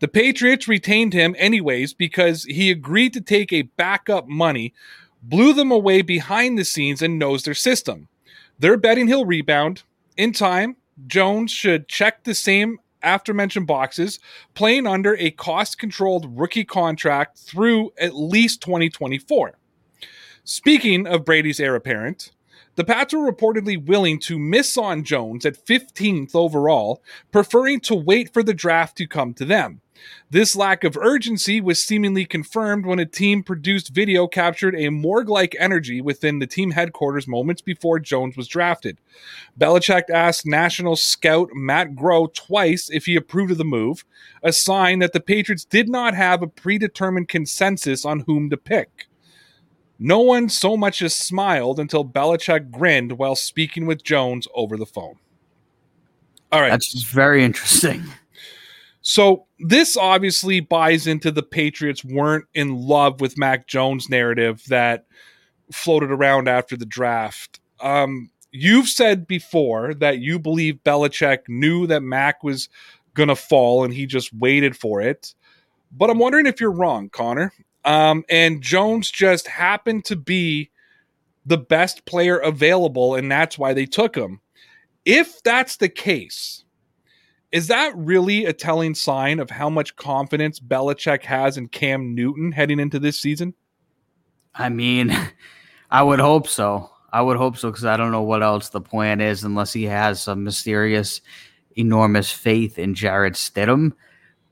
The 0.00 0.08
Patriots 0.08 0.68
retained 0.68 1.12
him 1.12 1.34
anyways 1.38 1.92
because 1.92 2.44
he 2.44 2.70
agreed 2.70 3.12
to 3.12 3.20
take 3.20 3.52
a 3.52 3.62
backup 3.62 4.26
money, 4.26 4.72
blew 5.22 5.52
them 5.52 5.70
away 5.70 6.02
behind 6.02 6.58
the 6.58 6.64
scenes, 6.64 7.02
and 7.02 7.18
knows 7.18 7.42
their 7.42 7.54
system. 7.54 8.08
They're 8.58 8.76
betting 8.76 9.08
he'll 9.08 9.24
rebound. 9.24 9.82
In 10.16 10.32
time, 10.32 10.76
Jones 11.06 11.52
should 11.52 11.88
check 11.88 12.24
the 12.24 12.34
same 12.34 12.78
aforementioned 13.02 13.66
boxes, 13.66 14.18
playing 14.54 14.86
under 14.86 15.16
a 15.16 15.30
cost 15.30 15.78
controlled 15.78 16.38
rookie 16.38 16.64
contract 16.64 17.38
through 17.38 17.92
at 17.98 18.14
least 18.14 18.60
2024. 18.62 19.56
Speaking 20.44 21.06
of 21.06 21.24
Brady's 21.24 21.60
heir 21.60 21.74
apparent, 21.74 22.32
The 22.78 22.84
Pats 22.84 23.12
were 23.12 23.28
reportedly 23.28 23.84
willing 23.84 24.20
to 24.20 24.38
miss 24.38 24.78
on 24.78 25.02
Jones 25.02 25.44
at 25.44 25.66
15th 25.66 26.36
overall, 26.36 27.02
preferring 27.32 27.80
to 27.80 27.96
wait 27.96 28.32
for 28.32 28.44
the 28.44 28.54
draft 28.54 28.96
to 28.98 29.06
come 29.08 29.34
to 29.34 29.44
them. 29.44 29.80
This 30.30 30.54
lack 30.54 30.84
of 30.84 30.96
urgency 30.96 31.60
was 31.60 31.84
seemingly 31.84 32.24
confirmed 32.24 32.86
when 32.86 33.00
a 33.00 33.04
team 33.04 33.42
produced 33.42 33.92
video 33.92 34.28
captured 34.28 34.76
a 34.76 34.90
morgue 34.90 35.28
like 35.28 35.56
energy 35.58 36.00
within 36.00 36.38
the 36.38 36.46
team 36.46 36.70
headquarters 36.70 37.26
moments 37.26 37.62
before 37.62 37.98
Jones 37.98 38.36
was 38.36 38.46
drafted. 38.46 38.98
Belichick 39.58 40.08
asked 40.08 40.46
national 40.46 40.94
scout 40.94 41.48
Matt 41.54 41.96
Groh 41.96 42.32
twice 42.32 42.88
if 42.92 43.06
he 43.06 43.16
approved 43.16 43.50
of 43.50 43.58
the 43.58 43.64
move, 43.64 44.04
a 44.40 44.52
sign 44.52 45.00
that 45.00 45.12
the 45.12 45.18
Patriots 45.18 45.64
did 45.64 45.88
not 45.88 46.14
have 46.14 46.42
a 46.42 46.46
predetermined 46.46 47.28
consensus 47.28 48.04
on 48.04 48.20
whom 48.20 48.48
to 48.50 48.56
pick. 48.56 49.07
No 49.98 50.20
one 50.20 50.48
so 50.48 50.76
much 50.76 51.02
as 51.02 51.14
smiled 51.14 51.80
until 51.80 52.04
Belichick 52.04 52.70
grinned 52.70 53.18
while 53.18 53.34
speaking 53.34 53.86
with 53.86 54.04
Jones 54.04 54.46
over 54.54 54.76
the 54.76 54.86
phone. 54.86 55.16
All 56.52 56.60
right. 56.60 56.70
That's 56.70 57.02
very 57.02 57.44
interesting. 57.44 58.04
So 59.02 59.46
this 59.58 59.96
obviously 59.96 60.60
buys 60.60 61.06
into 61.06 61.30
the 61.30 61.42
Patriots 61.42 62.04
weren't 62.04 62.44
in 62.54 62.76
love 62.76 63.20
with 63.20 63.38
Mac 63.38 63.66
Jones 63.66 64.08
narrative 64.08 64.62
that 64.68 65.06
floated 65.72 66.10
around 66.10 66.48
after 66.48 66.76
the 66.76 66.86
draft. 66.86 67.60
Um, 67.80 68.30
you've 68.52 68.88
said 68.88 69.26
before 69.26 69.94
that 69.94 70.18
you 70.18 70.38
believe 70.38 70.80
Belichick 70.84 71.40
knew 71.48 71.86
that 71.86 72.02
Mac 72.02 72.42
was 72.42 72.68
going 73.14 73.28
to 73.28 73.36
fall 73.36 73.84
and 73.84 73.92
he 73.92 74.06
just 74.06 74.32
waited 74.34 74.76
for 74.76 75.00
it. 75.00 75.34
But 75.90 76.10
I'm 76.10 76.18
wondering 76.18 76.46
if 76.46 76.60
you're 76.60 76.70
wrong, 76.70 77.08
Connor. 77.08 77.52
Um, 77.84 78.24
and 78.28 78.60
Jones 78.60 79.10
just 79.10 79.46
happened 79.46 80.04
to 80.06 80.16
be 80.16 80.70
the 81.46 81.58
best 81.58 82.04
player 82.04 82.38
available, 82.38 83.14
and 83.14 83.30
that's 83.30 83.58
why 83.58 83.72
they 83.72 83.86
took 83.86 84.14
him. 84.14 84.40
If 85.04 85.42
that's 85.42 85.78
the 85.78 85.88
case, 85.88 86.64
is 87.50 87.68
that 87.68 87.96
really 87.96 88.44
a 88.44 88.52
telling 88.52 88.94
sign 88.94 89.40
of 89.40 89.48
how 89.48 89.70
much 89.70 89.96
confidence 89.96 90.60
Belichick 90.60 91.24
has 91.24 91.56
in 91.56 91.68
Cam 91.68 92.14
Newton 92.14 92.52
heading 92.52 92.78
into 92.78 92.98
this 92.98 93.18
season? 93.18 93.54
I 94.54 94.68
mean, 94.68 95.16
I 95.90 96.02
would 96.02 96.20
hope 96.20 96.46
so. 96.46 96.90
I 97.10 97.22
would 97.22 97.38
hope 97.38 97.56
so 97.56 97.70
because 97.70 97.86
I 97.86 97.96
don't 97.96 98.12
know 98.12 98.22
what 98.22 98.42
else 98.42 98.68
the 98.68 98.82
plan 98.82 99.22
is 99.22 99.44
unless 99.44 99.72
he 99.72 99.84
has 99.84 100.20
some 100.20 100.44
mysterious, 100.44 101.22
enormous 101.74 102.30
faith 102.30 102.78
in 102.78 102.94
Jarrett 102.94 103.32
Stidham. 103.32 103.92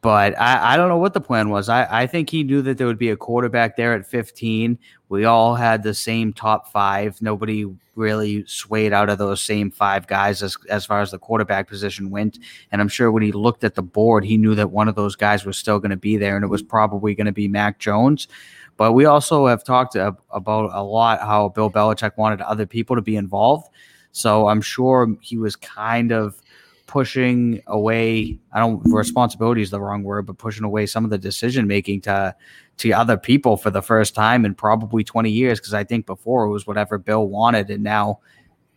But 0.06 0.38
I, 0.40 0.74
I 0.74 0.76
don't 0.76 0.88
know 0.88 0.98
what 0.98 1.14
the 1.14 1.20
plan 1.20 1.50
was. 1.50 1.68
I, 1.68 2.02
I 2.02 2.06
think 2.06 2.30
he 2.30 2.44
knew 2.44 2.62
that 2.62 2.78
there 2.78 2.86
would 2.86 2.96
be 2.96 3.10
a 3.10 3.16
quarterback 3.16 3.76
there 3.76 3.92
at 3.92 4.06
15. 4.06 4.78
We 5.08 5.24
all 5.24 5.56
had 5.56 5.82
the 5.82 5.94
same 5.94 6.32
top 6.32 6.70
five. 6.70 7.20
Nobody 7.20 7.66
really 7.96 8.46
swayed 8.46 8.92
out 8.92 9.08
of 9.08 9.18
those 9.18 9.42
same 9.42 9.68
five 9.68 10.06
guys 10.06 10.44
as, 10.44 10.56
as 10.70 10.86
far 10.86 11.00
as 11.00 11.10
the 11.10 11.18
quarterback 11.18 11.66
position 11.66 12.08
went. 12.08 12.38
And 12.70 12.80
I'm 12.80 12.86
sure 12.86 13.10
when 13.10 13.24
he 13.24 13.32
looked 13.32 13.64
at 13.64 13.74
the 13.74 13.82
board, 13.82 14.24
he 14.24 14.36
knew 14.36 14.54
that 14.54 14.70
one 14.70 14.86
of 14.86 14.94
those 14.94 15.16
guys 15.16 15.44
was 15.44 15.58
still 15.58 15.80
going 15.80 15.90
to 15.90 15.96
be 15.96 16.16
there, 16.16 16.36
and 16.36 16.44
it 16.44 16.50
was 16.50 16.62
probably 16.62 17.16
going 17.16 17.26
to 17.26 17.32
be 17.32 17.48
Mac 17.48 17.80
Jones. 17.80 18.28
But 18.76 18.92
we 18.92 19.06
also 19.06 19.48
have 19.48 19.64
talked 19.64 19.96
about 19.96 20.70
a 20.72 20.84
lot 20.84 21.18
how 21.18 21.48
Bill 21.48 21.68
Belichick 21.68 22.16
wanted 22.16 22.42
other 22.42 22.64
people 22.64 22.94
to 22.94 23.02
be 23.02 23.16
involved. 23.16 23.70
So 24.12 24.46
I'm 24.46 24.62
sure 24.62 25.16
he 25.20 25.36
was 25.36 25.56
kind 25.56 26.12
of 26.12 26.40
pushing 26.86 27.60
away 27.66 28.38
i 28.52 28.60
don't 28.60 28.80
responsibility 28.84 29.60
is 29.60 29.70
the 29.70 29.80
wrong 29.80 30.04
word 30.04 30.24
but 30.24 30.38
pushing 30.38 30.64
away 30.64 30.86
some 30.86 31.04
of 31.04 31.10
the 31.10 31.18
decision 31.18 31.66
making 31.66 32.00
to 32.00 32.34
to 32.76 32.92
other 32.92 33.16
people 33.16 33.56
for 33.56 33.70
the 33.70 33.82
first 33.82 34.14
time 34.14 34.44
in 34.44 34.54
probably 34.54 35.02
20 35.02 35.30
years 35.30 35.58
because 35.58 35.74
i 35.74 35.82
think 35.82 36.06
before 36.06 36.44
it 36.44 36.50
was 36.50 36.66
whatever 36.66 36.96
bill 36.96 37.28
wanted 37.28 37.68
and 37.70 37.82
now 37.82 38.20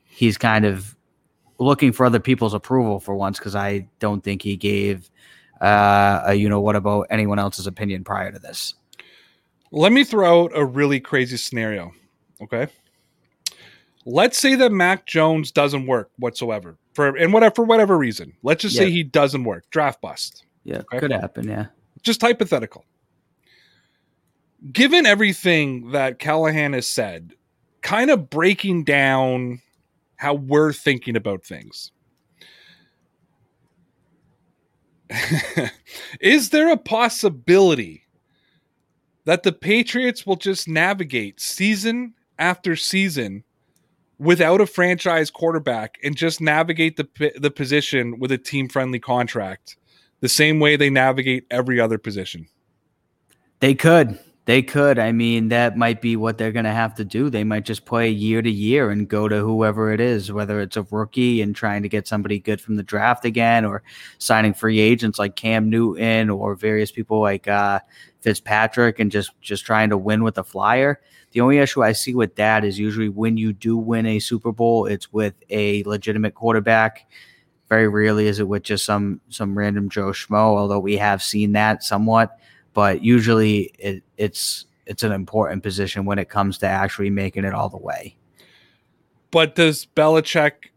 he's 0.05 0.37
kind 0.37 0.65
of 0.65 0.95
looking 1.59 1.91
for 1.91 2.05
other 2.05 2.19
people's 2.19 2.53
approval 2.53 2.99
for 2.99 3.13
once 3.13 3.37
because 3.37 3.55
i 3.55 3.87
don't 3.99 4.23
think 4.23 4.41
he 4.41 4.57
gave 4.57 5.11
uh 5.61 6.23
a, 6.25 6.33
you 6.33 6.49
know 6.49 6.61
what 6.61 6.75
about 6.75 7.05
anyone 7.11 7.37
else's 7.37 7.67
opinion 7.67 8.03
prior 8.03 8.31
to 8.31 8.39
this? 8.39 8.73
Let 9.71 9.91
me 9.91 10.03
throw 10.03 10.45
out 10.45 10.51
a 10.55 10.65
really 10.65 10.99
crazy 10.99 11.37
scenario 11.37 11.91
okay? 12.41 12.67
Let's 14.05 14.39
say 14.39 14.55
that 14.55 14.71
mac 14.71 15.05
jones 15.05 15.51
doesn't 15.51 15.85
work 15.85 16.09
whatsoever 16.17 16.78
for 16.93 17.15
and 17.15 17.33
whatever 17.33 17.55
for 17.55 17.65
whatever 17.65 17.97
reason. 17.97 18.33
Let's 18.43 18.61
just 18.61 18.75
yeah. 18.75 18.81
say 18.81 18.91
he 18.91 19.03
doesn't 19.03 19.43
work. 19.43 19.69
Draft 19.69 20.01
bust. 20.01 20.45
Yeah, 20.63 20.79
okay? 20.79 20.99
could 20.99 21.11
happen. 21.11 21.47
Yeah, 21.47 21.67
just 22.03 22.21
hypothetical. 22.21 22.85
Given 24.71 25.05
everything 25.05 25.91
that 25.91 26.19
Callahan 26.19 26.73
has 26.73 26.85
said, 26.85 27.33
kind 27.81 28.11
of 28.11 28.29
breaking 28.29 28.83
down 28.83 29.61
how 30.17 30.33
we're 30.33 30.73
thinking 30.73 31.15
about 31.15 31.43
things. 31.45 31.91
Is 36.19 36.49
there 36.49 36.71
a 36.71 36.77
possibility 36.77 38.03
that 39.25 39.43
the 39.43 39.51
Patriots 39.51 40.25
will 40.25 40.35
just 40.35 40.67
navigate 40.67 41.39
season 41.39 42.13
after 42.37 42.75
season 42.75 43.43
without 44.19 44.61
a 44.61 44.65
franchise 44.65 45.31
quarterback 45.31 45.97
and 46.03 46.15
just 46.15 46.41
navigate 46.41 46.97
the 46.97 47.31
the 47.39 47.51
position 47.51 48.19
with 48.19 48.31
a 48.31 48.37
team 48.37 48.67
friendly 48.67 48.99
contract 48.99 49.77
the 50.19 50.29
same 50.29 50.59
way 50.59 50.75
they 50.75 50.89
navigate 50.89 51.45
every 51.49 51.79
other 51.79 51.97
position. 51.97 52.47
They 53.61 53.73
could. 53.73 54.19
They 54.49 54.63
could. 54.63 54.97
I 54.97 55.11
mean, 55.11 55.49
that 55.49 55.77
might 55.77 56.01
be 56.01 56.15
what 56.15 56.39
they're 56.39 56.51
going 56.51 56.65
to 56.65 56.71
have 56.71 56.95
to 56.95 57.05
do. 57.05 57.29
They 57.29 57.43
might 57.43 57.65
just 57.65 57.85
play 57.85 58.09
year 58.09 58.41
to 58.41 58.49
year 58.49 58.89
and 58.89 59.07
go 59.07 59.27
to 59.27 59.41
whoever 59.41 59.93
it 59.93 60.01
is, 60.01 60.31
whether 60.31 60.59
it's 60.59 60.75
a 60.75 60.81
rookie 60.89 61.43
and 61.43 61.55
trying 61.55 61.83
to 61.83 61.87
get 61.87 62.07
somebody 62.07 62.39
good 62.39 62.59
from 62.59 62.75
the 62.75 62.81
draft 62.81 63.25
again, 63.25 63.63
or 63.63 63.83
signing 64.17 64.55
free 64.55 64.79
agents 64.79 65.19
like 65.19 65.35
Cam 65.35 65.69
Newton 65.69 66.31
or 66.31 66.55
various 66.55 66.91
people 66.91 67.21
like 67.21 67.47
uh, 67.47 67.79
Fitzpatrick, 68.21 68.97
and 68.97 69.11
just 69.11 69.39
just 69.39 69.67
trying 69.67 69.91
to 69.91 69.97
win 69.99 70.23
with 70.23 70.39
a 70.39 70.43
flyer. 70.43 70.99
The 71.31 71.41
only 71.41 71.59
issue 71.59 71.83
I 71.83 71.91
see 71.91 72.15
with 72.15 72.35
that 72.37 72.65
is 72.65 72.79
usually 72.79 73.09
when 73.09 73.37
you 73.37 73.53
do 73.53 73.77
win 73.77 74.07
a 74.07 74.17
Super 74.17 74.51
Bowl, 74.51 74.87
it's 74.87 75.13
with 75.13 75.35
a 75.51 75.83
legitimate 75.83 76.33
quarterback. 76.33 77.07
Very 77.67 77.87
rarely 77.87 78.25
is 78.25 78.39
it 78.39 78.47
with 78.47 78.63
just 78.63 78.83
some 78.83 79.21
some 79.29 79.55
random 79.55 79.89
Joe 79.89 80.07
Schmo, 80.07 80.57
although 80.57 80.79
we 80.79 80.97
have 80.97 81.21
seen 81.21 81.51
that 81.51 81.83
somewhat. 81.83 82.35
But 82.73 83.03
usually 83.03 83.71
it, 83.79 84.03
it's 84.17 84.65
it's 84.85 85.03
an 85.03 85.11
important 85.11 85.63
position 85.63 86.05
when 86.05 86.19
it 86.19 86.29
comes 86.29 86.57
to 86.59 86.67
actually 86.67 87.09
making 87.09 87.45
it 87.45 87.53
all 87.53 87.69
the 87.69 87.77
way. 87.77 88.15
But 89.31 89.55
does 89.55 89.87
Belichick 89.95 90.69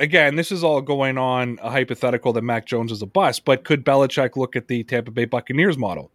again, 0.00 0.34
this 0.34 0.50
is 0.50 0.64
all 0.64 0.80
going 0.80 1.18
on 1.18 1.58
a 1.62 1.70
hypothetical 1.70 2.32
that 2.32 2.42
Mac 2.42 2.66
Jones 2.66 2.90
is 2.90 3.02
a 3.02 3.06
bust, 3.06 3.44
but 3.44 3.64
could 3.64 3.84
Belichick 3.84 4.34
look 4.34 4.56
at 4.56 4.66
the 4.66 4.82
Tampa 4.82 5.12
Bay 5.12 5.26
Buccaneers 5.26 5.78
model? 5.78 6.10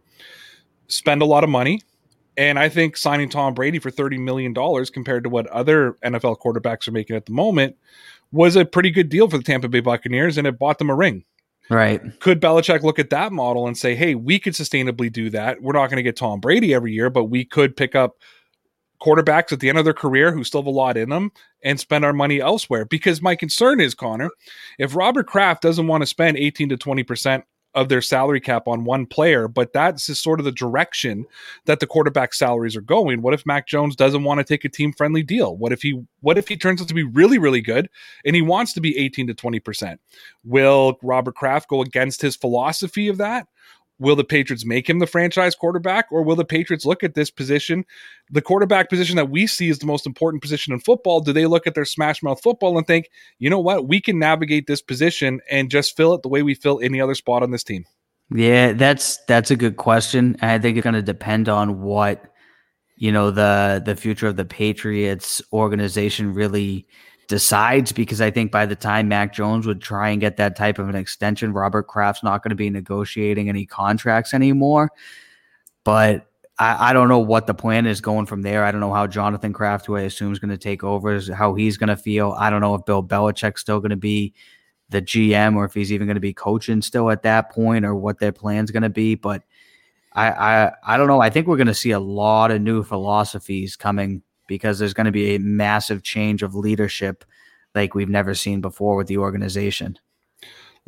Spend 0.88 1.22
a 1.22 1.24
lot 1.24 1.44
of 1.44 1.50
money, 1.50 1.80
and 2.36 2.58
I 2.58 2.68
think 2.68 2.96
signing 2.96 3.28
Tom 3.28 3.54
Brady 3.54 3.78
for 3.78 3.90
$30 3.90 4.18
million 4.18 4.54
compared 4.92 5.24
to 5.24 5.30
what 5.30 5.46
other 5.46 5.96
NFL 6.04 6.38
quarterbacks 6.40 6.86
are 6.86 6.92
making 6.92 7.16
at 7.16 7.26
the 7.26 7.32
moment 7.32 7.76
was 8.32 8.56
a 8.56 8.64
pretty 8.64 8.90
good 8.90 9.08
deal 9.08 9.30
for 9.30 9.38
the 9.38 9.44
Tampa 9.44 9.68
Bay 9.68 9.80
Buccaneers, 9.80 10.36
and 10.36 10.46
it 10.46 10.58
bought 10.58 10.78
them 10.78 10.90
a 10.90 10.94
ring. 10.94 11.24
Right. 11.68 12.00
Could 12.20 12.40
Belichick 12.40 12.82
look 12.82 12.98
at 12.98 13.10
that 13.10 13.32
model 13.32 13.66
and 13.66 13.76
say, 13.76 13.94
hey, 13.94 14.14
we 14.14 14.38
could 14.38 14.52
sustainably 14.52 15.12
do 15.12 15.30
that? 15.30 15.60
We're 15.60 15.72
not 15.72 15.88
going 15.88 15.96
to 15.96 16.02
get 16.02 16.16
Tom 16.16 16.40
Brady 16.40 16.72
every 16.72 16.92
year, 16.92 17.10
but 17.10 17.24
we 17.24 17.44
could 17.44 17.76
pick 17.76 17.94
up 17.94 18.16
quarterbacks 19.00 19.52
at 19.52 19.60
the 19.60 19.68
end 19.68 19.78
of 19.78 19.84
their 19.84 19.94
career 19.94 20.32
who 20.32 20.44
still 20.44 20.62
have 20.62 20.66
a 20.66 20.70
lot 20.70 20.96
in 20.96 21.08
them 21.10 21.30
and 21.62 21.78
spend 21.78 22.04
our 22.04 22.12
money 22.12 22.40
elsewhere. 22.40 22.84
Because 22.84 23.20
my 23.20 23.34
concern 23.34 23.80
is, 23.80 23.94
Connor, 23.94 24.30
if 24.78 24.94
Robert 24.94 25.26
Kraft 25.26 25.62
doesn't 25.62 25.86
want 25.86 26.02
to 26.02 26.06
spend 26.06 26.36
18 26.36 26.70
to 26.70 26.76
20% 26.76 27.42
of 27.76 27.90
their 27.90 28.00
salary 28.00 28.40
cap 28.40 28.66
on 28.66 28.84
one 28.84 29.04
player, 29.04 29.46
but 29.46 29.74
that's 29.74 30.06
just 30.06 30.22
sort 30.22 30.40
of 30.40 30.44
the 30.44 30.50
direction 30.50 31.26
that 31.66 31.78
the 31.78 31.86
quarterback 31.86 32.32
salaries 32.32 32.74
are 32.74 32.80
going. 32.80 33.20
What 33.20 33.34
if 33.34 33.44
Mac 33.44 33.68
Jones 33.68 33.94
doesn't 33.94 34.24
want 34.24 34.38
to 34.38 34.44
take 34.44 34.64
a 34.64 34.68
team 34.68 34.94
friendly 34.94 35.22
deal? 35.22 35.56
What 35.56 35.72
if 35.72 35.82
he 35.82 36.02
what 36.20 36.38
if 36.38 36.48
he 36.48 36.56
turns 36.56 36.80
out 36.80 36.88
to 36.88 36.94
be 36.94 37.04
really, 37.04 37.38
really 37.38 37.60
good 37.60 37.90
and 38.24 38.34
he 38.34 38.40
wants 38.40 38.72
to 38.72 38.80
be 38.80 38.96
18 38.96 39.26
to 39.28 39.34
20%? 39.34 39.98
Will 40.42 40.98
Robert 41.02 41.36
Kraft 41.36 41.68
go 41.68 41.82
against 41.82 42.22
his 42.22 42.34
philosophy 42.34 43.08
of 43.08 43.18
that? 43.18 43.46
Will 43.98 44.16
the 44.16 44.24
Patriots 44.24 44.64
make 44.64 44.88
him 44.88 44.98
the 44.98 45.06
franchise 45.06 45.54
quarterback 45.54 46.06
or 46.10 46.22
will 46.22 46.36
the 46.36 46.44
Patriots 46.44 46.84
look 46.84 47.02
at 47.02 47.14
this 47.14 47.30
position, 47.30 47.84
the 48.30 48.42
quarterback 48.42 48.88
position 48.88 49.16
that 49.16 49.30
we 49.30 49.46
see 49.46 49.68
is 49.68 49.78
the 49.78 49.86
most 49.86 50.06
important 50.06 50.42
position 50.42 50.72
in 50.72 50.80
football? 50.80 51.20
Do 51.20 51.32
they 51.32 51.46
look 51.46 51.66
at 51.66 51.74
their 51.74 51.84
smash 51.84 52.22
mouth 52.22 52.40
football 52.42 52.76
and 52.76 52.86
think, 52.86 53.08
you 53.38 53.48
know 53.48 53.60
what, 53.60 53.88
we 53.88 54.00
can 54.00 54.18
navigate 54.18 54.66
this 54.66 54.82
position 54.82 55.40
and 55.50 55.70
just 55.70 55.96
fill 55.96 56.14
it 56.14 56.22
the 56.22 56.28
way 56.28 56.42
we 56.42 56.54
fill 56.54 56.80
any 56.82 57.00
other 57.00 57.14
spot 57.14 57.42
on 57.42 57.50
this 57.50 57.64
team? 57.64 57.84
Yeah, 58.34 58.72
that's 58.72 59.18
that's 59.26 59.52
a 59.52 59.56
good 59.56 59.76
question. 59.76 60.36
I 60.42 60.58
think 60.58 60.76
it's 60.76 60.84
going 60.84 60.94
to 60.94 61.02
depend 61.02 61.48
on 61.48 61.80
what 61.82 62.24
you 62.96 63.12
know 63.12 63.30
the 63.30 63.80
the 63.84 63.94
future 63.94 64.26
of 64.26 64.36
the 64.36 64.44
Patriots 64.44 65.40
organization 65.52 66.34
really 66.34 66.86
decides 67.28 67.92
because 67.92 68.20
I 68.20 68.30
think 68.30 68.52
by 68.52 68.66
the 68.66 68.76
time 68.76 69.08
Mac 69.08 69.32
Jones 69.32 69.66
would 69.66 69.80
try 69.80 70.10
and 70.10 70.20
get 70.20 70.36
that 70.36 70.56
type 70.56 70.78
of 70.78 70.88
an 70.88 70.94
extension, 70.94 71.52
Robert 71.52 71.84
Kraft's 71.84 72.22
not 72.22 72.42
going 72.42 72.50
to 72.50 72.56
be 72.56 72.70
negotiating 72.70 73.48
any 73.48 73.66
contracts 73.66 74.34
anymore. 74.34 74.90
But 75.84 76.26
I, 76.58 76.90
I 76.90 76.92
don't 76.92 77.08
know 77.08 77.18
what 77.18 77.46
the 77.46 77.54
plan 77.54 77.86
is 77.86 78.00
going 78.00 78.26
from 78.26 78.42
there. 78.42 78.64
I 78.64 78.70
don't 78.70 78.80
know 78.80 78.92
how 78.92 79.06
Jonathan 79.06 79.52
Kraft, 79.52 79.86
who 79.86 79.96
I 79.96 80.02
assume 80.02 80.32
is 80.32 80.38
going 80.38 80.50
to 80.50 80.58
take 80.58 80.84
over, 80.84 81.14
is 81.14 81.28
how 81.28 81.54
he's 81.54 81.76
going 81.76 81.88
to 81.88 81.96
feel. 81.96 82.34
I 82.38 82.50
don't 82.50 82.60
know 82.60 82.74
if 82.74 82.84
Bill 82.84 83.02
Belichick's 83.02 83.60
still 83.60 83.80
going 83.80 83.90
to 83.90 83.96
be 83.96 84.34
the 84.88 85.02
GM 85.02 85.56
or 85.56 85.64
if 85.64 85.74
he's 85.74 85.92
even 85.92 86.06
going 86.06 86.14
to 86.14 86.20
be 86.20 86.32
coaching 86.32 86.80
still 86.80 87.10
at 87.10 87.22
that 87.22 87.50
point 87.50 87.84
or 87.84 87.94
what 87.94 88.18
their 88.18 88.32
plan's 88.32 88.70
going 88.70 88.84
to 88.84 88.88
be. 88.88 89.16
But 89.16 89.42
I, 90.12 90.30
I 90.30 90.72
I 90.82 90.96
don't 90.96 91.08
know. 91.08 91.20
I 91.20 91.30
think 91.30 91.46
we're 91.46 91.56
going 91.56 91.66
to 91.66 91.74
see 91.74 91.90
a 91.90 92.00
lot 92.00 92.50
of 92.50 92.62
new 92.62 92.82
philosophies 92.82 93.76
coming 93.76 94.22
because 94.46 94.78
there's 94.78 94.94
going 94.94 95.06
to 95.06 95.12
be 95.12 95.34
a 95.34 95.40
massive 95.40 96.02
change 96.02 96.42
of 96.42 96.54
leadership 96.54 97.24
like 97.74 97.94
we've 97.94 98.08
never 98.08 98.34
seen 98.34 98.60
before 98.60 98.96
with 98.96 99.06
the 99.06 99.18
organization. 99.18 99.98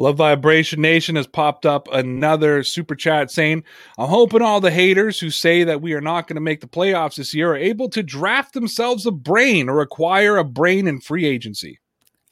Love 0.00 0.16
Vibration 0.16 0.80
Nation 0.80 1.16
has 1.16 1.26
popped 1.26 1.66
up 1.66 1.88
another 1.92 2.62
super 2.62 2.94
chat 2.94 3.32
saying, 3.32 3.64
I'm 3.98 4.08
hoping 4.08 4.42
all 4.42 4.60
the 4.60 4.70
haters 4.70 5.18
who 5.18 5.28
say 5.28 5.64
that 5.64 5.82
we 5.82 5.92
are 5.92 6.00
not 6.00 6.28
going 6.28 6.36
to 6.36 6.40
make 6.40 6.60
the 6.60 6.68
playoffs 6.68 7.16
this 7.16 7.34
year 7.34 7.50
are 7.50 7.56
able 7.56 7.88
to 7.90 8.04
draft 8.04 8.54
themselves 8.54 9.06
a 9.06 9.10
brain 9.10 9.68
or 9.68 9.80
acquire 9.80 10.36
a 10.36 10.44
brain 10.44 10.86
in 10.86 11.00
free 11.00 11.24
agency. 11.24 11.80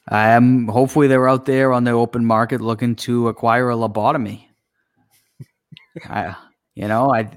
I 0.07 0.29
am 0.29 0.69
hopefully 0.69 1.07
they're 1.07 1.27
out 1.27 1.45
there 1.45 1.73
on 1.73 1.83
the 1.83 1.91
open 1.91 2.25
market 2.25 2.61
looking 2.61 2.95
to 2.97 3.27
acquire 3.27 3.69
a 3.69 3.75
lobotomy. 3.75 4.45
I, 6.09 6.35
you 6.73 6.87
know, 6.87 7.13
I 7.13 7.29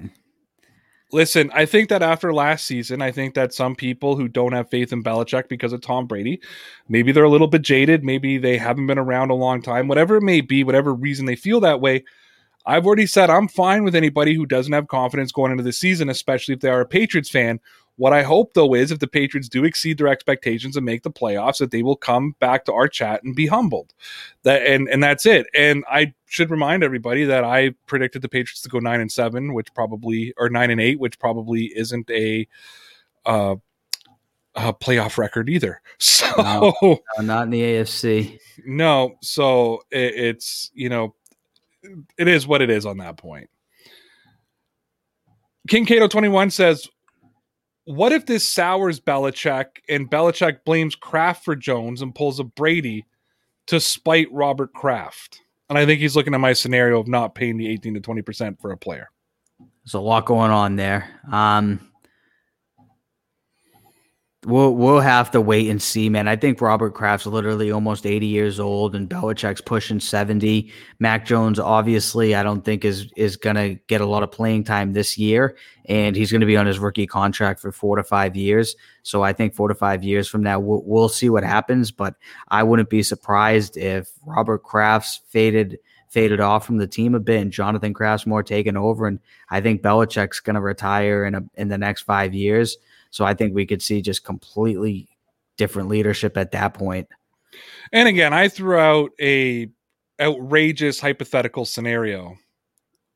Listen, 1.13 1.51
I 1.53 1.67
think 1.67 1.89
that 1.89 2.03
after 2.03 2.33
last 2.33 2.67
season, 2.67 3.03
I 3.03 3.11
think 3.11 3.35
that 3.35 3.53
some 3.53 3.75
people 3.75 4.17
who 4.17 4.29
don't 4.29 4.53
have 4.53 4.71
faith 4.71 4.93
in 4.93 5.03
Belichick 5.03 5.49
because 5.49 5.73
of 5.73 5.81
Tom 5.81 6.07
Brady, 6.07 6.41
maybe 6.89 7.11
they're 7.11 7.25
a 7.25 7.31
little 7.31 7.49
bit 7.49 7.63
jaded, 7.63 8.05
maybe 8.05 8.39
they 8.39 8.57
haven't 8.57 8.87
been 8.87 8.99
around 8.99 9.31
a 9.31 9.35
long 9.35 9.61
time, 9.61 9.89
whatever 9.89 10.17
it 10.17 10.23
may 10.23 10.41
be, 10.41 10.63
whatever 10.63 10.95
reason 10.95 11.27
they 11.27 11.37
feel 11.37 11.61
that 11.61 11.81
way. 11.81 12.05
I've 12.67 12.87
already 12.87 13.07
said 13.07 13.31
I'm 13.31 13.49
fine 13.49 13.85
with 13.85 13.97
anybody 13.97 14.35
who 14.35 14.47
doesn't 14.47 14.73
have 14.73 14.87
confidence 14.87 15.33
going 15.33 15.51
into 15.51 15.65
the 15.65 15.73
season, 15.73 16.09
especially 16.11 16.55
if 16.55 16.61
they 16.61 16.69
are 16.69 16.83
a 16.83 16.87
Patriots 16.87 17.31
fan, 17.31 17.59
what 18.01 18.15
I 18.15 18.23
hope 18.23 18.55
though 18.55 18.75
is 18.75 18.91
if 18.91 18.99
the 18.99 19.07
Patriots 19.07 19.47
do 19.47 19.63
exceed 19.63 19.99
their 19.99 20.09
expectations 20.09 20.75
and 20.75 20.87
make 20.87 21.03
the 21.03 21.11
playoffs, 21.11 21.59
that 21.59 21.71
they 21.71 21.83
will 21.83 21.97
come 21.97 22.35
back 22.41 22.65
to 22.65 22.73
our 22.73 22.89
chat 22.89 23.23
and 23.23 23.37
be 23.37 23.47
humbled. 23.47 23.93
That 24.43 24.67
and 24.67 24.89
and 24.89 25.03
that's 25.05 25.27
it. 25.27 25.47
And 25.55 25.85
I 25.87 26.15
should 26.25 26.51
remind 26.51 26.83
everybody 26.83 27.27
that 27.27 27.45
I 27.45 27.75
predicted 27.87 28.23
the 28.23 28.31
Patriots 28.31 28.63
to 28.63 28.71
go 28.71 28.79
nine 28.79 29.03
and 29.03 29.13
seven, 29.13 29.53
which 29.53 29.75
probably 29.75 30.33
or 30.39 30.49
nine 30.49 30.71
and 30.71 30.81
eight, 30.81 30.99
which 30.99 31.19
probably 31.19 31.67
isn't 31.77 32.11
a 32.11 32.49
uh 33.27 33.57
a 34.55 34.73
playoff 34.73 35.19
record 35.19 35.51
either. 35.51 35.83
So 35.99 36.33
no, 36.39 36.75
no, 36.83 37.23
not 37.23 37.45
in 37.45 37.51
the 37.51 37.61
AFC. 37.61 38.39
No, 38.65 39.17
so 39.21 39.83
it, 39.91 40.15
it's 40.15 40.71
you 40.73 40.89
know 40.89 41.15
it 42.17 42.29
is 42.29 42.47
what 42.47 42.63
it 42.63 42.71
is 42.71 42.87
on 42.87 42.97
that 42.99 43.19
point. 43.19 43.51
King 45.69 45.85
Cato 45.85 46.09
21 46.09 46.51
says, 46.51 46.89
what 47.85 48.13
if 48.13 48.27
this 48.27 48.47
sours 48.47 49.01
Belichick 49.01 49.67
and 49.89 50.11
Belichick 50.11 50.65
blames 50.65 50.95
Kraft 50.95 51.45
for 51.45 51.57
Jones 51.57 52.03
and 52.03 52.15
pulls 52.15 52.39
a 52.39 52.45
Brady 52.45 53.07
to 53.67 53.81
spite 53.81 54.31
Robert 54.33 54.73
Kraft? 54.73 55.41
And 55.69 55.79
I 55.79 55.87
think 55.87 56.01
he's 56.01 56.17
looking 56.17 56.35
at 56.35 56.41
my 56.41 56.53
scenario 56.53 56.99
of 56.99 57.09
not 57.09 57.35
paying 57.35 57.57
the 57.57 57.69
18 57.69 57.95
to 57.95 58.01
20% 58.01 58.61
for 58.61 58.73
a 58.73 58.77
player. 58.77 59.09
There's 59.85 59.95
a 59.95 60.01
lot 60.01 60.27
going 60.27 60.51
on 60.51 60.77
there. 60.77 61.09
Um, 61.31 61.90
We'll 64.47 64.75
we'll 64.75 65.01
have 65.01 65.31
to 65.33 65.41
wait 65.41 65.69
and 65.69 65.83
see, 65.83 66.09
man. 66.09 66.27
I 66.27 66.35
think 66.35 66.63
Robert 66.63 66.95
Kraft's 66.95 67.27
literally 67.27 67.71
almost 67.71 68.07
80 68.07 68.25
years 68.25 68.59
old, 68.59 68.95
and 68.95 69.07
Belichick's 69.07 69.61
pushing 69.61 70.01
70. 70.01 70.73
Mac 70.99 71.27
Jones, 71.27 71.59
obviously, 71.59 72.35
I 72.35 72.43
don't 72.43 72.65
think 72.65 72.87
is 72.87 73.13
is 73.17 73.37
gonna 73.37 73.75
get 73.75 74.01
a 74.01 74.07
lot 74.07 74.23
of 74.23 74.33
playing 74.33 74.65
time 74.65 74.95
this 74.95 75.19
year, 75.19 75.59
and 75.85 76.17
he's 76.17 76.33
gonna 76.33 76.47
be 76.47 76.57
on 76.57 76.65
his 76.65 76.79
rookie 76.79 77.07
contract 77.07 77.61
for 77.61 77.71
four 77.71 77.97
to 77.97 78.03
five 78.03 78.35
years. 78.35 78.77
So 79.03 79.23
I 79.23 79.35
think 79.35 79.55
four 79.55 79.69
to 79.69 79.75
five 79.75 80.03
years 80.03 80.27
from 80.27 80.43
now, 80.43 80.59
we'll, 80.59 80.83
we'll 80.87 81.11
see 81.11 81.29
what 81.29 81.45
happens. 81.45 81.91
But 81.91 82.15
I 82.49 82.63
wouldn't 82.63 82.89
be 82.89 83.03
surprised 83.03 83.77
if 83.77 84.09
Robert 84.25 84.63
Kraft's 84.63 85.21
faded 85.29 85.79
faded 86.11 86.41
off 86.41 86.67
from 86.67 86.79
the 86.79 86.87
team 86.87 87.15
a 87.15 87.21
bit, 87.21 87.41
and 87.41 87.53
Jonathan 87.53 87.95
Kraft's 87.95 88.27
more 88.27 88.43
taken 88.43 88.77
over, 88.77 89.07
and 89.07 89.21
I 89.49 89.61
think 89.61 89.81
Belichick's 89.81 90.41
gonna 90.41 90.61
retire 90.61 91.25
in 91.25 91.35
a, 91.35 91.43
in 91.55 91.69
the 91.69 91.79
next 91.79 92.03
five 92.03 92.35
years. 92.35 92.77
So 93.11 93.25
I 93.25 93.35
think 93.35 93.55
we 93.55 93.67
could 93.67 93.83
see 93.83 94.03
just 94.03 94.25
completely 94.25 95.09
different 95.57 95.89
leadership 95.89 96.37
at 96.37 96.53
that 96.53 96.75
point. 96.75 97.09
And 97.93 98.09
again, 98.09 98.33
I 98.33 98.49
threw 98.49 98.79
out 98.79 99.11
a 99.21 99.69
outrageous 100.21 101.01
hypothetical 101.01 101.65
scenario 101.65 102.37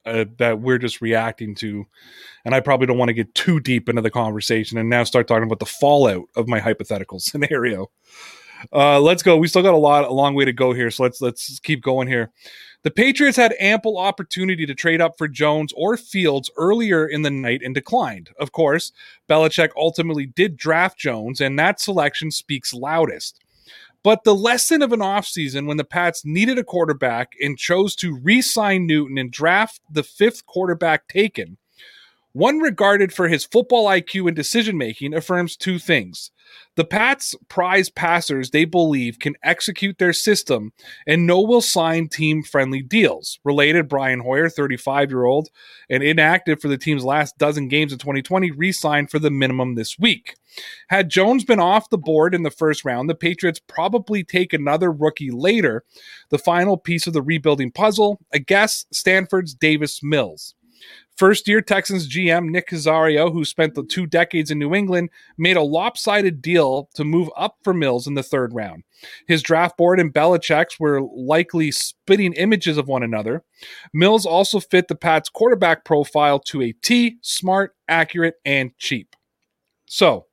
uh, 0.06 0.24
that 0.38 0.60
we're 0.60 0.78
just 0.78 1.00
reacting 1.00 1.54
to, 1.56 1.86
and 2.44 2.54
I 2.54 2.60
probably 2.60 2.86
don't 2.86 2.98
want 2.98 3.08
to 3.08 3.14
get 3.14 3.34
too 3.34 3.60
deep 3.60 3.88
into 3.88 4.02
the 4.02 4.10
conversation 4.10 4.78
and 4.78 4.88
now 4.88 5.04
start 5.04 5.28
talking 5.28 5.44
about 5.44 5.60
the 5.60 5.66
fallout 5.66 6.24
of 6.36 6.48
my 6.48 6.60
hypothetical 6.60 7.18
scenario. 7.20 7.90
Uh, 8.72 9.00
let's 9.00 9.22
go. 9.22 9.36
We 9.36 9.48
still 9.48 9.62
got 9.62 9.74
a 9.74 9.78
lot, 9.78 10.04
a 10.04 10.12
long 10.12 10.34
way 10.34 10.44
to 10.44 10.52
go 10.52 10.72
here, 10.72 10.90
so 10.90 11.02
let's 11.02 11.20
let's 11.20 11.58
keep 11.60 11.82
going 11.82 12.08
here. 12.08 12.30
The 12.84 12.90
Patriots 12.90 13.38
had 13.38 13.56
ample 13.58 13.96
opportunity 13.96 14.66
to 14.66 14.74
trade 14.74 15.00
up 15.00 15.16
for 15.16 15.26
Jones 15.26 15.72
or 15.74 15.96
Fields 15.96 16.50
earlier 16.58 17.06
in 17.06 17.22
the 17.22 17.30
night 17.30 17.62
and 17.64 17.74
declined. 17.74 18.28
Of 18.38 18.52
course, 18.52 18.92
Belichick 19.26 19.70
ultimately 19.74 20.26
did 20.26 20.58
draft 20.58 20.98
Jones, 20.98 21.40
and 21.40 21.58
that 21.58 21.80
selection 21.80 22.30
speaks 22.30 22.74
loudest. 22.74 23.40
But 24.02 24.24
the 24.24 24.34
lesson 24.34 24.82
of 24.82 24.92
an 24.92 25.00
offseason 25.00 25.66
when 25.66 25.78
the 25.78 25.84
Pats 25.84 26.26
needed 26.26 26.58
a 26.58 26.64
quarterback 26.64 27.32
and 27.40 27.56
chose 27.56 27.96
to 27.96 28.18
re 28.18 28.42
sign 28.42 28.86
Newton 28.86 29.16
and 29.16 29.30
draft 29.30 29.80
the 29.90 30.02
fifth 30.02 30.44
quarterback 30.44 31.08
taken, 31.08 31.56
one 32.34 32.58
regarded 32.58 33.12
for 33.12 33.28
his 33.28 33.44
football 33.44 33.86
IQ 33.86 34.26
and 34.26 34.34
decision 34.34 34.76
making 34.76 35.14
affirms 35.14 35.56
two 35.56 35.78
things. 35.78 36.32
The 36.74 36.84
Pats 36.84 37.36
prize 37.48 37.88
passers 37.88 38.50
they 38.50 38.64
believe 38.64 39.20
can 39.20 39.36
execute 39.44 39.98
their 39.98 40.12
system 40.12 40.72
and 41.06 41.26
know 41.26 41.40
will 41.40 41.60
sign 41.60 42.08
team 42.08 42.42
friendly 42.42 42.82
deals. 42.82 43.38
Related, 43.44 43.88
Brian 43.88 44.20
Hoyer, 44.20 44.48
35 44.48 45.10
year 45.10 45.24
old 45.24 45.48
and 45.88 46.02
inactive 46.02 46.60
for 46.60 46.66
the 46.66 46.76
team's 46.76 47.04
last 47.04 47.38
dozen 47.38 47.68
games 47.68 47.92
in 47.92 47.98
2020, 48.00 48.50
re 48.50 48.72
signed 48.72 49.10
for 49.10 49.20
the 49.20 49.30
minimum 49.30 49.76
this 49.76 49.96
week. 49.96 50.34
Had 50.88 51.10
Jones 51.10 51.44
been 51.44 51.60
off 51.60 51.88
the 51.90 51.98
board 51.98 52.34
in 52.34 52.42
the 52.42 52.50
first 52.50 52.84
round, 52.84 53.08
the 53.08 53.14
Patriots 53.14 53.60
probably 53.68 54.24
take 54.24 54.52
another 54.52 54.90
rookie 54.90 55.30
later, 55.30 55.84
the 56.30 56.38
final 56.38 56.76
piece 56.76 57.06
of 57.06 57.12
the 57.12 57.22
rebuilding 57.22 57.70
puzzle, 57.70 58.20
I 58.32 58.38
guess 58.38 58.86
Stanford's 58.92 59.54
Davis 59.54 60.00
Mills. 60.02 60.56
First 61.16 61.46
year 61.46 61.60
Texans 61.60 62.08
GM 62.08 62.50
Nick 62.50 62.68
Caserio, 62.68 63.32
who 63.32 63.44
spent 63.44 63.74
the 63.74 63.84
two 63.84 64.04
decades 64.06 64.50
in 64.50 64.58
New 64.58 64.74
England, 64.74 65.10
made 65.38 65.56
a 65.56 65.62
lopsided 65.62 66.42
deal 66.42 66.88
to 66.94 67.04
move 67.04 67.30
up 67.36 67.56
for 67.62 67.72
Mills 67.72 68.08
in 68.08 68.14
the 68.14 68.22
third 68.22 68.52
round. 68.52 68.82
His 69.28 69.42
draft 69.42 69.76
board 69.76 70.00
and 70.00 70.12
Belichick's 70.12 70.80
were 70.80 71.00
likely 71.00 71.70
spitting 71.70 72.32
images 72.32 72.76
of 72.76 72.88
one 72.88 73.04
another. 73.04 73.44
Mills 73.92 74.26
also 74.26 74.58
fit 74.58 74.88
the 74.88 74.96
Pats 74.96 75.28
quarterback 75.28 75.84
profile 75.84 76.40
to 76.40 76.62
a 76.62 76.72
T, 76.72 77.18
smart, 77.22 77.76
accurate, 77.88 78.34
and 78.44 78.76
cheap. 78.78 79.14
So, 79.86 80.26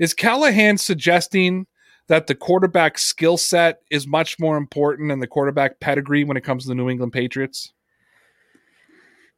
is 0.00 0.12
Callahan 0.12 0.78
suggesting 0.78 1.66
that 2.08 2.26
the 2.26 2.34
quarterback 2.34 2.98
skill 2.98 3.36
set 3.36 3.80
is 3.90 4.06
much 4.06 4.38
more 4.38 4.56
important 4.56 5.10
than 5.10 5.20
the 5.20 5.26
quarterback 5.26 5.78
pedigree 5.78 6.24
when 6.24 6.36
it 6.36 6.42
comes 6.42 6.64
to 6.64 6.68
the 6.68 6.74
New 6.74 6.88
England 6.88 7.12
Patriots? 7.12 7.72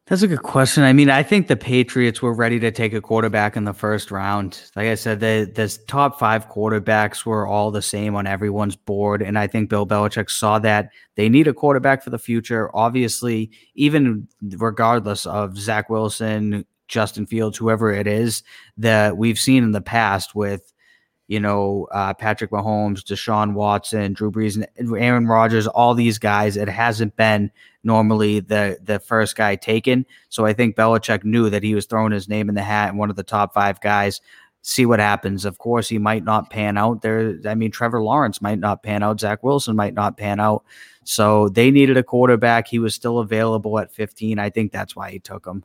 That's 0.08 0.22
a 0.22 0.26
good 0.26 0.42
question. 0.42 0.84
I 0.84 0.94
mean, 0.94 1.10
I 1.10 1.22
think 1.22 1.48
the 1.48 1.56
Patriots 1.56 2.22
were 2.22 2.32
ready 2.32 2.58
to 2.60 2.70
take 2.70 2.94
a 2.94 3.00
quarterback 3.00 3.56
in 3.56 3.64
the 3.64 3.74
first 3.74 4.10
round. 4.10 4.58
Like 4.74 4.86
I 4.86 4.94
said, 4.94 5.20
the 5.20 5.50
the 5.54 5.78
top 5.86 6.18
five 6.18 6.48
quarterbacks 6.48 7.26
were 7.26 7.46
all 7.46 7.70
the 7.70 7.82
same 7.82 8.14
on 8.14 8.26
everyone's 8.26 8.74
board, 8.74 9.20
and 9.20 9.38
I 9.38 9.46
think 9.46 9.68
Bill 9.68 9.86
Belichick 9.86 10.30
saw 10.30 10.58
that 10.60 10.88
they 11.16 11.28
need 11.28 11.46
a 11.46 11.52
quarterback 11.52 12.02
for 12.02 12.08
the 12.08 12.18
future. 12.18 12.74
Obviously, 12.74 13.50
even 13.74 14.26
regardless 14.40 15.26
of 15.26 15.58
Zach 15.58 15.90
Wilson, 15.90 16.64
Justin 16.88 17.26
Fields, 17.26 17.58
whoever 17.58 17.92
it 17.92 18.06
is 18.06 18.42
that 18.78 19.18
we've 19.18 19.38
seen 19.38 19.62
in 19.62 19.72
the 19.72 19.82
past 19.82 20.34
with 20.34 20.72
you 21.28 21.38
know, 21.38 21.86
uh, 21.92 22.14
Patrick 22.14 22.50
Mahomes, 22.50 23.04
Deshaun 23.04 23.52
Watson, 23.52 24.14
Drew 24.14 24.32
Brees, 24.32 24.56
and 24.56 24.96
Aaron 24.96 25.26
Rodgers, 25.26 25.66
all 25.66 25.94
these 25.94 26.18
guys, 26.18 26.56
it 26.56 26.68
hasn't 26.68 27.14
been 27.16 27.52
normally 27.84 28.40
the 28.40 28.78
the 28.82 28.98
first 28.98 29.36
guy 29.36 29.54
taken. 29.54 30.06
So 30.30 30.46
I 30.46 30.54
think 30.54 30.74
Belichick 30.74 31.24
knew 31.24 31.50
that 31.50 31.62
he 31.62 31.74
was 31.74 31.84
throwing 31.84 32.12
his 32.12 32.28
name 32.28 32.48
in 32.48 32.54
the 32.54 32.62
hat 32.62 32.88
and 32.88 32.98
one 32.98 33.10
of 33.10 33.16
the 33.16 33.22
top 33.22 33.52
five 33.52 33.80
guys. 33.82 34.22
See 34.62 34.86
what 34.86 35.00
happens. 35.00 35.44
Of 35.44 35.58
course, 35.58 35.88
he 35.88 35.98
might 35.98 36.24
not 36.24 36.50
pan 36.50 36.76
out 36.76 37.02
there. 37.02 37.38
I 37.46 37.54
mean, 37.54 37.70
Trevor 37.70 38.02
Lawrence 38.02 38.42
might 38.42 38.58
not 38.58 38.82
pan 38.82 39.02
out. 39.02 39.20
Zach 39.20 39.42
Wilson 39.42 39.76
might 39.76 39.94
not 39.94 40.16
pan 40.16 40.40
out. 40.40 40.64
So 41.04 41.48
they 41.50 41.70
needed 41.70 41.96
a 41.96 42.02
quarterback. 42.02 42.68
He 42.68 42.78
was 42.78 42.94
still 42.94 43.18
available 43.18 43.78
at 43.78 43.92
15. 43.92 44.38
I 44.38 44.50
think 44.50 44.72
that's 44.72 44.96
why 44.96 45.10
he 45.10 45.20
took 45.20 45.46
him 45.46 45.64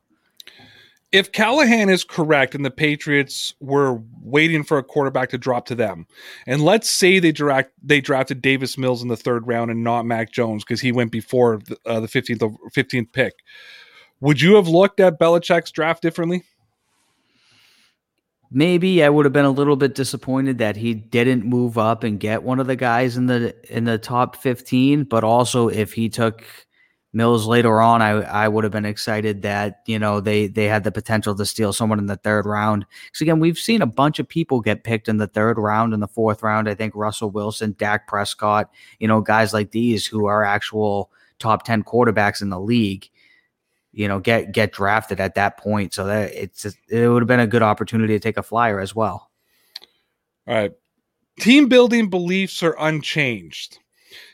if 1.14 1.32
Callahan 1.32 1.90
is 1.90 2.04
correct 2.04 2.56
and 2.56 2.66
the 2.66 2.72
Patriots 2.72 3.54
were 3.62 4.02
waiting 4.22 4.64
for 4.64 4.80
a 4.80 4.84
quarterback 4.84 5.30
to 5.30 5.38
drop 5.38 5.66
to 5.68 5.76
them, 5.76 6.08
and 6.48 6.62
let's 6.64 6.90
say 6.90 7.20
they 7.20 7.32
direct 7.32 7.72
they 7.82 8.02
drafted 8.02 8.42
Davis 8.42 8.78
Mills 8.78 9.02
in 9.02 9.08
the 9.08 9.16
third 9.16 9.48
round 9.48 9.72
and 9.72 9.84
not 9.84 10.06
Mac 10.06 10.32
Jones 10.32 10.64
because 10.64 10.82
he 10.82 10.92
went 10.92 11.12
before 11.12 11.60
the, 11.60 11.78
uh, 11.86 12.00
the 12.00 12.08
15th 12.08 12.58
15th 12.76 13.14
pick, 13.14 13.36
would 14.20 14.42
you 14.42 14.56
have 14.56 14.68
looked 14.68 15.00
at 15.00 15.20
Belichick's 15.20 15.72
draft 15.72 16.02
differently? 16.02 16.44
maybe 18.54 19.04
I 19.04 19.10
would 19.10 19.26
have 19.26 19.34
been 19.34 19.46
a 19.46 19.52
little 19.52 19.76
bit 19.76 19.96
disappointed 19.96 20.60
that 20.60 20.76
he 20.76 20.94
didn't 20.94 21.44
move 21.44 21.78
up 21.78 22.04
and 22.04 22.20
get 22.20 22.44
one 22.44 22.60
of 22.60 22.68
the 22.68 22.76
guys 22.76 23.18
in 23.18 23.26
the 23.26 23.56
in 23.76 23.86
the 23.86 23.98
top 23.98 24.36
15, 24.36 25.06
but 25.06 25.24
also 25.24 25.68
if 25.68 25.94
he 25.94 26.08
took 26.08 26.46
Mills 27.16 27.46
later 27.46 27.80
on, 27.80 28.02
I 28.02 28.10
I 28.24 28.48
would 28.48 28.64
have 28.64 28.74
been 28.74 28.86
excited 28.86 29.44
that 29.44 29.82
you 29.86 30.00
know 30.00 30.20
they 30.20 30.48
they 30.48 30.66
had 30.66 30.84
the 30.84 30.92
potential 30.92 31.36
to 31.36 31.46
steal 31.46 31.72
someone 31.72 32.00
in 32.00 32.08
the 32.08 32.16
third 32.16 32.48
round. 32.48 32.88
Because 33.06 33.22
again, 33.22 33.40
we've 33.40 33.60
seen 33.60 33.84
a 33.84 33.88
bunch 33.88 34.18
of 34.18 34.28
people 34.28 34.62
get 34.62 34.84
picked 34.84 35.08
in 35.08 35.18
the 35.18 35.28
third 35.28 35.60
round, 35.60 35.94
in 35.94 36.00
the 36.00 36.08
fourth 36.08 36.42
round. 36.42 36.68
I 36.68 36.74
think 36.74 36.96
Russell 36.96 37.30
Wilson, 37.30 37.76
Dak 37.78 38.08
Prescott, 38.08 38.72
you 38.98 39.08
know, 39.08 39.22
guys 39.22 39.54
like 39.54 39.70
these 39.70 40.08
who 40.08 40.26
are 40.26 40.44
actual 40.44 41.12
top 41.38 41.64
ten 41.66 41.84
quarterbacks 41.84 42.42
in 42.42 42.50
the 42.50 42.60
league, 42.60 43.08
you 43.92 44.08
know, 44.08 44.20
get 44.20 44.52
get 44.52 44.72
drafted 44.72 45.20
at 45.20 45.36
that 45.36 45.58
point. 45.58 45.94
So 45.94 46.06
that 46.06 46.34
it's 46.34 46.66
it 46.66 47.08
would 47.08 47.22
have 47.22 47.28
been 47.28 47.40
a 47.40 47.46
good 47.46 47.62
opportunity 47.62 48.14
to 48.14 48.20
take 48.20 48.38
a 48.38 48.44
flyer 48.44 48.80
as 48.80 48.96
well. 48.96 49.30
All 50.48 50.56
right, 50.56 50.72
team 51.40 51.70
building 51.70 52.10
beliefs 52.10 52.64
are 52.64 52.76
unchanged. 52.80 53.78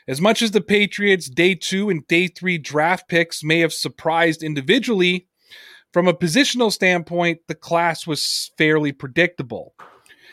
As 0.08 0.20
much 0.20 0.42
as 0.42 0.50
the 0.50 0.60
Patriots' 0.60 1.28
day 1.28 1.54
two 1.54 1.90
and 1.90 2.06
day 2.06 2.26
three 2.26 2.58
draft 2.58 3.08
picks 3.08 3.42
may 3.44 3.60
have 3.60 3.72
surprised 3.72 4.42
individually, 4.42 5.26
from 5.92 6.06
a 6.06 6.14
positional 6.14 6.70
standpoint, 6.70 7.40
the 7.48 7.54
class 7.54 8.06
was 8.06 8.52
fairly 8.56 8.92
predictable. 8.92 9.74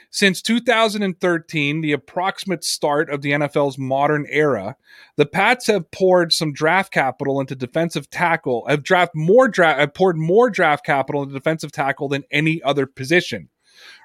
Since 0.10 0.42
2013, 0.44 1.82
the 1.82 1.92
approximate 1.92 2.64
start 2.64 3.10
of 3.10 3.22
the 3.22 3.32
NFL's 3.32 3.78
modern 3.78 4.26
era, 4.30 4.78
the 5.18 5.26
Pats 5.26 5.68
have 5.68 5.92
poured 5.92 6.32
some 6.32 6.54
draft 6.54 6.94
capital 6.94 7.42
into 7.42 7.56
defensive 7.56 8.10
tackle, 8.10 8.66
have 8.70 8.84
draft 8.84 9.12
more 9.16 9.48
draft 9.48 9.80
have 9.80 9.94
poured 9.94 10.18
more 10.18 10.50
draft 10.50 10.86
capital 10.86 11.24
into 11.24 11.34
defensive 11.34 11.72
tackle 11.72 12.08
than 12.08 12.24
any 12.32 12.62
other 12.64 12.86
position. 12.86 13.50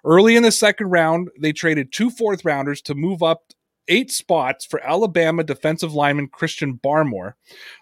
Early 0.04 0.36
in 0.36 0.42
the 0.42 0.52
second 0.52 0.88
round, 0.88 1.30
they 1.38 1.52
traded 1.52 1.92
two 1.92 2.10
fourth 2.10 2.44
rounders 2.44 2.82
to 2.82 2.94
move 2.94 3.22
up 3.22 3.52
eight 3.88 4.10
spots 4.10 4.64
for 4.64 4.84
Alabama 4.84 5.44
defensive 5.44 5.94
lineman 5.94 6.28
Christian 6.28 6.78
Barmore. 6.82 7.34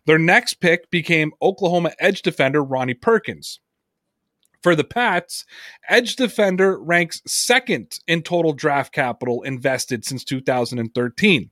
Their 0.06 0.18
next 0.18 0.54
pick 0.54 0.90
became 0.90 1.32
Oklahoma 1.42 1.92
edge 1.98 2.22
defender 2.22 2.62
Ronnie 2.62 2.94
Perkins. 2.94 3.60
For 4.62 4.74
the 4.74 4.84
Pats, 4.84 5.46
edge 5.88 6.16
defender 6.16 6.78
ranks 6.78 7.22
second 7.26 7.98
in 8.06 8.22
total 8.22 8.52
draft 8.52 8.92
capital 8.92 9.42
invested 9.42 10.04
since 10.04 10.22
2013. 10.24 11.50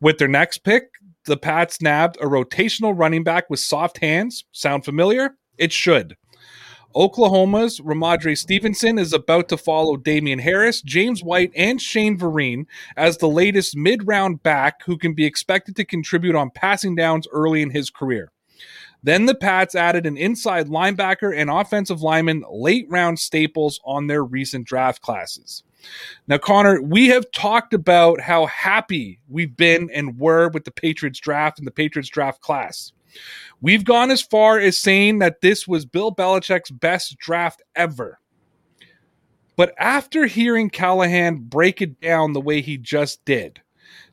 With 0.00 0.18
their 0.18 0.28
next 0.28 0.58
pick, 0.58 0.90
the 1.24 1.38
Pats 1.38 1.80
nabbed 1.80 2.16
a 2.16 2.26
rotational 2.26 2.92
running 2.96 3.24
back 3.24 3.48
with 3.48 3.60
soft 3.60 3.98
hands. 3.98 4.44
Sound 4.52 4.84
familiar? 4.84 5.36
It 5.56 5.72
should. 5.72 6.16
Oklahoma's 6.96 7.80
Rhamondre 7.80 8.38
Stevenson 8.38 8.98
is 8.98 9.12
about 9.12 9.48
to 9.48 9.56
follow 9.56 9.96
Damien 9.96 10.38
Harris, 10.38 10.80
James 10.80 11.24
White, 11.24 11.50
and 11.56 11.80
Shane 11.80 12.16
Vereen 12.16 12.66
as 12.96 13.18
the 13.18 13.28
latest 13.28 13.76
mid 13.76 14.06
round 14.06 14.44
back 14.44 14.84
who 14.84 14.96
can 14.96 15.12
be 15.12 15.24
expected 15.24 15.74
to 15.76 15.84
contribute 15.84 16.36
on 16.36 16.50
passing 16.50 16.94
downs 16.94 17.26
early 17.32 17.62
in 17.62 17.70
his 17.70 17.90
career. 17.90 18.30
Then 19.02 19.26
the 19.26 19.34
Pats 19.34 19.74
added 19.74 20.06
an 20.06 20.16
inside 20.16 20.68
linebacker 20.68 21.36
and 21.36 21.50
offensive 21.50 22.00
lineman 22.00 22.44
late 22.48 22.86
round 22.88 23.18
staples 23.18 23.80
on 23.84 24.06
their 24.06 24.24
recent 24.24 24.66
draft 24.66 25.02
classes. 25.02 25.64
Now, 26.28 26.38
Connor, 26.38 26.80
we 26.80 27.08
have 27.08 27.30
talked 27.32 27.74
about 27.74 28.20
how 28.20 28.46
happy 28.46 29.20
we've 29.28 29.56
been 29.56 29.90
and 29.92 30.18
were 30.18 30.48
with 30.48 30.64
the 30.64 30.70
Patriots 30.70 31.18
draft 31.18 31.58
and 31.58 31.66
the 31.66 31.72
Patriots 31.72 32.08
draft 32.08 32.40
class. 32.40 32.92
We've 33.60 33.84
gone 33.84 34.10
as 34.10 34.22
far 34.22 34.58
as 34.58 34.78
saying 34.78 35.20
that 35.20 35.40
this 35.40 35.66
was 35.66 35.86
Bill 35.86 36.14
Belichick's 36.14 36.70
best 36.70 37.16
draft 37.18 37.62
ever. 37.74 38.18
But 39.56 39.74
after 39.78 40.26
hearing 40.26 40.68
Callahan 40.68 41.36
break 41.36 41.80
it 41.80 42.00
down 42.00 42.32
the 42.32 42.40
way 42.40 42.60
he 42.60 42.76
just 42.76 43.24
did, 43.24 43.60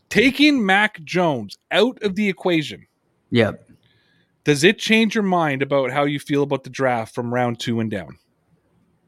taking 0.10 0.66
Mac 0.66 1.04
Jones 1.04 1.58
out 1.72 2.02
of 2.04 2.16
the 2.16 2.30
equation. 2.30 2.86
Yep. 3.32 3.70
Does 4.44 4.64
it 4.64 4.80
change 4.80 5.16
your 5.16 5.24
mind 5.24 5.62
about 5.62 5.92
how 5.92 6.04
you 6.04 6.20
feel 6.20 6.44
about 6.44 6.64
the 6.64 6.70
draft 6.70 7.14
from 7.14 7.34
round 7.34 7.60
two 7.60 7.80
and 7.80 7.90
down? 7.90 8.18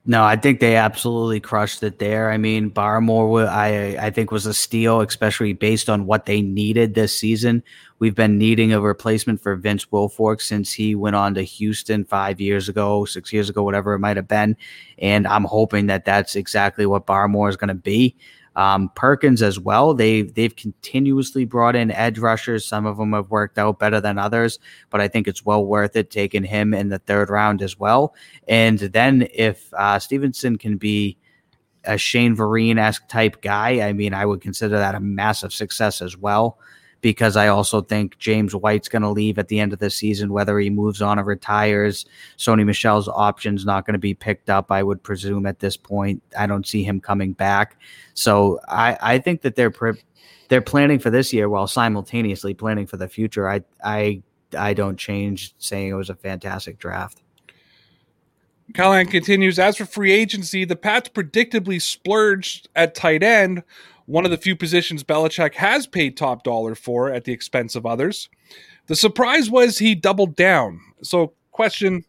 No, 0.06 0.26
I 0.26 0.36
think 0.36 0.60
they 0.60 0.76
absolutely 0.76 1.40
crushed 1.40 1.82
it 1.82 1.98
there. 1.98 2.30
I 2.30 2.38
mean, 2.38 2.70
Barmore, 2.70 3.48
I 3.48 3.96
I 4.08 4.10
think 4.10 4.32
was 4.32 4.46
a 4.46 4.54
steal, 4.54 5.00
especially 5.00 5.54
based 5.54 5.90
on 5.90 6.06
what 6.06 6.26
they 6.26 6.42
needed 6.42 6.94
this 6.94 7.18
season. 7.18 7.64
We've 8.00 8.14
been 8.14 8.38
needing 8.38 8.74
a 8.74 8.82
replacement 8.82 9.40
for 9.42 9.56
Vince 9.56 9.86
Wilfork 9.86 10.42
since 10.42 10.74
he 10.74 10.94
went 10.94 11.16
on 11.16 11.36
to 11.36 11.42
Houston 11.44 12.04
five 12.04 12.42
years 12.42 12.68
ago, 12.68 13.06
six 13.06 13.32
years 13.32 13.50
ago, 13.50 13.64
whatever 13.64 13.94
it 13.94 14.00
might 14.00 14.18
have 14.18 14.28
been. 14.28 14.58
And 14.98 15.26
I'm 15.26 15.46
hoping 15.46 15.88
that 15.88 16.04
that's 16.04 16.36
exactly 16.36 16.86
what 16.86 17.08
Barmore 17.08 17.48
is 17.50 17.56
going 17.56 17.70
to 17.70 17.74
be. 17.74 18.18
Um, 18.56 18.92
Perkins 18.96 19.42
as 19.42 19.60
well. 19.60 19.94
They've 19.94 20.34
they've 20.34 20.56
continuously 20.56 21.46
brought 21.46 21.76
in 21.76 21.92
edge 21.92 22.20
rushers. 22.20 22.66
Some 22.66 22.86
of 22.86 22.98
them 22.98 23.14
have 23.14 23.32
worked 23.32 23.58
out 23.58 23.80
better 23.80 24.00
than 24.00 24.18
others, 24.18 24.60
but 24.90 25.02
I 25.02 25.08
think 25.08 25.28
it's 25.28 25.46
well 25.46 25.66
worth 25.66 25.96
it 25.96 26.12
taking 26.12 26.44
him 26.44 26.74
in 26.74 26.90
the 26.90 27.00
third 27.00 27.30
round 27.30 27.62
as 27.62 27.80
well. 27.80 28.14
And 28.48 28.80
then 28.80 29.28
if 29.34 29.74
uh, 29.74 30.00
Stevenson 30.00 30.58
can 30.58 30.78
be 30.78 31.18
a 31.86 31.98
Shane 31.98 32.36
Vereen 32.36 32.78
esque 32.78 33.08
type 33.10 33.42
guy, 33.42 33.88
I 33.88 33.94
mean, 33.94 34.14
I 34.14 34.26
would 34.26 34.42
consider 34.42 34.78
that 34.78 34.96
a 34.96 35.00
massive 35.00 35.52
success 35.52 36.02
as 36.02 36.16
well 36.16 36.58
because 37.04 37.36
I 37.36 37.50
also 37.50 37.82
think 37.82 38.18
James 38.18 38.56
White's 38.56 38.88
going 38.88 39.02
to 39.02 39.10
leave 39.10 39.38
at 39.38 39.50
the 39.50 39.60
end 39.60 39.74
of 39.74 39.80
the 39.80 39.90
season, 39.90 40.32
whether 40.32 40.58
he 40.58 40.70
moves 40.70 41.02
on 41.02 41.20
or 41.20 41.26
retires. 41.26 42.06
Sony 42.38 42.66
Michel's 42.66 43.10
option's 43.10 43.66
not 43.66 43.86
going 43.86 43.94
to 43.94 44.00
be 44.00 44.14
picked 44.14 44.50
up, 44.50 44.72
I 44.72 44.82
would 44.84 45.04
presume, 45.04 45.46
at 45.46 45.60
this 45.60 45.76
point. 45.76 46.24
I 46.40 46.48
don't 46.48 46.66
see 46.66 46.82
him 46.82 47.02
coming 47.02 47.34
back. 47.34 47.78
So 48.14 48.62
I, 48.70 48.98
I 49.02 49.20
think 49.20 49.42
that 49.42 49.56
they're 49.56 49.70
pre- 49.70 50.02
they're 50.48 50.62
planning 50.62 50.98
for 50.98 51.10
this 51.10 51.34
year 51.34 51.50
while 51.50 51.68
simultaneously 51.68 52.54
planning 52.54 52.88
for 52.88 52.96
the 52.96 53.10
future. 53.10 53.50
I 53.50 53.64
I 53.84 54.24
I 54.58 54.74
don't 54.74 54.98
change 54.98 55.56
saying 55.58 55.90
it 55.90 55.96
was 55.96 56.10
a 56.10 56.16
fantastic 56.16 56.80
draft. 56.80 57.22
Callahan 58.74 59.08
continues, 59.08 59.60
as 59.60 59.76
for 59.76 59.86
free 59.86 60.14
agency, 60.14 60.64
the 60.64 60.78
Pats 60.78 61.10
predictably 61.10 61.82
splurged 61.82 62.70
at 62.76 62.96
tight 62.96 63.22
end 63.24 63.64
one 64.06 64.26
of 64.26 64.32
the 64.32 64.38
few 64.38 64.56
positions 64.56 65.04
Belichick 65.04 65.54
has 65.56 65.88
paid 65.88 66.18
top 66.18 66.44
dollar 66.44 66.76
for 66.76 67.12
at 67.12 67.24
the 67.24 67.32
expense 67.32 67.76
of 67.76 67.86
others. 67.86 68.30
The 68.88 68.96
surprise 68.96 69.50
was 69.50 69.78
he 69.78 69.96
doubled 69.96 70.36
down. 70.36 70.80
So, 71.02 71.34
question 71.52 72.04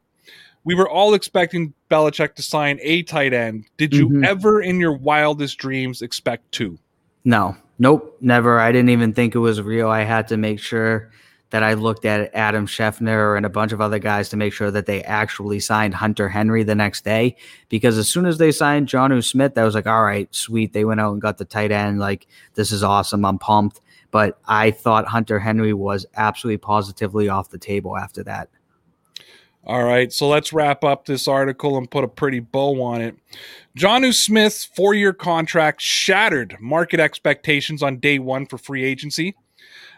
we 0.64 0.74
were 0.74 0.88
all 0.88 1.14
expecting 1.14 1.74
Belichick 1.90 2.34
to 2.34 2.42
sign 2.42 2.78
a 2.82 3.03
tight 3.03 3.32
end. 3.32 3.66
Did 3.76 3.95
you 3.95 4.09
mm-hmm. 4.09 4.24
ever 4.24 4.62
in 4.62 4.80
your 4.80 4.97
wildest 4.97 5.59
dreams 5.59 6.03
expect 6.03 6.51
two? 6.53 6.78
No, 7.24 7.57
nope, 7.78 8.16
never. 8.20 8.59
I 8.59 8.72
didn't 8.72 8.90
even 8.90 9.12
think 9.12 9.34
it 9.34 9.40
was 9.40 9.61
real. 9.61 9.88
I 9.88 10.03
had 10.03 10.26
to 10.28 10.36
make 10.36 10.59
sure 10.59 11.11
that 11.55 11.62
I 11.62 11.74
looked 11.74 12.05
at 12.05 12.34
Adam 12.34 12.66
Schefter 12.66 13.36
and 13.36 13.46
a 13.46 13.48
bunch 13.48 13.70
of 13.70 13.80
other 13.80 14.00
guys 14.00 14.28
to 14.30 14.36
make 14.36 14.52
sure 14.52 14.72
that 14.72 14.86
they 14.86 15.05
actually 15.05 15.61
signed 15.61 15.94
Hunter 15.94 16.28
Henry 16.28 16.64
the 16.64 16.74
next 16.74 17.05
day. 17.05 17.36
Because 17.68 17.96
as 17.96 18.09
soon 18.09 18.26
as 18.26 18.38
they 18.38 18.50
signed 18.50 18.88
Jonnu 18.88 19.22
Smith, 19.22 19.57
I 19.57 19.62
was 19.62 19.76
like, 19.76 19.86
all 19.86 20.02
right, 20.02 20.26
sweet. 20.34 20.72
They 20.72 20.84
went 20.84 20.98
out 20.98 21.12
and 21.12 21.22
got 21.22 21.38
the 21.38 21.44
tight 21.44 21.70
end. 21.70 22.00
Like, 22.00 22.26
this 22.55 22.72
is 22.72 22.82
awesome. 22.82 23.24
I'm 23.24 23.38
pumped. 23.38 23.80
But 24.11 24.36
I 24.48 24.72
thought 24.72 25.07
Hunter 25.07 25.38
Henry 25.38 25.72
was 25.72 26.07
absolutely 26.16 26.59
positively 26.59 27.28
off 27.28 27.50
the 27.50 27.59
table 27.59 27.96
after 27.96 28.24
that. 28.24 28.48
All 29.64 29.84
right, 29.84 30.12
so 30.12 30.26
let's 30.26 30.52
wrap 30.52 30.82
up 30.82 31.07
this 31.07 31.28
article 31.28 31.78
and 31.78 31.88
put 31.88 32.02
a 32.02 32.09
pretty 32.09 32.40
bow 32.40 32.82
on 32.82 33.00
it. 33.00 33.14
Jonnu 33.78 34.12
Smith's 34.12 34.64
four 34.64 34.92
year 34.92 35.12
contract 35.12 35.80
shattered 35.80 36.57
market 36.61 36.98
expectations 36.98 37.80
on 37.80 37.98
day 37.98 38.18
one 38.18 38.44
for 38.44 38.59
free 38.59 38.82
agency. 38.82 39.36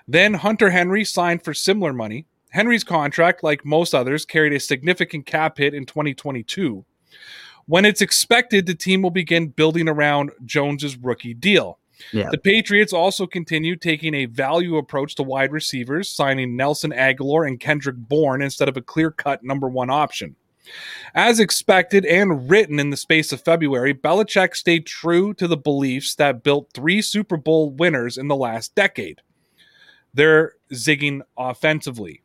Then 0.08 0.34
Hunter 0.34 0.70
Henry 0.70 1.04
signed 1.04 1.42
for 1.44 1.54
similar 1.54 1.92
money. 1.92 2.26
Henry's 2.50 2.84
contract, 2.84 3.42
like 3.42 3.64
most 3.64 3.94
others, 3.94 4.24
carried 4.24 4.52
a 4.52 4.60
significant 4.60 5.26
cap 5.26 5.58
hit 5.58 5.74
in 5.74 5.84
2022. 5.84 6.84
When 7.66 7.84
it's 7.84 8.00
expected, 8.00 8.66
the 8.66 8.74
team 8.74 9.02
will 9.02 9.10
begin 9.10 9.48
building 9.48 9.88
around 9.88 10.30
Jones's 10.44 10.96
rookie 10.96 11.34
deal. 11.34 11.78
Yeah. 12.12 12.28
The 12.30 12.38
Patriots 12.38 12.92
also 12.92 13.26
continue 13.26 13.74
taking 13.74 14.14
a 14.14 14.26
value 14.26 14.76
approach 14.76 15.16
to 15.16 15.22
wide 15.22 15.50
receivers, 15.50 16.08
signing 16.08 16.56
Nelson 16.56 16.92
Agholor 16.92 17.46
and 17.46 17.58
Kendrick 17.58 17.96
Bourne 17.96 18.42
instead 18.42 18.68
of 18.68 18.76
a 18.76 18.82
clear 18.82 19.10
cut 19.10 19.42
number 19.42 19.68
one 19.68 19.90
option. 19.90 20.36
As 21.14 21.40
expected 21.40 22.04
and 22.04 22.50
written 22.50 22.78
in 22.78 22.90
the 22.90 22.96
space 22.96 23.32
of 23.32 23.40
February, 23.40 23.94
Belichick 23.94 24.54
stayed 24.54 24.86
true 24.86 25.32
to 25.34 25.48
the 25.48 25.56
beliefs 25.56 26.14
that 26.16 26.42
built 26.42 26.70
three 26.74 27.00
Super 27.02 27.36
Bowl 27.36 27.70
winners 27.70 28.18
in 28.18 28.28
the 28.28 28.36
last 28.36 28.74
decade 28.74 29.22
they're 30.16 30.54
zigging 30.72 31.20
offensively. 31.38 32.22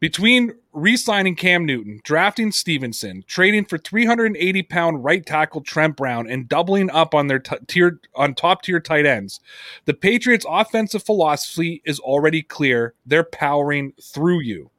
Between 0.00 0.54
re 0.72 0.96
signing 0.96 1.36
Cam 1.36 1.66
Newton, 1.66 2.00
drafting 2.04 2.52
Stevenson, 2.52 3.22
trading 3.26 3.66
for 3.66 3.76
380 3.76 4.62
pound 4.62 5.04
right 5.04 5.24
tackle 5.24 5.60
Trent 5.60 5.94
Brown, 5.94 6.26
and 6.26 6.48
doubling 6.48 6.90
up 6.90 7.14
on 7.14 7.26
their 7.26 7.38
t- 7.38 7.56
tier, 7.66 8.00
on 8.16 8.34
top 8.34 8.62
tier 8.62 8.80
tight 8.80 9.04
ends, 9.04 9.40
the 9.84 9.92
Patriots' 9.92 10.46
offensive 10.48 11.02
philosophy 11.02 11.82
is 11.84 12.00
already 12.00 12.42
clear. 12.42 12.94
They're 13.04 13.24
powering 13.24 13.92
through 14.02 14.40
you. 14.40 14.70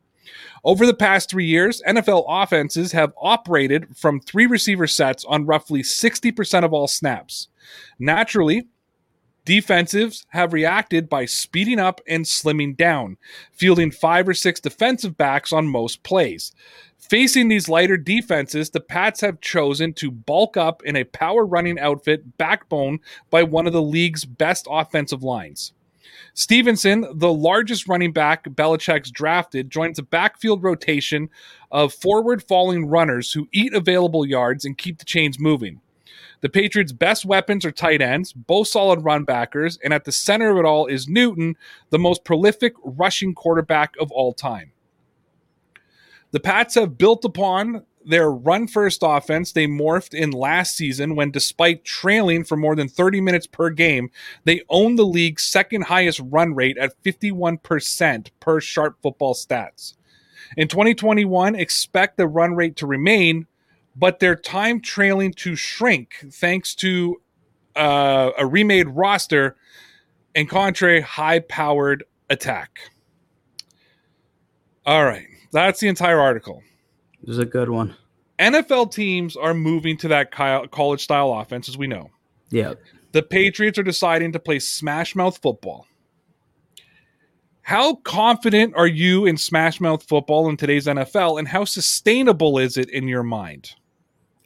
Over 0.64 0.88
the 0.88 0.96
past 0.96 1.30
three 1.30 1.46
years, 1.46 1.84
NFL 1.88 2.26
offenses 2.28 2.92
have 2.92 3.14
operated 3.22 3.96
from 3.96 4.20
three 4.20 4.48
receiver 4.48 4.88
sets 4.88 5.24
on 5.26 5.46
roughly 5.46 5.84
60% 5.84 6.64
of 6.64 6.74
all 6.74 6.88
snaps. 6.88 7.48
Naturally, 8.00 8.68
defensives 9.46 10.26
have 10.30 10.54
reacted 10.54 11.10
by 11.10 11.26
speeding 11.26 11.80
up 11.80 12.02
and 12.08 12.26
slimming 12.26 12.76
down, 12.76 13.18
fielding 13.52 13.92
five 13.92 14.28
or 14.28 14.34
six 14.34 14.60
defensive 14.60 15.18
backs 15.18 15.52
on 15.52 15.68
most 15.68 16.04
plays. 16.04 16.54
Facing 16.98 17.50
these 17.50 17.68
lighter 17.68 17.98
defenses, 17.98 18.70
the 18.70 18.80
Pats 18.80 19.20
have 19.22 19.42
chosen 19.42 19.92
to 19.94 20.12
bulk 20.12 20.56
up 20.56 20.82
in 20.86 20.96
a 20.96 21.04
power 21.04 21.46
running 21.46 21.80
outfit 21.80 22.38
backbone 22.38 23.00
by 23.30 23.44
one 23.44 23.68
of 23.68 23.74
the 23.74 23.82
league's 23.82 24.24
best 24.24 24.68
offensive 24.70 25.24
lines. 25.24 25.74
Stevenson, 26.34 27.06
the 27.14 27.34
largest 27.34 27.88
running 27.88 28.14
back 28.14 28.46
Belichick's 28.46 29.12
drafted, 29.12 29.70
joins 29.70 30.00
a 30.00 30.04
backfield 30.04 30.64
rotation 30.64 31.30
of 31.72 31.94
forward 31.94 32.42
falling 32.44 32.86
runners 32.86 33.34
who 33.34 33.50
eat 33.52 33.74
available 33.74 34.26
yards 34.26 34.64
and 34.64 34.78
keep 34.78 35.00
the 35.00 35.06
chains 35.06 35.40
moving. 35.40 35.82
The 36.42 36.50
Patriots' 36.50 36.92
best 36.92 37.24
weapons 37.24 37.66
are 37.66 37.72
tight 37.72 38.02
ends, 38.02 38.34
both 38.34 38.68
solid 38.68 39.04
run 39.04 39.24
backers, 39.24 39.78
and 39.84 39.94
at 39.94 40.06
the 40.06 40.12
center 40.12 40.52
of 40.52 40.58
it 40.58 40.66
all 40.66 40.88
is 40.88 41.08
Newton, 41.08 41.56
the 41.92 42.00
most 42.00 42.24
prolific 42.24 42.74
rushing 42.84 43.34
quarterback 43.34 43.94
of 44.00 44.12
all 44.12 44.34
time. 44.34 44.72
The 46.32 46.40
Pats 46.40 46.76
have 46.76 46.98
built 46.98 47.26
upon 47.26 47.86
their 48.04 48.32
run 48.32 48.68
first 48.68 49.02
offense 49.04 49.52
they 49.52 49.68
morphed 49.68 50.16
in 50.16 50.32
last 50.32 50.76
season 50.76 51.16
when, 51.16 51.30
despite 51.30 51.86
trailing 51.86 52.44
for 52.44 52.58
more 52.58 52.76
than 52.76 52.88
30 52.88 53.22
minutes 53.22 53.46
per 53.46 53.70
game, 53.70 54.10
they 54.44 54.62
owned 54.70 54.98
the 54.98 55.06
league's 55.06 55.44
second 55.44 55.84
highest 55.84 56.20
run 56.24 56.56
rate 56.56 56.78
at 56.78 57.02
51% 57.04 58.30
per 58.40 58.60
sharp 58.60 58.98
football 59.04 59.36
stats. 59.36 59.94
In 60.58 60.68
2021, 60.68 61.56
expect 61.56 62.18
the 62.18 62.28
run 62.28 62.56
rate 62.56 62.76
to 62.78 62.88
remain, 62.88 63.48
but 63.96 64.20
their 64.20 64.36
time 64.36 64.82
trailing 64.82 65.34
to 65.34 65.56
shrink 65.56 66.26
thanks 66.32 66.76
to 66.76 67.22
uh, 67.76 68.32
a 68.38 68.46
remade 68.46 68.90
roster 68.90 69.56
and 70.36 70.50
contrary 70.50 71.02
high 71.02 71.40
powered 71.40 72.04
attack. 72.30 72.92
All 74.86 75.06
right, 75.06 75.28
that's 75.52 75.80
the 75.80 75.88
entire 75.88 76.20
article. 76.20 76.64
This 77.22 77.34
is 77.34 77.40
a 77.40 77.46
good 77.46 77.70
one. 77.70 77.96
NFL 78.40 78.92
teams 78.92 79.36
are 79.36 79.54
moving 79.54 79.98
to 79.98 80.08
that 80.08 80.32
college 80.32 81.04
style 81.04 81.34
offense, 81.34 81.70
as 81.70 81.78
we 81.78 81.86
know. 81.86 82.10
Yeah. 82.50 82.74
The 83.12 83.22
Patriots 83.22 83.78
are 83.78 83.84
deciding 83.84 84.32
to 84.32 84.40
play 84.40 84.58
smash 84.58 85.16
mouth 85.16 85.38
football. 85.38 85.86
How 87.62 87.96
confident 87.96 88.74
are 88.76 88.88
you 88.88 89.26
in 89.26 89.38
smash 89.38 89.80
mouth 89.80 90.04
football 90.04 90.50
in 90.50 90.58
today's 90.58 90.88
NFL, 90.88 91.38
and 91.38 91.48
how 91.48 91.66
sustainable 91.66 92.58
is 92.58 92.78
it 92.78 92.90
in 92.90 93.08
your 93.08 93.22
mind? 93.22 93.76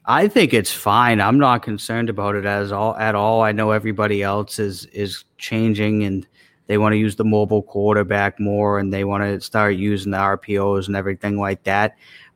I 0.07 0.27
think 0.27 0.53
it's 0.53 0.71
fine. 0.71 1.19
I'm 1.19 1.39
not 1.39 1.63
concerned 1.63 2.09
about 2.09 2.35
it 2.35 2.45
as 2.45 2.71
all 2.71 2.95
at 2.97 3.15
all. 3.15 3.41
I 3.41 3.51
know 3.51 3.71
everybody 3.71 4.21
else 4.21 4.59
is 4.59 4.85
is 4.87 5.25
changing 5.37 6.03
and 6.03 6.27
they 6.67 6.77
want 6.77 6.93
to 6.93 6.97
use 6.97 7.15
the 7.15 7.23
mobile 7.23 7.63
quarterback 7.63 8.39
more 8.39 8.79
and 8.79 8.93
they 8.93 9.03
want 9.03 9.23
to 9.23 9.41
start 9.41 9.75
using 9.75 10.11
the 10.11 10.17
RPOs 10.17 10.87
and 10.87 10.95
everything 10.95 11.39
like 11.39 11.63
that. 11.63 11.95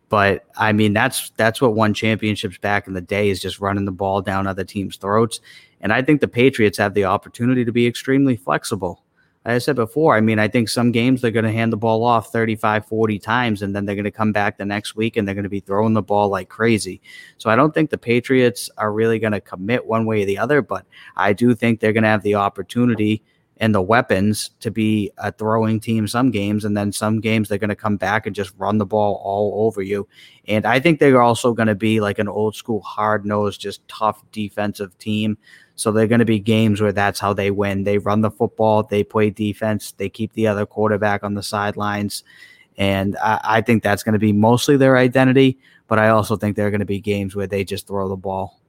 But 0.09 0.45
I 0.57 0.73
mean, 0.73 0.93
that's 0.93 1.31
that's 1.37 1.61
what 1.61 1.75
won 1.75 1.93
championships 1.93 2.57
back 2.57 2.87
in 2.87 2.93
the 2.93 3.01
day 3.01 3.29
is 3.29 3.39
just 3.39 3.59
running 3.59 3.85
the 3.85 3.91
ball 3.91 4.21
down 4.21 4.47
other 4.47 4.63
teams' 4.63 4.97
throats. 4.97 5.39
And 5.81 5.93
I 5.93 6.01
think 6.01 6.21
the 6.21 6.27
Patriots 6.27 6.77
have 6.79 6.95
the 6.95 7.05
opportunity 7.05 7.63
to 7.65 7.71
be 7.71 7.85
extremely 7.85 8.35
flexible. 8.35 9.03
I 9.45 9.57
said 9.57 9.77
before, 9.77 10.15
I 10.15 10.21
mean, 10.21 10.37
I 10.37 10.49
think 10.49 10.67
some 10.67 10.91
games 10.91 11.21
they're 11.21 11.31
going 11.31 11.45
to 11.45 11.51
hand 11.51 11.71
the 11.71 11.77
ball 11.77 12.03
off 12.03 12.31
35, 12.31 12.85
40 12.85 13.19
times, 13.19 13.61
and 13.61 13.73
then 13.73 13.85
they're 13.85 13.95
going 13.95 14.03
to 14.03 14.11
come 14.11 14.33
back 14.33 14.57
the 14.57 14.65
next 14.65 14.95
week 14.95 15.15
and 15.15 15.25
they're 15.25 15.35
going 15.35 15.43
to 15.43 15.49
be 15.49 15.61
throwing 15.61 15.93
the 15.93 16.01
ball 16.01 16.29
like 16.29 16.49
crazy. 16.49 17.01
So 17.37 17.49
I 17.49 17.55
don't 17.55 17.73
think 17.73 17.89
the 17.89 17.97
Patriots 17.97 18.69
are 18.77 18.91
really 18.91 19.17
going 19.17 19.31
to 19.31 19.41
commit 19.41 19.85
one 19.85 20.05
way 20.05 20.23
or 20.23 20.25
the 20.25 20.37
other, 20.37 20.61
but 20.61 20.85
I 21.15 21.33
do 21.33 21.55
think 21.55 21.79
they're 21.79 21.93
going 21.93 22.03
to 22.03 22.09
have 22.09 22.23
the 22.23 22.35
opportunity 22.35 23.23
and 23.59 23.75
the 23.75 23.81
weapons 23.81 24.51
to 24.61 24.71
be 24.71 25.11
a 25.17 25.31
throwing 25.31 25.79
team 25.79 26.07
some 26.07 26.31
games, 26.31 26.63
and 26.63 26.77
then 26.77 26.91
some 26.91 27.19
games 27.19 27.49
they're 27.49 27.57
going 27.57 27.69
to 27.69 27.75
come 27.75 27.97
back 27.97 28.25
and 28.25 28.35
just 28.35 28.53
run 28.57 28.77
the 28.77 28.85
ball 28.85 29.21
all 29.23 29.65
over 29.65 29.81
you. 29.81 30.07
And 30.47 30.65
I 30.65 30.79
think 30.79 30.99
they're 30.99 31.21
also 31.21 31.53
going 31.53 31.67
to 31.67 31.75
be 31.75 31.99
like 31.99 32.19
an 32.19 32.29
old 32.29 32.55
school, 32.55 32.81
hard 32.81 33.25
nosed, 33.25 33.59
just 33.59 33.85
tough 33.89 34.23
defensive 34.31 34.97
team. 34.97 35.37
So 35.79 35.91
they're 35.91 36.07
going 36.07 36.19
to 36.19 36.25
be 36.25 36.39
games 36.39 36.81
where 36.81 36.91
that's 36.91 37.19
how 37.19 37.33
they 37.33 37.51
win. 37.51 37.83
They 37.83 37.97
run 37.97 38.21
the 38.21 38.31
football, 38.31 38.83
they 38.83 39.03
play 39.03 39.29
defense, 39.29 39.93
they 39.93 40.09
keep 40.09 40.33
the 40.33 40.47
other 40.47 40.65
quarterback 40.65 41.23
on 41.23 41.35
the 41.35 41.43
sidelines. 41.43 42.23
And 42.77 43.15
I, 43.17 43.39
I 43.43 43.61
think 43.61 43.83
that's 43.83 44.03
going 44.03 44.13
to 44.13 44.19
be 44.19 44.33
mostly 44.33 44.77
their 44.77 44.97
identity. 44.97 45.57
But 45.87 45.99
I 45.99 46.09
also 46.09 46.35
think 46.35 46.55
there 46.55 46.67
are 46.67 46.71
going 46.71 46.79
to 46.79 46.85
be 46.85 46.99
games 46.99 47.35
where 47.35 47.47
they 47.47 47.63
just 47.63 47.87
throw 47.87 48.07
the 48.09 48.15
ball. 48.15 48.59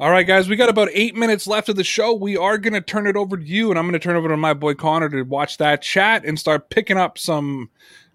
All 0.00 0.10
right, 0.10 0.26
guys, 0.26 0.48
we 0.48 0.56
got 0.56 0.68
about 0.68 0.88
eight 0.92 1.14
minutes 1.14 1.46
left 1.46 1.68
of 1.68 1.76
the 1.76 1.84
show. 1.84 2.14
We 2.14 2.36
are 2.36 2.56
going 2.56 2.72
to 2.72 2.80
turn 2.80 3.06
it 3.06 3.16
over 3.16 3.36
to 3.36 3.42
you, 3.42 3.70
and 3.70 3.78
I'm 3.78 3.84
going 3.84 3.92
to 3.92 3.98
turn 3.98 4.16
over 4.16 4.28
to 4.28 4.36
my 4.36 4.54
boy 4.54 4.74
Connor 4.74 5.10
to 5.10 5.22
watch 5.22 5.58
that 5.58 5.82
chat 5.82 6.24
and 6.24 6.38
start 6.38 6.70
picking 6.70 6.96
up 6.96 7.18
some 7.18 7.68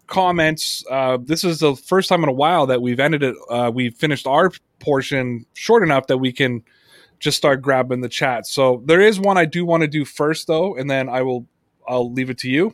comments. 0.08 0.84
Uh, 0.90 1.18
this 1.22 1.44
is 1.44 1.60
the 1.60 1.76
first 1.76 2.10
time 2.10 2.24
in 2.24 2.30
a 2.30 2.34
while 2.34 2.66
that 2.66 2.82
we've 2.82 3.00
ended 3.00 3.24
it. 3.24 3.36
Uh, 3.50 3.72
we've 3.74 3.96
finished 3.96 4.26
our 4.28 4.52
portion 4.80 5.46
short 5.54 5.84
enough 5.84 6.08
that 6.08 6.18
we 6.18 6.32
can 6.32 6.64
just 7.20 7.38
start 7.38 7.62
grabbing 7.62 8.02
the 8.02 8.10
chat. 8.10 8.48
So 8.48 8.84
there 8.86 9.02
is 9.02 9.20
one 9.20 9.38
I 9.38 9.46
do 9.46 9.66
want 9.66 9.82
to 9.82 9.88
do 9.88 10.06
first, 10.06 10.48
though, 10.48 10.76
and 10.76 10.90
then 10.90 11.10
I 11.10 11.22
will 11.22 11.48
I'll 11.88 12.12
leave 12.12 12.30
it 12.30 12.38
to 12.40 12.50
you. 12.50 12.74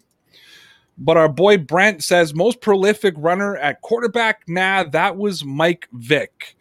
But 0.97 1.17
our 1.17 1.29
boy 1.29 1.57
Brent 1.57 2.03
says 2.03 2.33
most 2.33 2.61
prolific 2.61 3.15
runner 3.17 3.57
at 3.57 3.81
quarterback. 3.81 4.43
Nah, 4.47 4.83
that 4.83 5.17
was 5.17 5.43
Mike 5.43 5.87
Vick. 5.93 6.55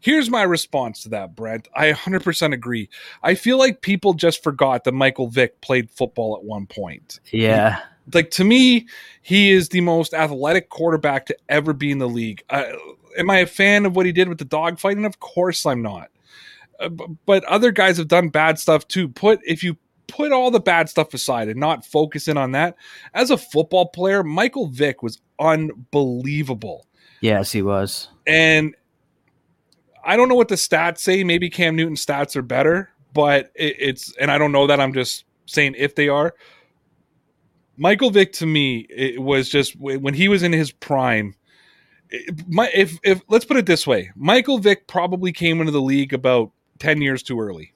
Here's 0.00 0.30
my 0.30 0.42
response 0.42 1.02
to 1.02 1.08
that, 1.10 1.34
Brent. 1.34 1.68
I 1.74 1.92
100% 1.92 2.52
agree. 2.52 2.88
I 3.22 3.34
feel 3.34 3.58
like 3.58 3.80
people 3.80 4.14
just 4.14 4.42
forgot 4.42 4.84
that 4.84 4.92
Michael 4.92 5.28
Vick 5.28 5.60
played 5.60 5.90
football 5.90 6.36
at 6.36 6.44
one 6.44 6.66
point. 6.66 7.18
Yeah. 7.32 7.80
Like 8.12 8.30
to 8.32 8.44
me, 8.44 8.86
he 9.22 9.50
is 9.50 9.70
the 9.70 9.80
most 9.80 10.14
athletic 10.14 10.68
quarterback 10.68 11.26
to 11.26 11.36
ever 11.48 11.72
be 11.72 11.90
in 11.90 11.98
the 11.98 12.08
league. 12.08 12.42
Uh, 12.48 12.64
am 13.18 13.30
I 13.30 13.38
a 13.38 13.46
fan 13.46 13.86
of 13.86 13.96
what 13.96 14.06
he 14.06 14.12
did 14.12 14.28
with 14.28 14.38
the 14.38 14.44
dogfighting? 14.44 15.04
Of 15.04 15.20
course 15.20 15.66
I'm 15.66 15.82
not. 15.82 16.10
Uh, 16.78 16.88
but 17.26 17.44
other 17.44 17.72
guys 17.72 17.96
have 17.96 18.08
done 18.08 18.28
bad 18.28 18.58
stuff 18.58 18.86
too. 18.88 19.08
Put 19.08 19.40
if 19.44 19.62
you 19.62 19.76
put 20.06 20.32
all 20.32 20.50
the 20.50 20.60
bad 20.60 20.88
stuff 20.88 21.12
aside 21.14 21.48
and 21.48 21.60
not 21.60 21.84
focus 21.84 22.28
in 22.28 22.36
on 22.36 22.52
that, 22.52 22.76
as 23.14 23.30
a 23.30 23.36
football 23.36 23.86
player, 23.86 24.22
Michael 24.22 24.68
Vick 24.68 25.02
was 25.02 25.20
unbelievable. 25.38 26.86
Yes, 27.20 27.52
he 27.52 27.62
was. 27.62 28.08
And 28.26 28.74
I 30.04 30.16
don't 30.16 30.28
know 30.28 30.34
what 30.34 30.48
the 30.48 30.54
stats 30.54 30.98
say. 30.98 31.24
Maybe 31.24 31.50
Cam 31.50 31.76
Newton's 31.76 32.04
stats 32.04 32.36
are 32.36 32.42
better, 32.42 32.90
but 33.12 33.50
it, 33.54 33.76
it's 33.78 34.16
and 34.16 34.30
I 34.30 34.38
don't 34.38 34.52
know 34.52 34.66
that. 34.66 34.80
I'm 34.80 34.92
just 34.92 35.24
saying 35.46 35.74
if 35.76 35.94
they 35.94 36.08
are. 36.08 36.34
Michael 37.76 38.10
Vick 38.10 38.32
to 38.34 38.46
me 38.46 38.86
it 38.90 39.20
was 39.22 39.48
just 39.48 39.76
when 39.76 40.14
he 40.14 40.28
was 40.28 40.42
in 40.42 40.52
his 40.52 40.72
prime. 40.72 41.34
my, 42.48 42.70
if 42.74 42.98
if 43.02 43.20
let's 43.28 43.44
put 43.44 43.56
it 43.56 43.66
this 43.66 43.86
way, 43.86 44.10
Michael 44.16 44.58
Vick 44.58 44.86
probably 44.86 45.32
came 45.32 45.60
into 45.60 45.72
the 45.72 45.82
league 45.82 46.12
about 46.12 46.52
ten 46.78 47.00
years 47.02 47.22
too 47.22 47.40
early, 47.40 47.72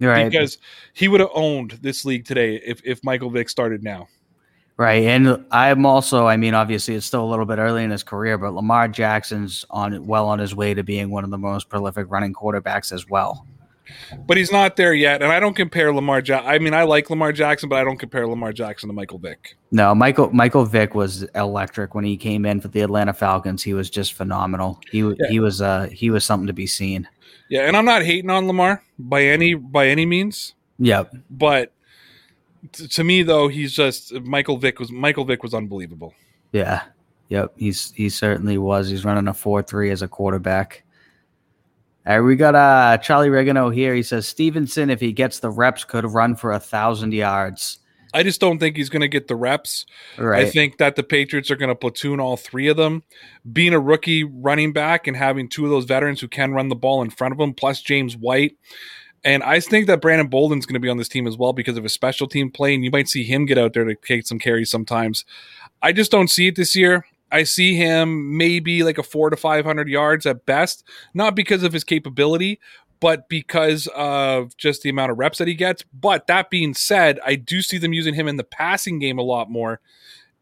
right? 0.00 0.30
Because 0.30 0.58
he 0.92 1.08
would 1.08 1.20
have 1.20 1.30
owned 1.34 1.78
this 1.82 2.04
league 2.04 2.24
today 2.24 2.60
if 2.64 2.80
if 2.84 3.02
Michael 3.04 3.30
Vick 3.30 3.48
started 3.48 3.82
now. 3.82 4.08
Right. 4.76 5.04
And 5.04 5.44
I'm 5.52 5.86
also, 5.86 6.26
I 6.26 6.36
mean, 6.36 6.52
obviously 6.52 6.96
it's 6.96 7.06
still 7.06 7.24
a 7.24 7.30
little 7.30 7.46
bit 7.46 7.58
early 7.58 7.84
in 7.84 7.90
his 7.90 8.02
career, 8.02 8.36
but 8.38 8.54
Lamar 8.54 8.88
Jackson's 8.88 9.64
on 9.70 10.04
well 10.04 10.26
on 10.26 10.40
his 10.40 10.52
way 10.52 10.74
to 10.74 10.82
being 10.82 11.10
one 11.10 11.22
of 11.22 11.30
the 11.30 11.38
most 11.38 11.68
prolific 11.68 12.10
running 12.10 12.32
quarterbacks 12.32 12.90
as 12.92 13.08
well. 13.08 13.46
But 14.26 14.36
he's 14.36 14.50
not 14.50 14.76
there 14.76 14.94
yet. 14.94 15.22
And 15.22 15.30
I 15.30 15.40
don't 15.40 15.54
compare 15.54 15.92
Lamar 15.92 16.22
Jackson. 16.22 16.50
I 16.50 16.58
mean, 16.58 16.74
I 16.74 16.84
like 16.84 17.10
Lamar 17.10 17.32
Jackson, 17.32 17.68
but 17.68 17.78
I 17.78 17.84
don't 17.84 17.98
compare 17.98 18.26
Lamar 18.26 18.52
Jackson 18.52 18.88
to 18.88 18.92
Michael 18.92 19.18
Vick. 19.18 19.56
No, 19.70 19.94
Michael 19.94 20.30
Michael 20.32 20.64
Vick 20.64 20.94
was 20.94 21.22
electric 21.34 21.94
when 21.94 22.04
he 22.04 22.16
came 22.16 22.46
in 22.46 22.60
for 22.60 22.68
the 22.68 22.80
Atlanta 22.80 23.12
Falcons. 23.12 23.62
He 23.62 23.74
was 23.74 23.90
just 23.90 24.14
phenomenal. 24.14 24.80
He 24.90 25.00
yeah. 25.00 25.28
he 25.28 25.40
was 25.40 25.60
uh 25.60 25.88
he 25.92 26.10
was 26.10 26.24
something 26.24 26.46
to 26.46 26.52
be 26.52 26.66
seen. 26.66 27.08
Yeah, 27.50 27.62
and 27.62 27.76
I'm 27.76 27.84
not 27.84 28.02
hating 28.02 28.30
on 28.30 28.46
Lamar 28.46 28.82
by 28.98 29.24
any 29.24 29.54
by 29.54 29.88
any 29.88 30.06
means. 30.06 30.54
Yep. 30.78 31.14
But 31.30 31.72
to 32.72 33.04
me 33.04 33.22
though, 33.22 33.48
he's 33.48 33.72
just 33.72 34.12
Michael 34.20 34.56
Vick 34.56 34.78
was 34.78 34.90
Michael 34.90 35.24
Vick 35.24 35.42
was 35.42 35.54
unbelievable. 35.54 36.14
Yeah. 36.52 36.82
Yep. 37.28 37.54
He's 37.56 37.92
he 37.92 38.08
certainly 38.08 38.58
was. 38.58 38.88
He's 38.88 39.04
running 39.04 39.28
a 39.28 39.34
four 39.34 39.62
three 39.62 39.90
as 39.90 40.02
a 40.02 40.08
quarterback. 40.08 40.83
All 42.06 42.14
right, 42.14 42.20
we 42.20 42.36
got 42.36 42.54
uh 42.54 42.98
Charlie 42.98 43.28
Regano 43.28 43.74
here. 43.74 43.94
He 43.94 44.02
says 44.02 44.26
Stevenson, 44.26 44.90
if 44.90 45.00
he 45.00 45.12
gets 45.12 45.40
the 45.40 45.50
reps, 45.50 45.84
could 45.84 46.04
run 46.04 46.36
for 46.36 46.52
a 46.52 46.60
thousand 46.60 47.12
yards. 47.12 47.78
I 48.12 48.22
just 48.22 48.40
don't 48.40 48.58
think 48.58 48.76
he's 48.76 48.90
going 48.90 49.00
to 49.00 49.08
get 49.08 49.26
the 49.26 49.34
reps. 49.34 49.86
Right. 50.16 50.46
I 50.46 50.50
think 50.50 50.78
that 50.78 50.94
the 50.94 51.02
Patriots 51.02 51.50
are 51.50 51.56
going 51.56 51.70
to 51.70 51.74
platoon 51.74 52.20
all 52.20 52.36
three 52.36 52.68
of 52.68 52.76
them. 52.76 53.02
Being 53.52 53.74
a 53.74 53.80
rookie 53.80 54.22
running 54.22 54.72
back 54.72 55.08
and 55.08 55.16
having 55.16 55.48
two 55.48 55.64
of 55.64 55.70
those 55.70 55.84
veterans 55.84 56.20
who 56.20 56.28
can 56.28 56.52
run 56.52 56.68
the 56.68 56.76
ball 56.76 57.02
in 57.02 57.10
front 57.10 57.34
of 57.34 57.40
him, 57.40 57.54
plus 57.54 57.82
James 57.82 58.16
White, 58.16 58.56
and 59.24 59.42
I 59.42 59.58
think 59.58 59.86
that 59.86 60.02
Brandon 60.02 60.28
Bolden's 60.28 60.66
going 60.66 60.74
to 60.74 60.80
be 60.80 60.90
on 60.90 60.98
this 60.98 61.08
team 61.08 61.26
as 61.26 61.38
well 61.38 61.54
because 61.54 61.78
of 61.78 61.82
his 61.82 61.94
special 61.94 62.28
team 62.28 62.50
play, 62.50 62.74
and 62.74 62.84
you 62.84 62.90
might 62.90 63.08
see 63.08 63.24
him 63.24 63.46
get 63.46 63.56
out 63.56 63.72
there 63.72 63.84
to 63.84 63.94
take 63.94 64.26
some 64.26 64.38
carries 64.38 64.70
sometimes. 64.70 65.24
I 65.80 65.92
just 65.92 66.10
don't 66.10 66.28
see 66.28 66.48
it 66.48 66.56
this 66.56 66.76
year. 66.76 67.06
I 67.32 67.42
see 67.44 67.74
him 67.74 68.36
maybe 68.36 68.82
like 68.82 68.98
a 68.98 69.02
four 69.02 69.30
to 69.30 69.36
500 69.36 69.88
yards 69.88 70.26
at 70.26 70.46
best, 70.46 70.84
not 71.14 71.34
because 71.34 71.62
of 71.62 71.72
his 71.72 71.84
capability, 71.84 72.60
but 73.00 73.28
because 73.28 73.86
of 73.94 74.56
just 74.56 74.82
the 74.82 74.88
amount 74.88 75.12
of 75.12 75.18
reps 75.18 75.38
that 75.38 75.48
he 75.48 75.54
gets. 75.54 75.84
But 75.92 76.26
that 76.28 76.48
being 76.48 76.74
said, 76.74 77.18
I 77.24 77.34
do 77.34 77.60
see 77.60 77.78
them 77.78 77.92
using 77.92 78.14
him 78.14 78.28
in 78.28 78.36
the 78.36 78.44
passing 78.44 78.98
game 78.98 79.18
a 79.18 79.22
lot 79.22 79.50
more. 79.50 79.80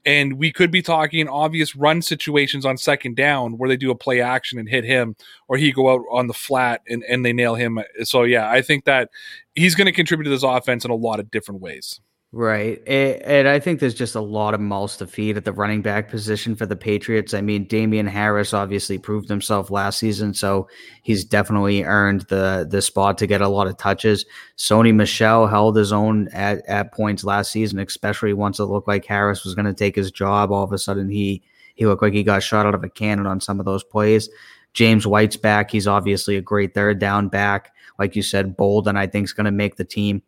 And 0.04 0.34
we 0.34 0.52
could 0.52 0.70
be 0.70 0.82
talking 0.82 1.28
obvious 1.28 1.76
run 1.76 2.02
situations 2.02 2.66
on 2.66 2.76
second 2.76 3.16
down 3.16 3.58
where 3.58 3.68
they 3.68 3.76
do 3.76 3.90
a 3.90 3.96
play 3.96 4.20
action 4.20 4.58
and 4.58 4.68
hit 4.68 4.84
him, 4.84 5.16
or 5.48 5.56
he 5.56 5.70
go 5.72 5.92
out 5.92 6.02
on 6.10 6.26
the 6.26 6.34
flat 6.34 6.82
and, 6.88 7.04
and 7.08 7.24
they 7.24 7.32
nail 7.32 7.54
him. 7.54 7.78
So, 8.02 8.24
yeah, 8.24 8.50
I 8.50 8.62
think 8.62 8.84
that 8.84 9.10
he's 9.54 9.76
going 9.76 9.86
to 9.86 9.92
contribute 9.92 10.24
to 10.24 10.30
this 10.30 10.42
offense 10.42 10.84
in 10.84 10.90
a 10.90 10.96
lot 10.96 11.20
of 11.20 11.30
different 11.30 11.60
ways. 11.60 12.00
Right. 12.34 12.80
And 12.88 13.46
I 13.46 13.60
think 13.60 13.78
there's 13.78 13.94
just 13.94 14.14
a 14.14 14.20
lot 14.22 14.54
of 14.54 14.60
mouths 14.60 14.96
to 14.96 15.06
feed 15.06 15.36
at 15.36 15.44
the 15.44 15.52
running 15.52 15.82
back 15.82 16.08
position 16.08 16.56
for 16.56 16.64
the 16.64 16.74
Patriots. 16.74 17.34
I 17.34 17.42
mean, 17.42 17.66
Damien 17.66 18.06
Harris 18.06 18.54
obviously 18.54 18.96
proved 18.96 19.28
himself 19.28 19.70
last 19.70 19.98
season, 19.98 20.32
so 20.32 20.66
he's 21.02 21.26
definitely 21.26 21.82
earned 21.84 22.22
the 22.22 22.66
the 22.68 22.80
spot 22.80 23.18
to 23.18 23.26
get 23.26 23.42
a 23.42 23.48
lot 23.48 23.66
of 23.66 23.76
touches. 23.76 24.24
Sony 24.56 24.94
Michel 24.94 25.46
held 25.46 25.76
his 25.76 25.92
own 25.92 26.28
at, 26.28 26.66
at 26.66 26.94
points 26.94 27.22
last 27.22 27.52
season, 27.52 27.78
especially 27.78 28.32
once 28.32 28.58
it 28.58 28.64
looked 28.64 28.88
like 28.88 29.04
Harris 29.04 29.44
was 29.44 29.54
going 29.54 29.66
to 29.66 29.74
take 29.74 29.94
his 29.94 30.10
job. 30.10 30.50
All 30.50 30.64
of 30.64 30.72
a 30.72 30.78
sudden, 30.78 31.10
he 31.10 31.42
he 31.74 31.84
looked 31.84 32.02
like 32.02 32.14
he 32.14 32.22
got 32.22 32.42
shot 32.42 32.64
out 32.64 32.74
of 32.74 32.82
a 32.82 32.88
cannon 32.88 33.26
on 33.26 33.42
some 33.42 33.60
of 33.60 33.66
those 33.66 33.84
plays. 33.84 34.30
James 34.72 35.06
White's 35.06 35.36
back. 35.36 35.70
He's 35.70 35.86
obviously 35.86 36.38
a 36.38 36.40
great 36.40 36.72
third 36.72 36.98
down 36.98 37.28
back. 37.28 37.74
Like 37.98 38.16
you 38.16 38.22
said, 38.22 38.56
bold, 38.56 38.88
and 38.88 38.98
I 38.98 39.06
think 39.06 39.24
is 39.26 39.34
going 39.34 39.44
to 39.44 39.50
make 39.50 39.76
the 39.76 39.84
team. 39.84 40.22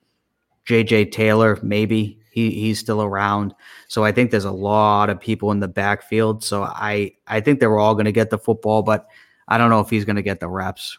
JJ 0.67 1.13
Taylor, 1.13 1.59
maybe 1.63 2.19
he 2.31 2.51
he's 2.51 2.79
still 2.79 3.03
around. 3.03 3.55
So 3.89 4.05
I 4.05 4.13
think 4.13 4.31
there's 4.31 4.45
a 4.45 4.51
lot 4.51 5.09
of 5.09 5.21
people 5.21 5.53
in 5.53 5.61
the 5.61 5.69
backfield. 5.69 6.43
So 6.43 6.65
I 6.65 7.13
I 7.27 7.41
think 7.41 7.61
they're 7.61 7.79
all 7.79 7.95
going 7.95 8.07
to 8.07 8.13
get 8.13 8.31
the 8.31 8.39
football, 8.39 8.83
but 8.83 9.07
I 9.47 9.59
don't 9.59 9.71
know 9.71 9.81
if 9.81 9.91
he's 9.91 10.05
going 10.05 10.17
to 10.17 10.23
get 10.23 10.41
the 10.41 10.49
reps. 10.49 10.99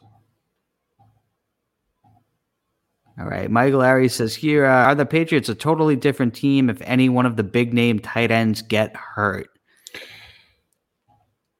All 3.18 3.26
right, 3.26 3.50
Michael 3.50 3.80
Larry 3.80 4.10
says 4.10 4.36
here 4.36 4.66
uh, 4.66 4.86
are 4.86 4.96
the 4.96 5.06
Patriots 5.06 5.48
a 5.48 5.56
totally 5.56 5.96
different 5.96 6.36
team 6.36 6.70
if 6.70 6.82
any 6.82 7.08
one 7.08 7.26
of 7.26 7.38
the 7.38 7.44
big 7.44 7.74
name 7.74 8.00
tight 8.00 8.30
ends 8.30 8.62
get 8.62 8.96
hurt. 8.96 9.48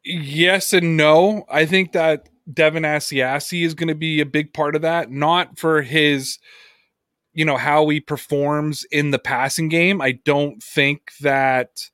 Yes 0.04 0.74
and 0.74 0.98
no. 0.98 1.46
I 1.50 1.66
think 1.66 1.94
that 1.94 2.30
Devin 2.54 2.84
Asiasi 2.84 3.66
is 3.66 3.74
going 3.74 3.88
to 3.88 3.96
be 3.96 4.20
a 4.20 4.26
big 4.26 4.54
part 4.54 4.76
of 4.76 4.84
that, 4.84 5.12
not 5.12 5.58
for 5.58 5.82
his 5.82 6.38
you 7.36 7.46
know 7.46 7.58
how 7.58 7.88
he 7.90 8.00
performs 8.00 8.84
in 8.92 9.12
the 9.12 9.20
passing 9.20 9.70
game 9.70 10.02
i 10.02 10.12
don't 10.12 10.64
think 10.64 11.12
that 11.22 11.90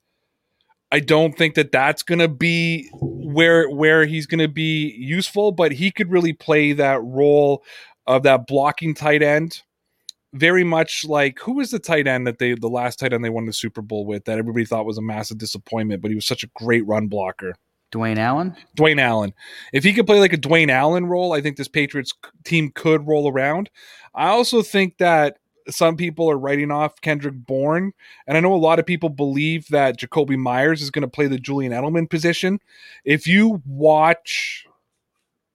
i 0.91 0.99
don't 0.99 1.37
think 1.37 1.55
that 1.55 1.71
that's 1.71 2.03
going 2.03 2.19
to 2.19 2.29
be 2.29 2.89
where 2.93 3.69
where 3.69 4.05
he's 4.05 4.27
going 4.27 4.39
to 4.39 4.47
be 4.47 4.95
useful 4.97 5.51
but 5.51 5.73
he 5.73 5.91
could 5.91 6.09
really 6.09 6.31
play 6.31 6.71
that 6.71 7.01
role 7.03 7.63
of 8.07 8.23
that 8.23 8.47
blocking 8.47 8.93
tight 8.93 9.21
end 9.21 9.61
very 10.33 10.63
much 10.63 11.03
like 11.03 11.39
who 11.39 11.53
was 11.53 11.71
the 11.71 11.79
tight 11.79 12.07
end 12.07 12.25
that 12.25 12.39
they 12.39 12.53
the 12.53 12.69
last 12.69 12.99
tight 12.99 13.11
end 13.11 13.25
they 13.25 13.29
won 13.29 13.45
the 13.45 13.53
super 13.53 13.81
bowl 13.81 14.05
with 14.05 14.23
that 14.25 14.37
everybody 14.37 14.63
thought 14.63 14.85
was 14.85 14.97
a 14.97 15.01
massive 15.01 15.37
disappointment 15.37 16.01
but 16.01 16.09
he 16.09 16.15
was 16.15 16.25
such 16.25 16.43
a 16.43 16.49
great 16.55 16.85
run 16.87 17.07
blocker 17.07 17.53
Dwayne 17.91 18.17
Allen? 18.17 18.55
Dwayne 18.77 18.99
Allen. 18.99 19.33
If 19.73 19.83
he 19.83 19.93
could 19.93 20.05
play 20.05 20.19
like 20.19 20.33
a 20.33 20.37
Dwayne 20.37 20.69
Allen 20.69 21.05
role, 21.05 21.33
I 21.33 21.41
think 21.41 21.57
this 21.57 21.67
Patriots 21.67 22.13
team 22.43 22.71
could 22.73 23.07
roll 23.07 23.29
around. 23.29 23.69
I 24.15 24.27
also 24.27 24.61
think 24.61 24.97
that 24.97 25.37
some 25.69 25.95
people 25.95 26.29
are 26.29 26.37
writing 26.37 26.71
off 26.71 27.01
Kendrick 27.01 27.35
Bourne, 27.35 27.93
and 28.27 28.37
I 28.37 28.39
know 28.39 28.53
a 28.53 28.55
lot 28.55 28.79
of 28.79 28.85
people 28.85 29.09
believe 29.09 29.67
that 29.69 29.99
Jakobi 29.99 30.37
Meyers 30.37 30.81
is 30.81 30.91
going 30.91 31.03
to 31.03 31.07
play 31.07 31.27
the 31.27 31.37
Julian 31.37 31.71
Edelman 31.71 32.09
position. 32.09 32.59
If 33.05 33.27
you 33.27 33.61
watch 33.65 34.65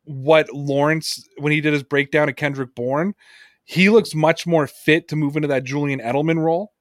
what 0.05 0.53
Lawrence 0.53 1.29
when 1.39 1.53
he 1.53 1.61
did 1.61 1.73
his 1.73 1.83
breakdown 1.83 2.29
of 2.29 2.37
Kendrick 2.37 2.75
Bourne, 2.75 3.15
he 3.65 3.91
looks 3.91 4.15
much 4.15 4.47
more 4.47 4.67
fit 4.67 5.09
to 5.09 5.17
move 5.17 5.37
into 5.37 5.49
that 5.49 5.65
Julian 5.65 6.01
Edelman 6.01 6.39
role. 6.39 6.73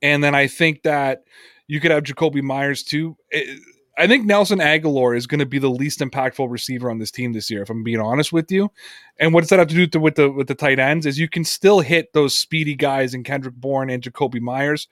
And 0.00 0.24
then 0.24 0.34
I 0.34 0.46
think 0.46 0.82
that 0.82 1.24
you 1.66 1.80
could 1.80 1.90
have 1.90 2.02
Jakobi 2.02 2.42
Meyers 2.42 2.82
too. 2.82 3.16
It, 3.30 3.60
I 3.96 4.06
think 4.06 4.26
Nelson 4.26 4.58
Agholor 4.58 5.16
is 5.16 5.26
going 5.26 5.38
to 5.38 5.46
be 5.46 5.58
the 5.58 5.70
least 5.70 6.00
impactful 6.00 6.50
receiver 6.50 6.90
on 6.90 6.98
this 6.98 7.10
team 7.10 7.32
this 7.32 7.50
year, 7.50 7.62
if 7.62 7.70
I'm 7.70 7.84
being 7.84 8.00
honest 8.00 8.32
with 8.32 8.50
you. 8.50 8.70
And 9.18 9.32
what 9.32 9.42
does 9.42 9.50
that 9.50 9.60
have 9.60 9.68
to 9.68 9.74
do 9.74 9.86
to, 9.86 10.00
with 10.00 10.16
the 10.16 10.30
with 10.30 10.48
the 10.48 10.54
tight 10.54 10.78
ends 10.78 11.06
is 11.06 11.18
you 11.18 11.28
can 11.28 11.44
still 11.44 11.80
hit 11.80 12.12
those 12.12 12.38
speedy 12.38 12.74
guys 12.74 13.14
in 13.14 13.22
Kendrick 13.22 13.54
Bourne 13.54 13.90
and 13.90 14.02
Jakobi 14.02 14.40
Meyers. 14.40 14.88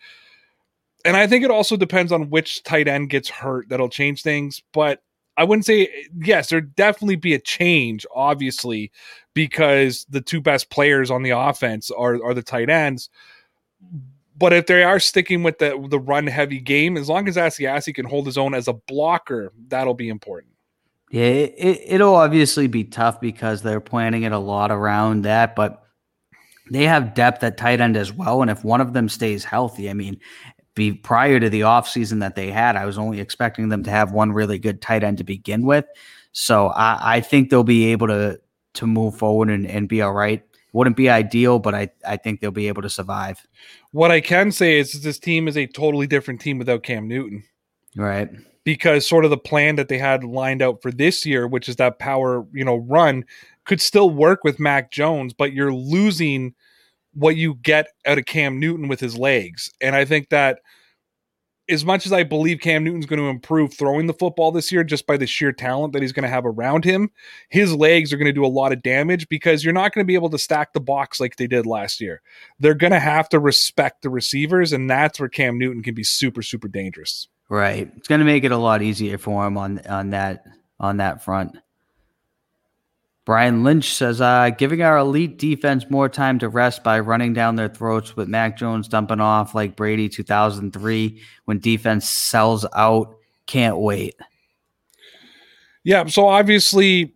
And 1.04 1.16
I 1.16 1.26
think 1.26 1.44
it 1.44 1.50
also 1.50 1.76
depends 1.76 2.12
on 2.12 2.30
which 2.30 2.62
tight 2.62 2.86
end 2.86 3.10
gets 3.10 3.28
hurt 3.28 3.68
that'll 3.68 3.88
change 3.88 4.22
things. 4.22 4.62
But 4.72 5.02
I 5.36 5.44
wouldn't 5.44 5.66
say 5.66 5.88
yes, 6.20 6.48
there'd 6.48 6.76
definitely 6.76 7.16
be 7.16 7.34
a 7.34 7.40
change, 7.40 8.06
obviously, 8.14 8.92
because 9.34 10.06
the 10.10 10.20
two 10.20 10.40
best 10.40 10.70
players 10.70 11.10
on 11.10 11.24
the 11.24 11.30
offense 11.30 11.90
are 11.90 12.22
are 12.24 12.34
the 12.34 12.42
tight 12.42 12.70
ends 12.70 13.10
but 14.36 14.52
if 14.52 14.66
they 14.66 14.82
are 14.82 14.98
sticking 14.98 15.42
with 15.42 15.58
the 15.58 15.86
the 15.88 15.98
run 15.98 16.26
heavy 16.26 16.60
game, 16.60 16.96
as 16.96 17.08
long 17.08 17.28
as 17.28 17.36
Asiasi 17.36 17.94
can 17.94 18.06
hold 18.06 18.26
his 18.26 18.38
own 18.38 18.54
as 18.54 18.68
a 18.68 18.72
blocker, 18.72 19.52
that'll 19.68 19.94
be 19.94 20.08
important. 20.08 20.52
Yeah, 21.10 21.24
it, 21.24 22.00
will 22.00 22.14
obviously 22.14 22.68
be 22.68 22.84
tough 22.84 23.20
because 23.20 23.60
they're 23.60 23.80
planning 23.82 24.22
it 24.22 24.32
a 24.32 24.38
lot 24.38 24.70
around 24.70 25.22
that, 25.22 25.54
but 25.54 25.84
they 26.70 26.84
have 26.84 27.12
depth 27.12 27.44
at 27.44 27.58
tight 27.58 27.82
end 27.82 27.98
as 27.98 28.10
well. 28.10 28.40
And 28.40 28.50
if 28.50 28.64
one 28.64 28.80
of 28.80 28.94
them 28.94 29.10
stays 29.10 29.44
healthy, 29.44 29.90
I 29.90 29.92
mean, 29.92 30.18
be 30.74 30.94
prior 30.94 31.38
to 31.38 31.50
the 31.50 31.60
offseason 31.60 32.20
that 32.20 32.34
they 32.34 32.50
had, 32.50 32.76
I 32.76 32.86
was 32.86 32.96
only 32.96 33.20
expecting 33.20 33.68
them 33.68 33.82
to 33.82 33.90
have 33.90 34.12
one 34.12 34.32
really 34.32 34.58
good 34.58 34.80
tight 34.80 35.04
end 35.04 35.18
to 35.18 35.24
begin 35.24 35.66
with. 35.66 35.84
So 36.32 36.68
I, 36.68 37.16
I 37.16 37.20
think 37.20 37.50
they'll 37.50 37.62
be 37.62 37.92
able 37.92 38.06
to 38.06 38.40
to 38.74 38.86
move 38.86 39.14
forward 39.14 39.50
and, 39.50 39.66
and 39.66 39.86
be 39.86 40.00
all 40.00 40.14
right. 40.14 40.42
Wouldn't 40.72 40.96
be 40.96 41.10
ideal, 41.10 41.58
but 41.58 41.74
I, 41.74 41.90
I 42.06 42.16
think 42.16 42.40
they'll 42.40 42.50
be 42.50 42.68
able 42.68 42.82
to 42.82 42.90
survive. 42.90 43.46
What 43.90 44.10
I 44.10 44.20
can 44.20 44.52
say 44.52 44.78
is 44.78 45.02
this 45.02 45.18
team 45.18 45.48
is 45.48 45.56
a 45.56 45.66
totally 45.66 46.06
different 46.06 46.40
team 46.40 46.58
without 46.58 46.82
Cam 46.82 47.08
Newton. 47.08 47.44
Right. 47.94 48.30
Because 48.64 49.06
sort 49.06 49.24
of 49.24 49.30
the 49.30 49.36
plan 49.36 49.76
that 49.76 49.88
they 49.88 49.98
had 49.98 50.24
lined 50.24 50.62
out 50.62 50.80
for 50.80 50.90
this 50.90 51.26
year, 51.26 51.46
which 51.46 51.68
is 51.68 51.76
that 51.76 51.98
power, 51.98 52.46
you 52.52 52.64
know, 52.64 52.76
run, 52.76 53.24
could 53.64 53.80
still 53.80 54.08
work 54.08 54.44
with 54.44 54.58
Mac 54.58 54.90
Jones, 54.90 55.34
but 55.34 55.52
you're 55.52 55.74
losing 55.74 56.54
what 57.14 57.36
you 57.36 57.54
get 57.56 57.88
out 58.06 58.18
of 58.18 58.24
Cam 58.24 58.58
Newton 58.58 58.88
with 58.88 59.00
his 59.00 59.18
legs. 59.18 59.70
And 59.80 59.94
I 59.94 60.04
think 60.04 60.30
that 60.30 60.60
as 61.68 61.84
much 61.84 62.06
as 62.06 62.12
I 62.12 62.24
believe 62.24 62.60
Cam 62.60 62.84
Newton's 62.84 63.06
going 63.06 63.20
to 63.20 63.28
improve 63.28 63.72
throwing 63.72 64.06
the 64.06 64.14
football 64.14 64.50
this 64.50 64.72
year 64.72 64.82
just 64.82 65.06
by 65.06 65.16
the 65.16 65.26
sheer 65.26 65.52
talent 65.52 65.92
that 65.92 66.02
he's 66.02 66.12
going 66.12 66.24
to 66.24 66.28
have 66.28 66.44
around 66.44 66.84
him, 66.84 67.10
his 67.48 67.74
legs 67.74 68.12
are 68.12 68.16
going 68.16 68.26
to 68.26 68.32
do 68.32 68.44
a 68.44 68.48
lot 68.48 68.72
of 68.72 68.82
damage 68.82 69.28
because 69.28 69.64
you're 69.64 69.72
not 69.72 69.92
going 69.92 70.04
to 70.04 70.08
be 70.08 70.14
able 70.14 70.30
to 70.30 70.38
stack 70.38 70.72
the 70.72 70.80
box 70.80 71.20
like 71.20 71.36
they 71.36 71.46
did 71.46 71.66
last 71.66 72.00
year. 72.00 72.20
They're 72.58 72.74
going 72.74 72.92
to 72.92 73.00
have 73.00 73.28
to 73.30 73.38
respect 73.38 74.02
the 74.02 74.10
receivers, 74.10 74.72
and 74.72 74.90
that's 74.90 75.20
where 75.20 75.28
Cam 75.28 75.58
Newton 75.58 75.82
can 75.82 75.94
be 75.94 76.04
super, 76.04 76.42
super 76.42 76.68
dangerous. 76.68 77.28
Right. 77.48 77.90
It's 77.96 78.08
going 78.08 78.20
to 78.20 78.24
make 78.24 78.44
it 78.44 78.52
a 78.52 78.56
lot 78.56 78.82
easier 78.82 79.18
for 79.18 79.46
him 79.46 79.56
on 79.56 79.80
on 79.86 80.10
that 80.10 80.44
on 80.80 80.96
that 80.96 81.22
front. 81.22 81.56
Brian 83.24 83.62
Lynch 83.62 83.94
says, 83.94 84.20
uh, 84.20 84.50
giving 84.50 84.82
our 84.82 84.98
elite 84.98 85.38
defense 85.38 85.84
more 85.88 86.08
time 86.08 86.40
to 86.40 86.48
rest 86.48 86.82
by 86.82 86.98
running 86.98 87.32
down 87.32 87.54
their 87.54 87.68
throats 87.68 88.16
with 88.16 88.28
Mac 88.28 88.56
Jones 88.56 88.88
dumping 88.88 89.20
off 89.20 89.54
like 89.54 89.76
Brady 89.76 90.08
2003 90.08 91.20
when 91.44 91.60
defense 91.60 92.08
sells 92.08 92.66
out. 92.74 93.16
Can't 93.46 93.78
wait. 93.78 94.14
Yeah. 95.84 96.06
So 96.06 96.26
obviously, 96.26 97.14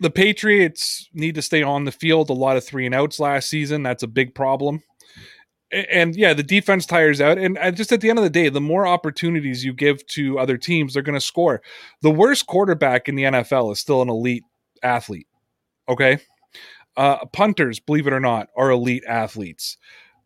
the 0.00 0.10
Patriots 0.10 1.08
need 1.12 1.36
to 1.36 1.42
stay 1.42 1.62
on 1.62 1.84
the 1.84 1.92
field. 1.92 2.28
A 2.28 2.32
lot 2.32 2.56
of 2.56 2.64
three 2.64 2.86
and 2.86 2.94
outs 2.94 3.20
last 3.20 3.48
season. 3.48 3.84
That's 3.84 4.02
a 4.02 4.08
big 4.08 4.34
problem. 4.34 4.82
And 5.72 6.14
yeah, 6.14 6.34
the 6.34 6.42
defense 6.42 6.84
tires 6.84 7.20
out. 7.20 7.38
And 7.38 7.58
just 7.74 7.92
at 7.92 8.02
the 8.02 8.10
end 8.10 8.18
of 8.18 8.24
the 8.24 8.30
day, 8.30 8.48
the 8.50 8.60
more 8.60 8.86
opportunities 8.86 9.64
you 9.64 9.72
give 9.72 10.06
to 10.08 10.38
other 10.38 10.58
teams, 10.58 10.92
they're 10.92 11.02
going 11.02 11.18
to 11.18 11.20
score. 11.20 11.62
The 12.02 12.10
worst 12.10 12.46
quarterback 12.46 13.08
in 13.08 13.14
the 13.14 13.22
NFL 13.22 13.72
is 13.72 13.80
still 13.80 14.02
an 14.02 14.10
elite 14.10 14.44
athlete. 14.82 15.26
Okay. 15.88 16.18
Uh, 16.96 17.24
punters, 17.32 17.80
believe 17.80 18.06
it 18.06 18.12
or 18.12 18.20
not, 18.20 18.48
are 18.56 18.70
elite 18.70 19.04
athletes. 19.08 19.78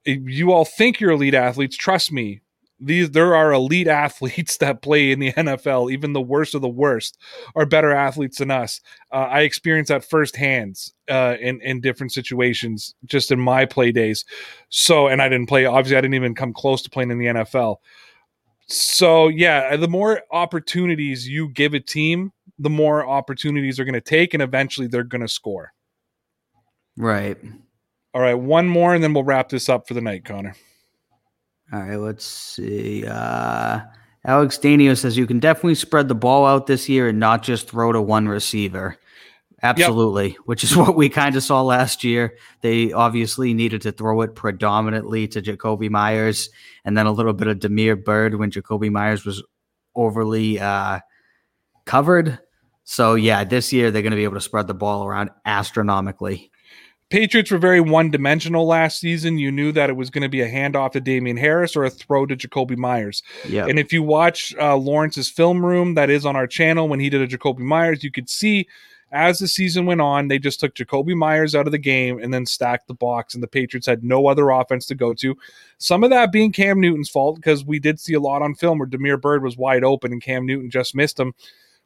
You 0.05 0.53
all 0.53 0.65
think 0.65 0.99
you're 0.99 1.13
elite 1.13 1.35
athletes. 1.35 1.77
Trust 1.77 2.11
me, 2.11 2.41
these 2.79 3.11
there 3.11 3.35
are 3.35 3.53
elite 3.53 3.89
athletes 4.05 4.59
that 4.59 4.83
play 4.83 5.13
in 5.13 5.19
the 5.19 5.33
NFL. 5.33 5.93
Even 5.93 6.13
the 6.13 6.21
worst 6.21 6.55
of 6.55 6.63
the 6.63 6.69
worst 6.69 7.19
are 7.55 7.67
better 7.67 7.93
athletes 7.93 8.39
than 8.39 8.51
us. 8.51 8.81
Uh, 9.13 9.29
I 9.31 9.41
experienced 9.41 9.89
that 9.89 10.05
firsthand 10.05 10.79
uh, 11.09 11.37
in 11.41 11.61
in 11.63 11.81
different 11.81 12.13
situations, 12.13 12.95
just 13.05 13.31
in 13.31 13.41
my 13.41 13.65
play 13.65 13.93
days. 13.93 14.25
So, 14.69 15.09
and 15.09 15.23
I 15.23 15.29
didn't 15.29 15.49
play. 15.49 15.65
Obviously, 15.65 15.97
I 15.97 16.01
didn't 16.01 16.15
even 16.15 16.35
come 16.35 16.53
close 16.53 16.83
to 16.83 16.91
playing 16.91 17.11
in 17.11 17.19
the 17.19 17.27
NFL. 17.27 17.77
So, 18.69 19.29
yeah, 19.29 19.77
the 19.77 19.89
more 19.89 20.23
opportunities 20.33 21.29
you 21.29 21.49
give 21.51 21.73
a 21.73 21.81
team, 21.81 22.33
the 22.59 22.71
more 22.71 23.07
opportunities 23.07 23.77
they're 23.77 23.85
going 23.85 23.95
to 23.95 24.01
take, 24.01 24.35
and 24.35 24.43
eventually 24.43 24.89
they're 24.89 25.05
going 25.05 25.21
to 25.21 25.29
score. 25.29 25.73
Right. 26.97 27.37
All 28.13 28.21
right, 28.21 28.35
one 28.35 28.67
more, 28.67 28.95
and 28.95 29.05
then 29.05 29.13
we'll 29.13 29.25
wrap 29.25 29.51
this 29.51 29.69
up 29.69 29.87
for 29.87 29.95
the 29.95 30.01
night, 30.01 30.25
Connor. 30.25 30.57
All 31.73 31.83
right, 31.83 31.97
let's 31.97 32.25
see. 32.25 33.05
Uh, 33.07 33.81
Alex 34.25 34.59
Danio 34.59 34.97
says 34.97 35.17
you 35.17 35.27
can 35.27 35.41
definitely 35.41 35.75
spread 35.75 36.09
the 36.09 36.15
ball 36.15 36.47
out 36.47 36.67
this 36.67 36.89
year 36.89 37.09
and 37.09 37.19
not 37.19 37.43
just 37.43 37.69
throw 37.69 37.93
to 37.93 38.01
one 38.01 38.29
receiver. 38.29 38.99
Absolutely, 39.63 40.31
yep. 40.31 40.39
which 40.45 40.63
is 40.63 40.77
what 40.77 40.97
we 40.97 41.09
kind 41.09 41.35
of 41.35 41.43
saw 41.43 41.63
last 41.63 42.05
year. 42.05 42.37
They 42.61 42.93
obviously 42.93 43.55
needed 43.55 43.83
to 43.83 43.93
throw 43.93 44.21
it 44.23 44.35
predominantly 44.35 45.27
to 45.29 45.43
Jakobi 45.43 45.91
Meyers 45.91 46.51
and 46.85 46.97
then 46.97 47.07
a 47.07 47.13
little 47.13 47.33
bit 47.33 47.49
of 47.49 47.61
Damiere 47.61 47.97
Byrd 47.97 48.37
when 48.37 48.51
Jakobi 48.51 48.91
Meyers 48.91 49.25
was 49.25 49.43
overly 49.95 50.61
uh, 50.61 51.01
covered. 51.85 52.39
So, 52.85 53.15
yeah, 53.15 53.43
this 53.43 53.73
year 53.73 53.91
they're 53.91 54.03
going 54.03 54.13
to 54.13 54.17
be 54.17 54.25
able 54.25 54.35
to 54.35 54.41
spread 54.41 54.69
the 54.69 54.75
ball 54.75 55.05
around 55.05 55.31
astronomically. 55.45 56.53
Patriots 57.09 57.53
were 57.53 57.59
very 57.59 57.81
one 57.81 58.11
dimensional 58.11 58.67
last 58.67 58.99
season. 58.99 59.39
You 59.39 59.53
knew 59.53 59.71
that 59.73 59.91
it 59.91 59.97
was 59.97 60.11
going 60.11 60.23
to 60.23 60.29
be 60.29 60.41
a 60.41 60.51
handoff 60.51 60.93
to 60.93 61.01
Damien 61.01 61.37
Harris 61.37 61.77
or 61.77 61.85
a 61.85 61.91
throw 61.91 62.27
to 62.27 62.37
Jakobi 62.37 62.77
Meyers. 62.77 63.23
Yeah. 63.49 63.67
And 63.67 63.79
if 63.79 63.93
you 63.93 64.03
watch 64.03 64.55
uh, 64.61 64.77
Lawrence's 64.77 65.31
film 65.31 65.65
room 65.65 65.95
that 65.95 66.11
is 66.11 66.27
on 66.27 66.35
our 66.35 66.49
channel 66.49 66.89
when 66.89 66.99
he 66.99 67.09
did 67.09 67.23
a 67.23 67.29
Jakobi 67.29 67.61
Meyers, 67.61 68.03
you 68.03 68.11
could 68.11 68.29
see 68.29 68.67
as 69.13 69.39
the 69.39 69.47
season 69.47 69.87
went 69.87 70.01
on, 70.01 70.27
they 70.27 70.41
just 70.41 70.59
took 70.59 70.75
Jakobi 70.75 71.15
Meyers 71.15 71.55
out 71.55 71.67
of 71.67 71.73
the 71.73 71.79
game 71.79 72.19
and 72.21 72.35
then 72.35 72.45
stacked 72.45 72.89
the 72.89 72.95
box, 72.95 73.35
and 73.35 73.43
the 73.43 73.49
Patriots 73.49 73.87
had 73.87 74.03
no 74.03 74.27
other 74.27 74.51
offense 74.51 74.85
to 74.87 74.97
go 74.97 75.15
to. 75.15 75.37
Some 75.79 76.03
of 76.03 76.11
that 76.11 76.33
being 76.33 76.51
Cam 76.51 76.81
Newton's 76.81 77.09
fault 77.09 77.37
because 77.37 77.65
we 77.65 77.79
did 77.79 78.01
see 78.01 78.15
a 78.15 78.21
lot 78.21 78.43
on 78.43 78.57
film 78.57 78.81
where 78.81 78.87
Damiere 78.89 79.17
Byrd 79.17 79.45
was 79.45 79.57
wide 79.57 79.85
open 79.85 80.11
and 80.11 80.21
Cam 80.21 80.45
Newton 80.45 80.71
just 80.71 80.97
missed 80.97 81.21
him. 81.21 81.35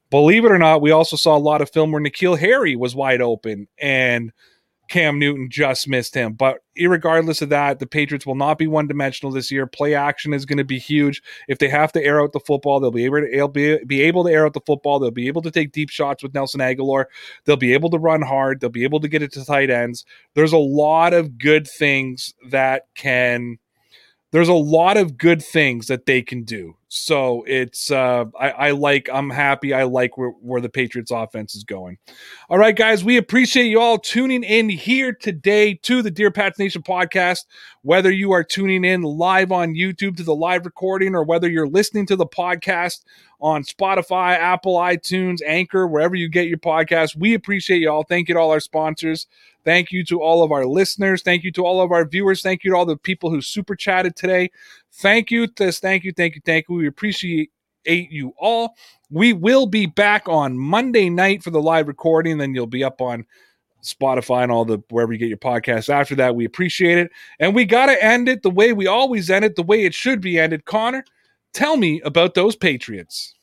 Believe 0.08 0.46
it 0.46 0.50
or 0.50 0.58
not, 0.58 0.80
we 0.80 0.92
also 0.92 1.14
saw 1.14 1.36
a 1.36 1.38
lot 1.38 1.60
of 1.60 1.70
film 1.70 1.92
where 1.92 2.02
N'Keal 2.02 2.38
Harry 2.38 2.74
was 2.74 2.94
wide 2.94 3.20
open 3.20 3.68
and– 3.78 4.32
Cam 4.90 5.20
Newton 5.20 5.48
just 5.48 5.88
missed 5.88 6.14
him. 6.14 6.34
But 6.34 6.58
regardless 6.76 7.40
of 7.40 7.48
that, 7.50 7.78
the 7.78 7.86
Patriots 7.86 8.26
will 8.26 8.34
not 8.34 8.58
be 8.58 8.66
one 8.66 8.88
dimensional 8.88 9.32
this 9.32 9.50
year. 9.50 9.66
Play 9.66 9.94
action 9.94 10.34
is 10.34 10.44
going 10.44 10.58
to 10.58 10.64
be 10.64 10.80
huge. 10.80 11.22
If 11.48 11.58
they 11.58 11.68
have 11.68 11.92
to 11.92 12.04
air 12.04 12.20
out 12.20 12.32
the 12.32 12.40
football, 12.40 12.80
they'll 12.80 12.90
be 12.90 13.04
able 13.04 13.20
to 13.20 13.48
be, 13.48 13.78
be 13.84 14.02
able 14.02 14.24
to 14.24 14.32
air 14.32 14.44
out 14.44 14.52
the 14.52 14.60
football. 14.66 14.98
They'll 14.98 15.12
be 15.12 15.28
able 15.28 15.42
to 15.42 15.50
take 15.50 15.70
deep 15.70 15.90
shots 15.90 16.24
with 16.24 16.34
Nelson 16.34 16.60
Agholor. 16.60 17.04
They'll 17.44 17.56
be 17.56 17.72
able 17.72 17.88
to 17.90 17.98
run 17.98 18.20
hard. 18.20 18.60
They'll 18.60 18.68
be 18.68 18.82
able 18.82 19.00
to 19.00 19.08
get 19.08 19.22
it 19.22 19.32
to 19.32 19.44
tight 19.44 19.70
ends. 19.70 20.04
There's 20.34 20.52
a 20.52 20.58
lot 20.58 21.14
of 21.14 21.38
good 21.38 21.68
things 21.68 22.34
that 22.50 22.82
can 22.96 23.58
there's 24.32 24.48
a 24.48 24.54
lot 24.54 24.96
of 24.96 25.16
good 25.16 25.42
things 25.42 25.86
that 25.86 26.06
they 26.06 26.22
can 26.22 26.44
do. 26.44 26.76
So 26.92 27.44
it's 27.46 27.92
uh, 27.92 28.24
I, 28.38 28.50
I, 28.50 28.70
like 28.72 29.08
I'm 29.12 29.30
happy. 29.30 29.72
I 29.72 29.84
like 29.84 30.18
where, 30.18 30.30
where 30.30 30.60
the 30.60 30.68
Patriots 30.68 31.12
offense 31.12 31.54
is 31.54 31.62
going. 31.62 31.98
All 32.48 32.58
right, 32.58 32.74
guys, 32.74 33.04
we 33.04 33.16
appreciate 33.16 33.66
you 33.66 33.80
all 33.80 33.96
tuning 33.96 34.42
in 34.42 34.68
here 34.68 35.12
today 35.12 35.74
to 35.84 36.02
the 36.02 36.10
Dear 36.10 36.32
Pats 36.32 36.58
Nation 36.58 36.82
podcast. 36.82 37.44
Whether 37.82 38.10
you 38.10 38.32
are 38.32 38.42
tuning 38.42 38.84
in 38.84 39.02
live 39.02 39.52
on 39.52 39.74
YouTube 39.74 40.16
to 40.16 40.24
the 40.24 40.34
live 40.34 40.64
recording 40.64 41.14
or 41.14 41.22
whether 41.22 41.48
you're 41.48 41.68
listening 41.68 42.06
to 42.06 42.16
the 42.16 42.26
podcast 42.26 43.04
on 43.40 43.62
Spotify, 43.62 44.36
Apple, 44.36 44.76
iTunes, 44.76 45.38
Anchor, 45.46 45.86
wherever 45.86 46.14
you 46.14 46.28
get 46.28 46.48
your 46.48 46.58
podcast, 46.58 47.16
we 47.16 47.34
appreciate 47.34 47.78
you 47.78 47.90
all. 47.90 48.02
Thank 48.02 48.28
you 48.28 48.34
to 48.34 48.40
all 48.40 48.50
our 48.50 48.60
sponsors. 48.60 49.26
Thank 49.64 49.92
you 49.92 50.04
to 50.06 50.22
all 50.22 50.42
of 50.42 50.52
our 50.52 50.66
listeners. 50.66 51.22
Thank 51.22 51.44
you 51.44 51.52
to 51.52 51.64
all 51.64 51.80
of 51.80 51.92
our 51.92 52.04
viewers. 52.04 52.42
Thank 52.42 52.64
you 52.64 52.70
to 52.70 52.76
all 52.76 52.86
the 52.86 52.96
people 52.96 53.30
who 53.30 53.40
super 53.40 53.74
chatted 53.76 54.16
today. 54.16 54.50
Thank 54.92 55.30
you. 55.30 55.46
This, 55.46 55.80
thank 55.80 56.04
you, 56.04 56.12
thank 56.12 56.34
you, 56.34 56.40
thank 56.44 56.66
you. 56.68 56.76
We 56.76 56.86
appreciate 56.86 57.50
you 57.84 58.34
all. 58.38 58.76
We 59.10 59.32
will 59.32 59.66
be 59.66 59.86
back 59.86 60.28
on 60.28 60.58
Monday 60.58 61.10
night 61.10 61.42
for 61.42 61.50
the 61.50 61.62
live 61.62 61.88
recording. 61.88 62.38
Then 62.38 62.54
you'll 62.54 62.66
be 62.66 62.84
up 62.84 63.00
on 63.00 63.26
Spotify 63.82 64.42
and 64.42 64.52
all 64.52 64.64
the 64.64 64.82
wherever 64.90 65.12
you 65.12 65.18
get 65.18 65.28
your 65.28 65.38
podcasts 65.38 65.88
after 65.88 66.14
that. 66.16 66.36
We 66.36 66.44
appreciate 66.44 66.98
it. 66.98 67.10
And 67.38 67.54
we 67.54 67.64
got 67.64 67.86
to 67.86 68.04
end 68.04 68.28
it 68.28 68.42
the 68.42 68.50
way 68.50 68.72
we 68.72 68.86
always 68.86 69.30
end 69.30 69.44
it, 69.44 69.56
the 69.56 69.62
way 69.62 69.84
it 69.84 69.94
should 69.94 70.20
be 70.20 70.38
ended. 70.38 70.64
Connor, 70.64 71.04
tell 71.52 71.76
me 71.76 72.00
about 72.02 72.34
those 72.34 72.56
Patriots. 72.56 73.34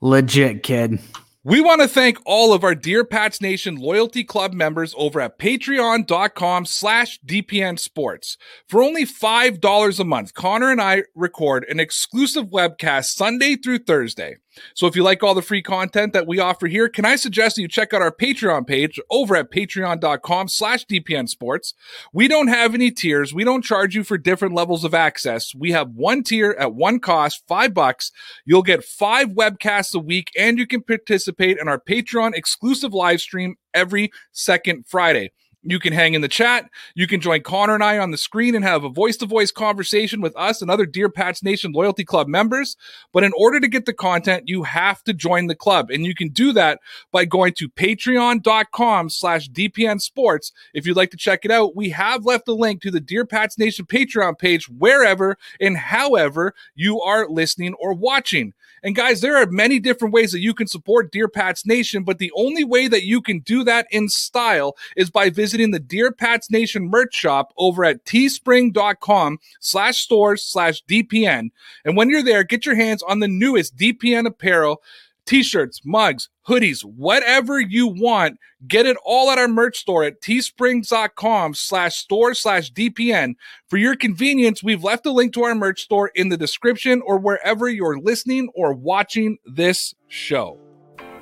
Legit, 0.00 0.62
kid. 0.62 1.00
We 1.44 1.60
want 1.60 1.80
to 1.80 1.88
thank 1.88 2.18
all 2.24 2.52
of 2.52 2.62
our 2.62 2.76
Dear 2.76 3.04
Pats 3.04 3.40
Nation 3.40 3.74
Loyalty 3.74 4.22
Club 4.22 4.52
members 4.52 4.94
over 4.96 5.20
at 5.20 5.40
patreon.com 5.40 6.66
slash 6.66 7.18
DPN 7.26 7.80
Sports. 7.80 8.36
For 8.68 8.80
only 8.80 9.04
$5 9.04 9.98
a 9.98 10.04
month, 10.04 10.34
Connor 10.34 10.70
and 10.70 10.80
I 10.80 11.02
record 11.16 11.66
an 11.68 11.80
exclusive 11.80 12.46
webcast 12.46 13.06
Sunday 13.06 13.56
through 13.56 13.80
Thursday. 13.80 14.36
So 14.74 14.86
if 14.86 14.96
you 14.96 15.02
like 15.02 15.22
all 15.22 15.34
the 15.34 15.42
free 15.42 15.62
content 15.62 16.12
that 16.12 16.26
we 16.26 16.38
offer 16.38 16.66
here, 16.66 16.88
can 16.88 17.04
I 17.04 17.16
suggest 17.16 17.56
that 17.56 17.62
you 17.62 17.68
check 17.68 17.92
out 17.92 18.02
our 18.02 18.14
Patreon 18.14 18.66
page 18.66 19.00
over 19.10 19.36
at 19.36 19.50
patreon.com 19.50 20.48
slash 20.48 20.86
DPN 20.86 21.28
Sports. 21.28 21.74
We 22.12 22.28
don't 22.28 22.48
have 22.48 22.74
any 22.74 22.90
tiers. 22.90 23.34
We 23.34 23.44
don't 23.44 23.64
charge 23.64 23.94
you 23.94 24.04
for 24.04 24.18
different 24.18 24.54
levels 24.54 24.84
of 24.84 24.94
access. 24.94 25.54
We 25.54 25.72
have 25.72 25.90
one 25.90 26.22
tier 26.22 26.54
at 26.58 26.74
one 26.74 27.00
cost, 27.00 27.42
five 27.46 27.74
bucks. 27.74 28.10
You'll 28.44 28.62
get 28.62 28.84
five 28.84 29.28
webcasts 29.28 29.94
a 29.94 29.98
week 29.98 30.30
and 30.38 30.58
you 30.58 30.66
can 30.66 30.82
participate 30.82 31.58
in 31.58 31.68
our 31.68 31.80
Patreon 31.80 32.34
exclusive 32.34 32.92
live 32.92 33.20
stream 33.20 33.56
every 33.74 34.10
second 34.32 34.86
Friday. 34.86 35.32
You 35.64 35.78
can 35.78 35.92
hang 35.92 36.14
in 36.14 36.22
the 36.22 36.28
chat. 36.28 36.68
You 36.96 37.06
can 37.06 37.20
join 37.20 37.42
Connor 37.42 37.74
and 37.74 37.84
I 37.84 37.98
on 37.98 38.10
the 38.10 38.16
screen 38.16 38.56
and 38.56 38.64
have 38.64 38.82
a 38.82 38.88
voice 38.88 39.16
to 39.18 39.26
voice 39.26 39.52
conversation 39.52 40.20
with 40.20 40.36
us 40.36 40.60
and 40.60 40.68
other 40.68 40.86
Dear 40.86 41.08
Pats 41.08 41.42
Nation 41.42 41.70
Loyalty 41.70 42.04
Club 42.04 42.26
members. 42.26 42.76
But 43.12 43.22
in 43.22 43.32
order 43.36 43.60
to 43.60 43.68
get 43.68 43.86
the 43.86 43.92
content, 43.92 44.48
you 44.48 44.64
have 44.64 45.04
to 45.04 45.14
join 45.14 45.46
the 45.46 45.54
club. 45.54 45.88
And 45.90 46.04
you 46.04 46.16
can 46.16 46.30
do 46.30 46.52
that 46.54 46.80
by 47.12 47.26
going 47.26 47.54
to 47.54 47.68
patreon.com 47.68 49.10
slash 49.10 49.48
DPN 49.50 50.00
sports. 50.00 50.50
If 50.74 50.84
you'd 50.84 50.96
like 50.96 51.12
to 51.12 51.16
check 51.16 51.44
it 51.44 51.52
out, 51.52 51.76
we 51.76 51.90
have 51.90 52.24
left 52.24 52.48
a 52.48 52.54
link 52.54 52.82
to 52.82 52.90
the 52.90 53.00
Dear 53.00 53.24
Pats 53.24 53.56
Nation 53.56 53.86
Patreon 53.86 54.38
page 54.38 54.68
wherever 54.68 55.38
and 55.60 55.76
however 55.76 56.54
you 56.74 57.00
are 57.00 57.28
listening 57.28 57.74
or 57.74 57.94
watching. 57.94 58.52
And 58.82 58.96
guys, 58.96 59.20
there 59.20 59.36
are 59.36 59.46
many 59.46 59.78
different 59.78 60.12
ways 60.12 60.32
that 60.32 60.40
you 60.40 60.54
can 60.54 60.66
support 60.66 61.12
Dear 61.12 61.28
Pats 61.28 61.64
Nation, 61.64 62.02
but 62.02 62.18
the 62.18 62.32
only 62.34 62.64
way 62.64 62.88
that 62.88 63.04
you 63.04 63.20
can 63.20 63.40
do 63.40 63.62
that 63.64 63.86
in 63.90 64.08
style 64.08 64.76
is 64.96 65.10
by 65.10 65.30
visiting 65.30 65.70
the 65.70 65.78
Dear 65.78 66.10
Pats 66.10 66.50
Nation 66.50 66.90
merch 66.90 67.14
shop 67.14 67.52
over 67.56 67.84
at 67.84 68.04
teespring.com 68.04 69.38
slash 69.60 69.98
stores 69.98 70.42
slash 70.42 70.82
DPN. 70.84 71.50
And 71.84 71.96
when 71.96 72.10
you're 72.10 72.24
there, 72.24 72.42
get 72.42 72.66
your 72.66 72.74
hands 72.74 73.02
on 73.02 73.20
the 73.20 73.28
newest 73.28 73.76
DPN 73.76 74.26
apparel 74.26 74.82
t-shirts, 75.26 75.82
mugs, 75.84 76.28
hoodies, 76.46 76.82
whatever 76.84 77.60
you 77.60 77.86
want. 77.86 78.38
Get 78.66 78.86
it 78.86 78.96
all 79.04 79.30
at 79.30 79.38
our 79.38 79.48
merch 79.48 79.78
store 79.78 80.04
at 80.04 80.20
teesprings.com 80.20 81.54
slash 81.54 81.96
store 81.96 82.34
slash 82.34 82.72
DPN. 82.72 83.34
For 83.68 83.76
your 83.76 83.96
convenience, 83.96 84.62
we've 84.62 84.84
left 84.84 85.06
a 85.06 85.12
link 85.12 85.32
to 85.34 85.42
our 85.42 85.54
merch 85.54 85.82
store 85.82 86.10
in 86.14 86.28
the 86.28 86.36
description 86.36 87.02
or 87.04 87.18
wherever 87.18 87.68
you're 87.68 87.98
listening 87.98 88.50
or 88.54 88.72
watching 88.72 89.38
this 89.44 89.94
show. 90.08 90.58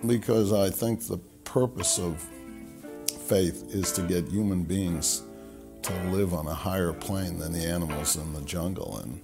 Because 0.07 0.53
I 0.53 0.71
think 0.71 1.07
the 1.07 1.19
purpose 1.45 1.99
of 1.99 2.25
faith 3.27 3.65
is 3.69 3.93
to 3.93 4.03
get 4.03 4.29
human 4.29 4.65
beings 4.65 5.23
to 5.83 5.93
live 6.11 6.35
on 6.35 6.47
a 6.47 6.55
higher 6.55 6.93
plane 6.93 7.39
than 7.39 7.53
the 7.53 7.65
animals 7.65 8.17
in 8.17 8.33
the 8.33 8.43
jungle 8.43 8.99
and 8.99 9.21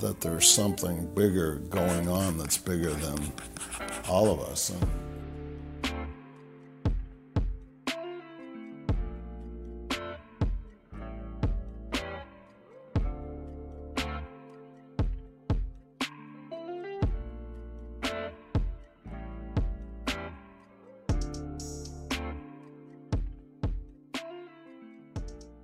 that 0.00 0.20
there's 0.20 0.48
something 0.48 1.06
bigger 1.14 1.56
going 1.70 2.08
on 2.08 2.38
that's 2.38 2.58
bigger 2.58 2.90
than 2.90 3.32
all 4.08 4.32
of 4.32 4.40
us. 4.40 4.70
And 4.70 4.86